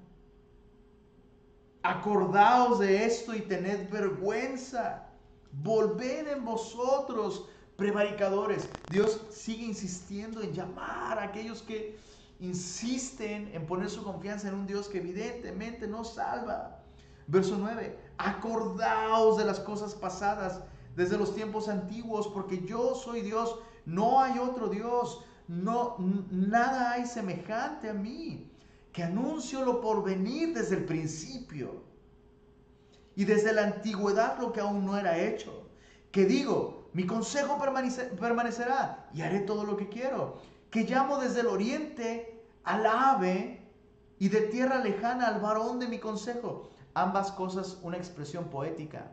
Acordaos 1.84 2.80
de 2.80 3.06
esto 3.06 3.34
y 3.34 3.42
tened 3.42 3.90
vergüenza. 3.90 5.08
Volved 5.52 6.28
en 6.28 6.46
vosotros, 6.46 7.48
prevaricadores. 7.76 8.70
Dios 8.90 9.22
sigue 9.30 9.66
insistiendo 9.66 10.42
en 10.42 10.54
llamar 10.54 11.20
a 11.20 11.24
aquellos 11.24 11.62
que 11.62 11.98
insisten 12.40 13.52
en 13.54 13.66
poner 13.66 13.90
su 13.90 14.04
confianza 14.04 14.48
en 14.48 14.56
un 14.56 14.68
Dios 14.68 14.88
que 14.88 15.00
evidentemente 15.00 15.88
no 15.88 16.04
salva. 16.04 16.80
Verso 17.28 17.56
9, 17.58 17.98
acordaos 18.18 19.38
de 19.38 19.46
las 19.46 19.60
cosas 19.60 19.94
pasadas 19.94 20.62
desde 20.96 21.18
los 21.18 21.34
tiempos 21.34 21.70
antiguos, 21.70 22.28
porque 22.28 22.64
yo 22.66 22.96
soy 22.96 23.22
Dios, 23.22 23.58
no 23.86 24.20
hay 24.20 24.38
otro 24.40 24.68
Dios 24.68 25.24
no, 25.52 25.98
nada 26.30 26.94
hay 26.94 27.06
semejante 27.06 27.90
a 27.90 27.94
mí, 27.94 28.50
que 28.94 29.04
anuncio 29.04 29.66
lo 29.66 29.82
por 29.82 30.02
venir 30.02 30.54
desde 30.54 30.78
el 30.78 30.86
principio 30.86 31.84
y 33.18 33.26
desde 33.26 33.52
la 33.52 33.64
antigüedad 33.64 34.40
lo 34.40 34.54
que 34.54 34.62
aún 34.62 34.86
no 34.86 34.98
era 34.98 35.20
hecho. 35.20 35.68
Que 36.12 36.26
digo, 36.26 36.90
mi 36.94 37.06
consejo 37.06 37.58
permanecerá 37.60 39.10
y 39.14 39.24
haré 39.24 39.42
todo 39.42 39.66
lo 39.66 39.76
que 39.76 39.90
quiero. 39.90 40.38
Que 40.70 40.84
llamo 40.84 41.18
desde 41.18 41.42
el 41.42 41.48
oriente 41.48 42.46
al 42.64 42.86
ave 42.86 43.62
y 44.20 44.30
de 44.30 44.42
tierra 44.42 44.80
lejana 44.80 45.28
al 45.28 45.42
varón 45.42 45.80
de 45.80 45.88
mi 45.90 46.00
consejo. 46.00 46.72
Ambas 46.94 47.30
cosas 47.34 47.78
una 47.82 47.98
expresión 47.98 48.46
poética 48.46 49.12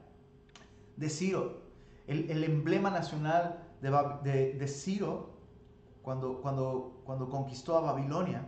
de 0.97 1.09
Ciro. 1.11 1.63
El, 2.07 2.45
emblema 2.45 2.91
nacional 2.91 3.61
de, 3.81 4.55
de 4.55 4.69
Ciro 4.69 5.38
cuando, 6.09 6.41
cuando, 6.41 7.03
cuando 7.05 7.29
conquistó 7.29 7.77
a 7.77 7.83
Babilonia, 7.83 8.43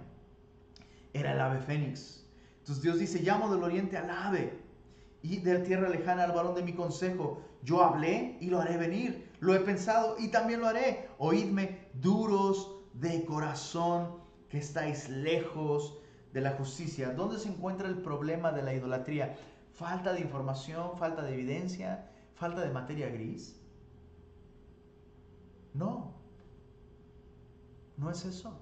era 1.13 1.33
el 1.33 1.41
ave 1.43 1.61
fénix. 1.61 2.27
Entonces 2.61 2.83
Dios 2.83 2.99
dice, 2.99 3.21
llamo 3.21 3.53
del 3.53 3.63
oriente 3.63 3.99
al 3.99 4.09
ave 4.09 4.59
y 5.21 5.41
de 5.41 5.59
la 5.59 5.63
tierra 5.63 5.91
lejana 5.91 6.25
al 6.25 6.33
varón 6.33 6.55
de 6.55 6.63
mi 6.63 6.73
consejo. 6.73 7.43
Yo 7.63 7.85
hablé 7.85 8.39
y 8.41 8.47
lo 8.47 8.63
haré 8.63 8.79
venir. 8.79 9.31
Lo 9.41 9.55
he 9.55 9.61
pensado 9.61 10.17
y 10.19 10.29
también 10.29 10.61
lo 10.61 10.69
haré. 10.69 11.11
Oídme, 11.19 11.87
duros 11.93 12.79
de 12.95 13.27
corazón, 13.27 14.17
que 14.49 14.57
estáis 14.57 15.11
lejos 15.11 15.99
de 16.33 16.41
la 16.41 16.53
justicia. 16.53 17.11
¿Dónde 17.11 17.39
se 17.39 17.51
encuentra 17.51 17.89
el 17.89 17.99
problema 17.99 18.53
de 18.53 18.63
la 18.63 18.73
idolatría? 18.73 19.37
Falta 19.75 20.15
de 20.15 20.21
información, 20.21 20.97
falta 20.97 21.21
de 21.21 21.35
evidencia, 21.35 22.09
falta 22.37 22.63
de 22.63 22.71
materia 22.71 23.11
gris. 23.11 23.61
No, 25.75 26.20
no 28.01 28.11
es 28.11 28.25
eso. 28.25 28.59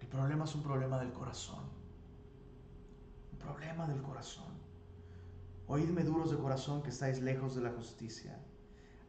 El 0.00 0.08
problema 0.08 0.44
es 0.44 0.54
un 0.54 0.62
problema 0.62 0.98
del 0.98 1.12
corazón. 1.12 1.64
Un 3.32 3.38
problema 3.38 3.86
del 3.86 4.00
corazón. 4.00 4.54
Oídme 5.66 6.02
duros 6.02 6.30
de 6.30 6.38
corazón 6.38 6.82
que 6.82 6.88
estáis 6.88 7.20
lejos 7.20 7.54
de 7.54 7.62
la 7.62 7.72
justicia. 7.72 8.38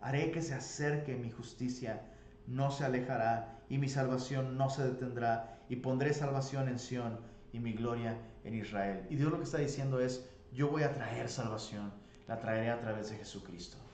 Haré 0.02 0.32
que 0.32 0.42
se 0.42 0.56
acerque 0.56 1.16
mi 1.16 1.32
justicia, 1.32 2.06
no 2.48 2.70
se 2.70 2.84
alejará, 2.84 3.64
y 3.70 3.78
mi 3.78 3.88
salvación 3.88 4.58
no 4.58 4.70
se 4.70 4.84
detendrá, 4.84 5.64
y 5.70 5.78
pondré 5.78 6.14
salvación 6.14 6.68
en 6.68 6.80
Sión 6.80 7.20
y 7.54 7.60
mi 7.60 7.74
gloria 7.74 8.20
en 8.44 8.56
Israel. 8.56 9.08
Y 9.10 9.16
Dios 9.16 9.32
lo 9.32 9.38
que 9.38 9.46
está 9.46 9.58
diciendo 9.58 10.02
es, 10.02 10.30
yo 10.52 10.70
voy 10.70 10.84
a 10.84 10.94
traer 10.94 11.30
salvación, 11.30 11.94
la 12.28 12.40
traeré 12.40 12.70
a 12.70 12.80
través 12.82 13.10
de 13.10 13.18
Jesucristo 13.18 13.85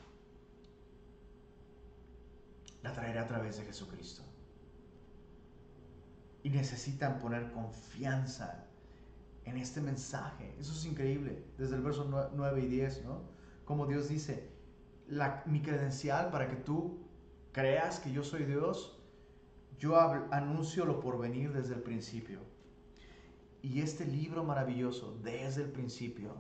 la 2.84 2.94
traeré 2.94 3.20
a 3.20 3.28
través 3.28 3.58
de 3.58 3.66
Jesucristo. 3.66 4.24
Y 6.44 6.50
necesitan 6.50 7.20
poner 7.20 7.52
confianza 7.52 8.66
en 9.46 9.58
este 9.58 9.82
mensaje. 9.82 10.56
Eso 10.60 10.74
es 10.74 10.86
increíble. 10.86 11.46
Desde 11.58 11.76
el 11.76 11.82
verso 11.82 12.32
9 12.34 12.62
y 12.62 12.68
10, 12.68 13.06
¿no? 13.06 13.22
Como 13.66 13.86
Dios 13.86 14.10
dice, 14.10 14.50
la, 15.08 15.44
mi 15.46 15.62
credencial 15.62 16.32
para 16.32 16.48
que 16.48 16.56
tú 16.56 17.00
creas 17.52 18.00
que 18.00 18.12
yo 18.12 18.24
soy 18.24 18.46
Dios 18.46 19.02
yo 19.82 20.00
anuncio 20.00 20.86
lo 20.86 21.00
por 21.00 21.18
venir 21.18 21.52
desde 21.52 21.74
el 21.74 21.82
principio. 21.82 22.40
Y 23.64 23.82
este 23.82 24.06
libro 24.06 24.44
maravilloso, 24.44 25.18
desde 25.24 25.64
el 25.64 25.72
principio, 25.72 26.36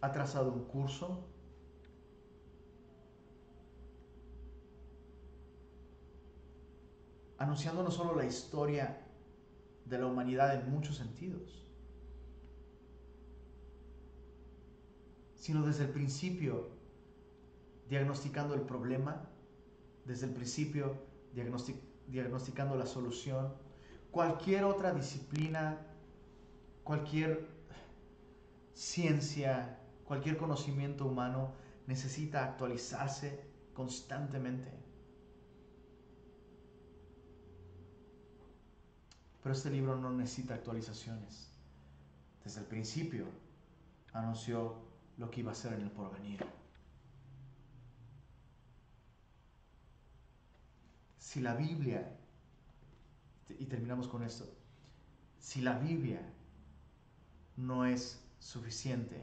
ha 0.00 0.10
trazado 0.10 0.50
un 0.50 0.64
curso 0.64 1.28
anunciando 7.40 7.82
no 7.82 7.90
solo 7.90 8.14
la 8.14 8.26
historia 8.26 9.00
de 9.86 9.98
la 9.98 10.06
humanidad 10.06 10.54
en 10.54 10.70
muchos 10.70 10.96
sentidos, 10.96 11.64
sino 15.34 15.66
desde 15.66 15.84
el 15.84 15.90
principio 15.90 16.68
diagnosticando 17.88 18.54
el 18.54 18.60
problema, 18.60 19.22
desde 20.04 20.26
el 20.26 20.34
principio 20.34 20.98
diagnosticando 22.06 22.76
la 22.76 22.84
solución. 22.84 23.54
Cualquier 24.10 24.64
otra 24.64 24.92
disciplina, 24.92 25.78
cualquier 26.84 27.48
ciencia, 28.74 29.78
cualquier 30.04 30.36
conocimiento 30.36 31.06
humano 31.06 31.54
necesita 31.86 32.44
actualizarse 32.44 33.40
constantemente. 33.72 34.89
Pero 39.42 39.54
este 39.54 39.70
libro 39.70 39.96
no 39.96 40.10
necesita 40.10 40.54
actualizaciones. 40.54 41.48
Desde 42.44 42.60
el 42.60 42.66
principio 42.66 43.26
anunció 44.12 44.76
lo 45.16 45.30
que 45.30 45.40
iba 45.40 45.52
a 45.52 45.54
ser 45.54 45.74
en 45.74 45.82
el 45.82 45.90
porvenir. 45.90 46.44
Si 51.18 51.40
la 51.40 51.54
Biblia, 51.54 52.16
y 53.48 53.66
terminamos 53.66 54.08
con 54.08 54.22
esto, 54.24 54.46
si 55.38 55.60
la 55.60 55.78
Biblia 55.78 56.20
no 57.56 57.84
es 57.84 58.22
suficiente 58.40 59.22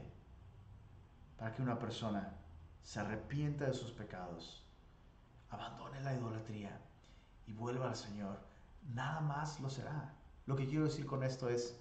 para 1.36 1.54
que 1.54 1.62
una 1.62 1.78
persona 1.78 2.34
se 2.82 3.00
arrepienta 3.00 3.66
de 3.66 3.74
sus 3.74 3.92
pecados, 3.92 4.64
abandone 5.50 6.00
la 6.00 6.14
idolatría 6.14 6.80
y 7.46 7.52
vuelva 7.52 7.88
al 7.88 7.96
Señor, 7.96 8.47
nada 8.94 9.20
más 9.20 9.60
lo 9.60 9.70
será. 9.70 10.14
Lo 10.46 10.56
que 10.56 10.66
quiero 10.66 10.84
decir 10.84 11.06
con 11.06 11.22
esto 11.22 11.48
es, 11.48 11.78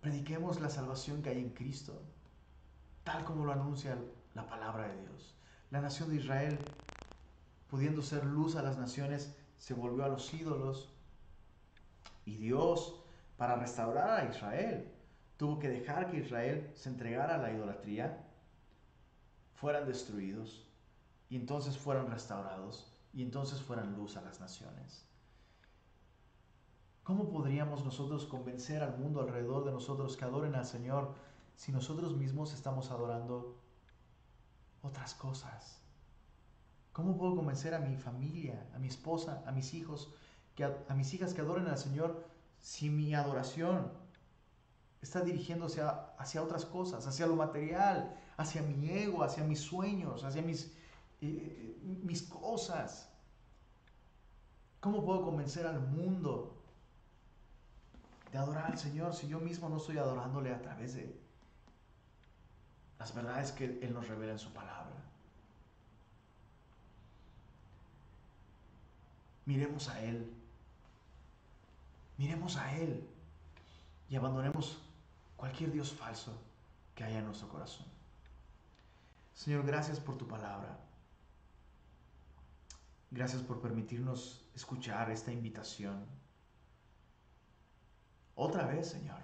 prediquemos 0.00 0.60
la 0.60 0.70
salvación 0.70 1.22
que 1.22 1.30
hay 1.30 1.38
en 1.38 1.50
Cristo, 1.50 2.02
tal 3.04 3.24
como 3.24 3.44
lo 3.44 3.52
anuncia 3.52 3.96
la 4.34 4.46
palabra 4.46 4.88
de 4.88 5.00
Dios. 5.02 5.34
La 5.70 5.80
nación 5.80 6.10
de 6.10 6.16
Israel, 6.16 6.58
pudiendo 7.68 8.02
ser 8.02 8.24
luz 8.24 8.56
a 8.56 8.62
las 8.62 8.78
naciones, 8.78 9.36
se 9.58 9.74
volvió 9.74 10.04
a 10.04 10.08
los 10.08 10.32
ídolos. 10.34 10.92
Y 12.24 12.36
Dios, 12.36 13.02
para 13.36 13.56
restaurar 13.56 14.20
a 14.20 14.28
Israel, 14.28 14.92
tuvo 15.36 15.58
que 15.58 15.68
dejar 15.68 16.10
que 16.10 16.18
Israel 16.18 16.70
se 16.74 16.88
entregara 16.88 17.36
a 17.36 17.38
la 17.38 17.52
idolatría, 17.52 18.24
fueran 19.54 19.86
destruidos 19.86 20.66
y 21.30 21.36
entonces 21.36 21.76
fueran 21.76 22.10
restaurados 22.10 22.97
y 23.18 23.22
entonces 23.22 23.60
fueran 23.60 23.96
luz 23.96 24.16
a 24.16 24.20
las 24.20 24.38
naciones. 24.38 25.04
¿Cómo 27.02 27.28
podríamos 27.28 27.84
nosotros 27.84 28.26
convencer 28.26 28.80
al 28.80 28.96
mundo 28.96 29.20
alrededor 29.20 29.64
de 29.64 29.72
nosotros 29.72 30.16
que 30.16 30.24
adoren 30.24 30.54
al 30.54 30.64
Señor 30.64 31.14
si 31.56 31.72
nosotros 31.72 32.16
mismos 32.16 32.54
estamos 32.54 32.92
adorando 32.92 33.56
otras 34.82 35.14
cosas? 35.14 35.80
¿Cómo 36.92 37.18
puedo 37.18 37.34
convencer 37.34 37.74
a 37.74 37.80
mi 37.80 37.96
familia, 37.96 38.70
a 38.72 38.78
mi 38.78 38.86
esposa, 38.86 39.42
a 39.48 39.50
mis 39.50 39.74
hijos, 39.74 40.14
que 40.54 40.62
a, 40.62 40.94
mis 40.94 41.12
hijas 41.12 41.34
que 41.34 41.40
adoren 41.40 41.66
al 41.66 41.78
Señor 41.78 42.24
si 42.60 42.88
mi 42.88 43.16
adoración 43.16 43.90
está 45.02 45.22
dirigiéndose 45.22 45.82
hacia 46.18 46.40
otras 46.40 46.64
cosas, 46.64 47.04
hacia 47.04 47.26
lo 47.26 47.34
material, 47.34 48.16
hacia 48.36 48.62
mi 48.62 48.90
ego, 48.90 49.24
hacia 49.24 49.42
mis 49.42 49.58
sueños, 49.58 50.22
hacia 50.22 50.42
mis, 50.42 50.77
eh, 51.20 51.78
mis 52.02 52.22
cosas. 52.22 53.10
¿Cómo 54.80 55.04
puedo 55.04 55.24
convencer 55.24 55.66
al 55.66 55.80
mundo 55.80 56.54
de 58.30 58.38
adorar 58.38 58.66
al 58.66 58.78
Señor 58.78 59.14
si 59.14 59.28
yo 59.28 59.40
mismo 59.40 59.68
no 59.68 59.78
estoy 59.78 59.98
adorándole 59.98 60.52
a 60.52 60.62
través 60.62 60.94
de 60.94 61.18
las 62.98 63.14
verdades 63.14 63.52
que 63.52 63.64
Él 63.82 63.92
nos 63.92 64.06
revela 64.08 64.32
en 64.32 64.38
su 64.38 64.52
palabra? 64.52 64.94
Miremos 69.46 69.88
a 69.88 70.02
Él. 70.02 70.30
Miremos 72.18 72.56
a 72.56 72.76
Él 72.76 73.08
y 74.10 74.16
abandonemos 74.16 74.78
cualquier 75.36 75.72
Dios 75.72 75.92
falso 75.92 76.36
que 76.94 77.04
haya 77.04 77.18
en 77.18 77.26
nuestro 77.26 77.48
corazón. 77.48 77.86
Señor, 79.34 79.64
gracias 79.64 80.00
por 80.00 80.18
tu 80.18 80.26
palabra. 80.26 80.78
Gracias 83.10 83.42
por 83.42 83.60
permitirnos 83.60 84.44
escuchar 84.54 85.10
esta 85.10 85.32
invitación. 85.32 86.04
Otra 88.34 88.66
vez, 88.66 88.88
Señor. 88.88 89.20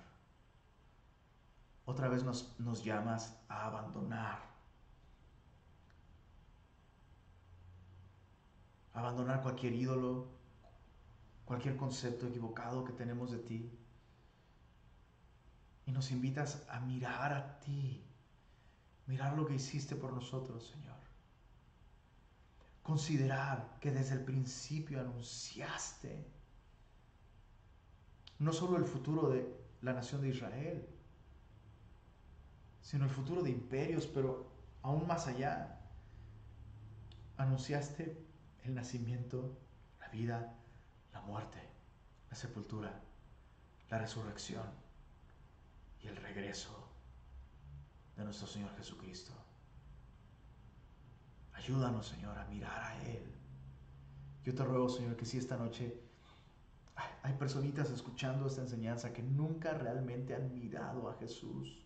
Otra 1.85 2.09
vez 2.09 2.25
nos, 2.25 2.83
llamas 2.83 3.37
a 3.49 3.67
abandonar. 3.67 4.43
Abandonar 8.95 9.43
cualquier 9.43 9.75
ídolo, 9.75 10.29
cualquier 11.45 11.77
concepto 11.77 12.27
equivocado 12.27 12.85
que 12.85 12.93
tenemos 12.93 13.33
de 13.33 13.39
ti. 13.39 13.79
Y 15.85 15.93
nos 15.93 16.11
invitas 16.11 16.67
a 16.71 16.81
mirar 16.81 17.35
a 17.35 17.61
ti, 17.61 18.03
mirar 19.07 19.37
lo 19.37 19.45
que 19.45 19.57
hiciste 19.57 19.95
por 19.95 20.15
nosotros, 20.15 20.67
Señor 20.69 20.94
considerar 22.85 23.79
que 23.81 23.91
desde 23.91 24.15
el 24.15 24.25
principio 24.25 25.01
anunciaste 25.01 26.25
no 28.39 28.53
solo 28.53 28.77
el 28.77 28.85
futuro 28.85 29.31
de 29.31 29.53
la 29.81 29.95
nación 29.95 30.21
de 30.21 30.29
Israel, 30.29 30.87
sino 32.83 33.05
el 33.05 33.11
futuro 33.11 33.43
de 33.43 33.51
imperios, 33.51 34.07
pero 34.07 34.47
aún 34.83 35.07
más 35.07 35.27
allá. 35.27 35.81
Anunciaste 37.39 38.23
el 38.65 38.75
nacimiento, 38.75 39.59
la 39.99 40.09
vida, 40.09 40.55
la 41.13 41.23
muerte, 41.23 41.59
la 42.31 42.37
sepultura, 42.37 43.01
la 43.89 43.99
resurrección 43.99 44.67
y 46.03 46.09
el 46.09 46.17
regreso 46.17 46.87
de 48.17 48.25
nuestro 48.25 48.47
Señor 48.47 48.77
Jesucristo. 48.77 49.44
Ayúdanos, 51.55 52.07
Señor, 52.07 52.37
a 52.39 52.45
mirar 52.47 52.83
a 52.83 53.03
Él. 53.05 53.25
Yo 54.45 54.55
te 54.55 54.65
ruego, 54.65 54.89
Señor, 54.89 55.17
que 55.17 55.25
si 55.25 55.39
esta 55.39 55.57
noche 55.57 56.01
hay 57.23 57.33
personitas 57.35 57.91
escuchando 57.91 58.47
esta 58.47 58.61
enseñanza 58.61 59.13
que 59.13 59.23
nunca 59.23 59.73
realmente 59.73 60.35
han 60.35 60.53
mirado 60.53 61.09
a 61.09 61.15
Jesús, 61.15 61.83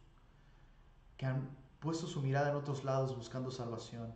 que 1.16 1.26
han 1.26 1.48
puesto 1.80 2.06
su 2.06 2.20
mirada 2.20 2.50
en 2.50 2.56
otros 2.56 2.84
lados 2.84 3.16
buscando 3.16 3.50
salvación, 3.50 4.14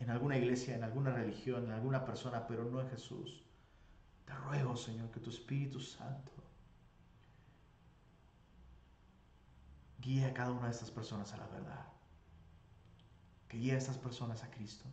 en 0.00 0.10
alguna 0.10 0.36
iglesia, 0.38 0.74
en 0.74 0.82
alguna 0.82 1.12
religión, 1.12 1.64
en 1.64 1.72
alguna 1.72 2.04
persona, 2.04 2.46
pero 2.46 2.64
no 2.64 2.80
en 2.80 2.88
Jesús. 2.88 3.44
Te 4.24 4.34
ruego, 4.34 4.76
Señor, 4.76 5.10
que 5.10 5.20
tu 5.20 5.30
Espíritu 5.30 5.78
Santo 5.80 6.32
guíe 9.98 10.24
a 10.26 10.34
cada 10.34 10.52
una 10.52 10.66
de 10.66 10.72
estas 10.72 10.90
personas 10.90 11.32
a 11.32 11.36
la 11.36 11.46
verdad 11.46 11.93
que 13.48 13.58
guíe 13.58 13.72
a 13.74 13.78
estas 13.78 13.98
personas 13.98 14.42
a 14.42 14.50
Cristo. 14.50 14.84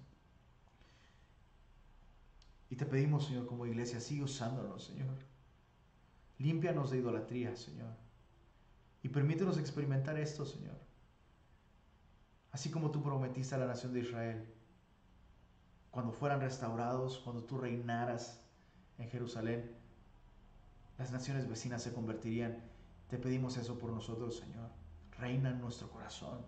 Y 2.70 2.76
te 2.76 2.86
pedimos, 2.86 3.26
Señor, 3.26 3.47
como 3.47 3.66
iglesia, 3.66 3.99
sigue 3.99 4.24
usándonos, 4.24 4.86
Señor. 4.86 5.18
Límpianos 6.38 6.91
de 6.91 6.99
idolatría, 6.99 7.56
Señor. 7.56 7.93
Y 9.04 9.10
permítenos 9.10 9.58
experimentar 9.58 10.18
esto, 10.18 10.45
Señor. 10.45 10.80
Así 12.52 12.70
como 12.70 12.91
tú 12.91 13.02
prometiste 13.02 13.56
a 13.56 13.58
la 13.58 13.68
nación 13.68 13.93
de 13.93 14.02
Israel, 14.02 14.45
cuando 15.89 16.14
fueran 16.14 16.39
restaurados, 16.39 17.20
cuando 17.20 17.43
tú 17.43 17.58
reinaras 17.58 18.41
en 18.97 19.10
Jerusalén, 19.10 19.70
las 20.97 21.12
naciones 21.12 21.49
vecinas 21.49 21.84
se 21.84 21.93
convertirían. 21.93 22.64
Te 23.10 23.18
pedimos 23.18 23.58
eso 23.58 23.78
por 23.78 23.91
nosotros, 23.91 24.38
Señor. 24.38 24.70
Reina 25.18 25.49
en 25.49 25.60
nuestro 25.60 25.89
corazón. 25.89 26.45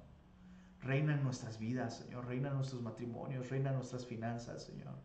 Reina 0.83 1.13
en 1.13 1.23
nuestras 1.23 1.59
vidas, 1.59 1.97
Señor. 1.97 2.25
Reina 2.25 2.49
en 2.49 2.55
nuestros 2.55 2.81
matrimonios. 2.81 3.49
Reina 3.49 3.69
en 3.69 3.75
nuestras 3.75 4.05
finanzas, 4.05 4.63
Señor. 4.63 4.95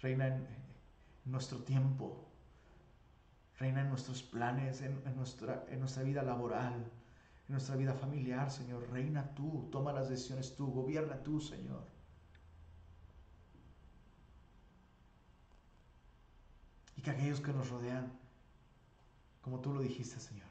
Reina 0.00 0.28
en, 0.28 0.46
nuestro 1.24 1.58
tiempo. 1.58 2.24
Reina 3.58 3.80
en 3.80 3.88
nuestros 3.88 4.22
planes, 4.22 4.82
en, 4.82 5.02
nuestra, 5.16 5.64
en 5.68 5.80
nuestra 5.80 6.04
vida 6.04 6.22
laboral, 6.22 6.74
en 6.74 7.52
nuestra 7.52 7.74
vida 7.76 7.92
familiar, 7.94 8.50
Señor. 8.50 8.88
Reina 8.90 9.34
tú, 9.34 9.68
toma 9.72 9.92
las 9.92 10.08
decisiones 10.08 10.54
tú, 10.56 10.70
gobierna 10.70 11.22
tú, 11.22 11.40
Señor. 11.40 11.98
y 16.98 17.00
que 17.00 17.10
aquellos 17.12 17.40
que 17.40 17.52
nos 17.52 17.70
rodean, 17.70 18.12
como 19.40 19.60
tú 19.60 19.72
lo 19.72 19.80
dijiste, 19.80 20.18
Señor, 20.18 20.48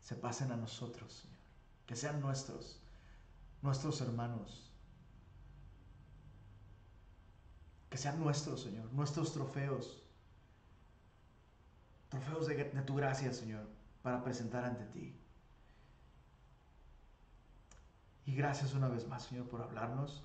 se 0.00 0.16
pasen 0.16 0.50
a 0.50 0.56
nosotros, 0.56 1.12
Señor, 1.12 1.38
que 1.86 1.94
sean 1.94 2.20
nuestros, 2.20 2.80
nuestros 3.66 4.00
hermanos, 4.00 4.70
que 7.90 7.98
sean 7.98 8.18
nuestros, 8.20 8.62
Señor, 8.62 8.92
nuestros 8.92 9.32
trofeos, 9.32 10.02
trofeos 12.08 12.46
de, 12.46 12.64
tu 12.64 12.94
gracia, 12.94 13.32
Señor, 13.32 13.66
para 14.02 14.22
presentar 14.22 14.64
ante 14.64 14.84
ti. 14.86 15.18
Y 18.24 18.34
gracias 18.34 18.72
una 18.72 18.88
vez 18.88 19.06
más, 19.08 19.24
Señor, 19.24 19.48
por 19.48 19.60
hablarnos, 19.60 20.22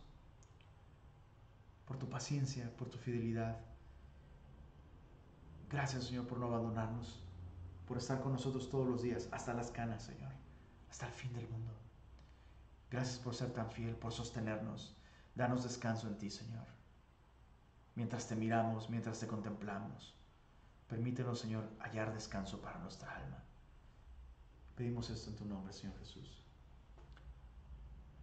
por 1.87 1.97
tu 1.97 2.07
paciencia, 2.09 2.71
por 2.77 2.89
tu 2.89 2.99
fidelidad. 2.99 3.57
Gracias, 5.67 6.05
Señor, 6.05 6.27
por 6.27 6.37
no 6.37 6.45
abandonarnos, 6.45 7.19
por 7.87 7.97
estar 7.97 8.21
con 8.21 8.33
nosotros 8.33 8.69
todos 8.69 8.87
los 8.87 9.01
días, 9.01 9.29
hasta 9.31 9.53
las 9.53 9.71
canas, 9.71 10.03
Señor, 10.03 10.31
hasta 10.89 11.07
el 11.07 11.13
fin 11.13 11.33
del 11.33 11.47
mundo. 11.49 11.80
Gracias 12.91 13.19
por 13.19 13.33
ser 13.33 13.51
tan 13.53 13.71
fiel, 13.71 13.95
por 13.95 14.11
sostenernos. 14.11 14.93
Danos 15.33 15.63
descanso 15.63 16.07
en 16.07 16.17
ti, 16.17 16.29
Señor. 16.29 16.67
Mientras 17.95 18.27
te 18.27 18.35
miramos, 18.35 18.89
mientras 18.89 19.19
te 19.19 19.27
contemplamos, 19.27 20.13
permítenos, 20.87 21.39
Señor, 21.39 21.69
hallar 21.79 22.13
descanso 22.13 22.61
para 22.61 22.79
nuestra 22.79 23.15
alma. 23.15 23.43
Pedimos 24.75 25.09
esto 25.09 25.29
en 25.29 25.35
tu 25.37 25.45
nombre, 25.45 25.71
Señor 25.71 25.97
Jesús. 25.99 26.43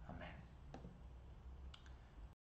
Amen. 0.07 0.38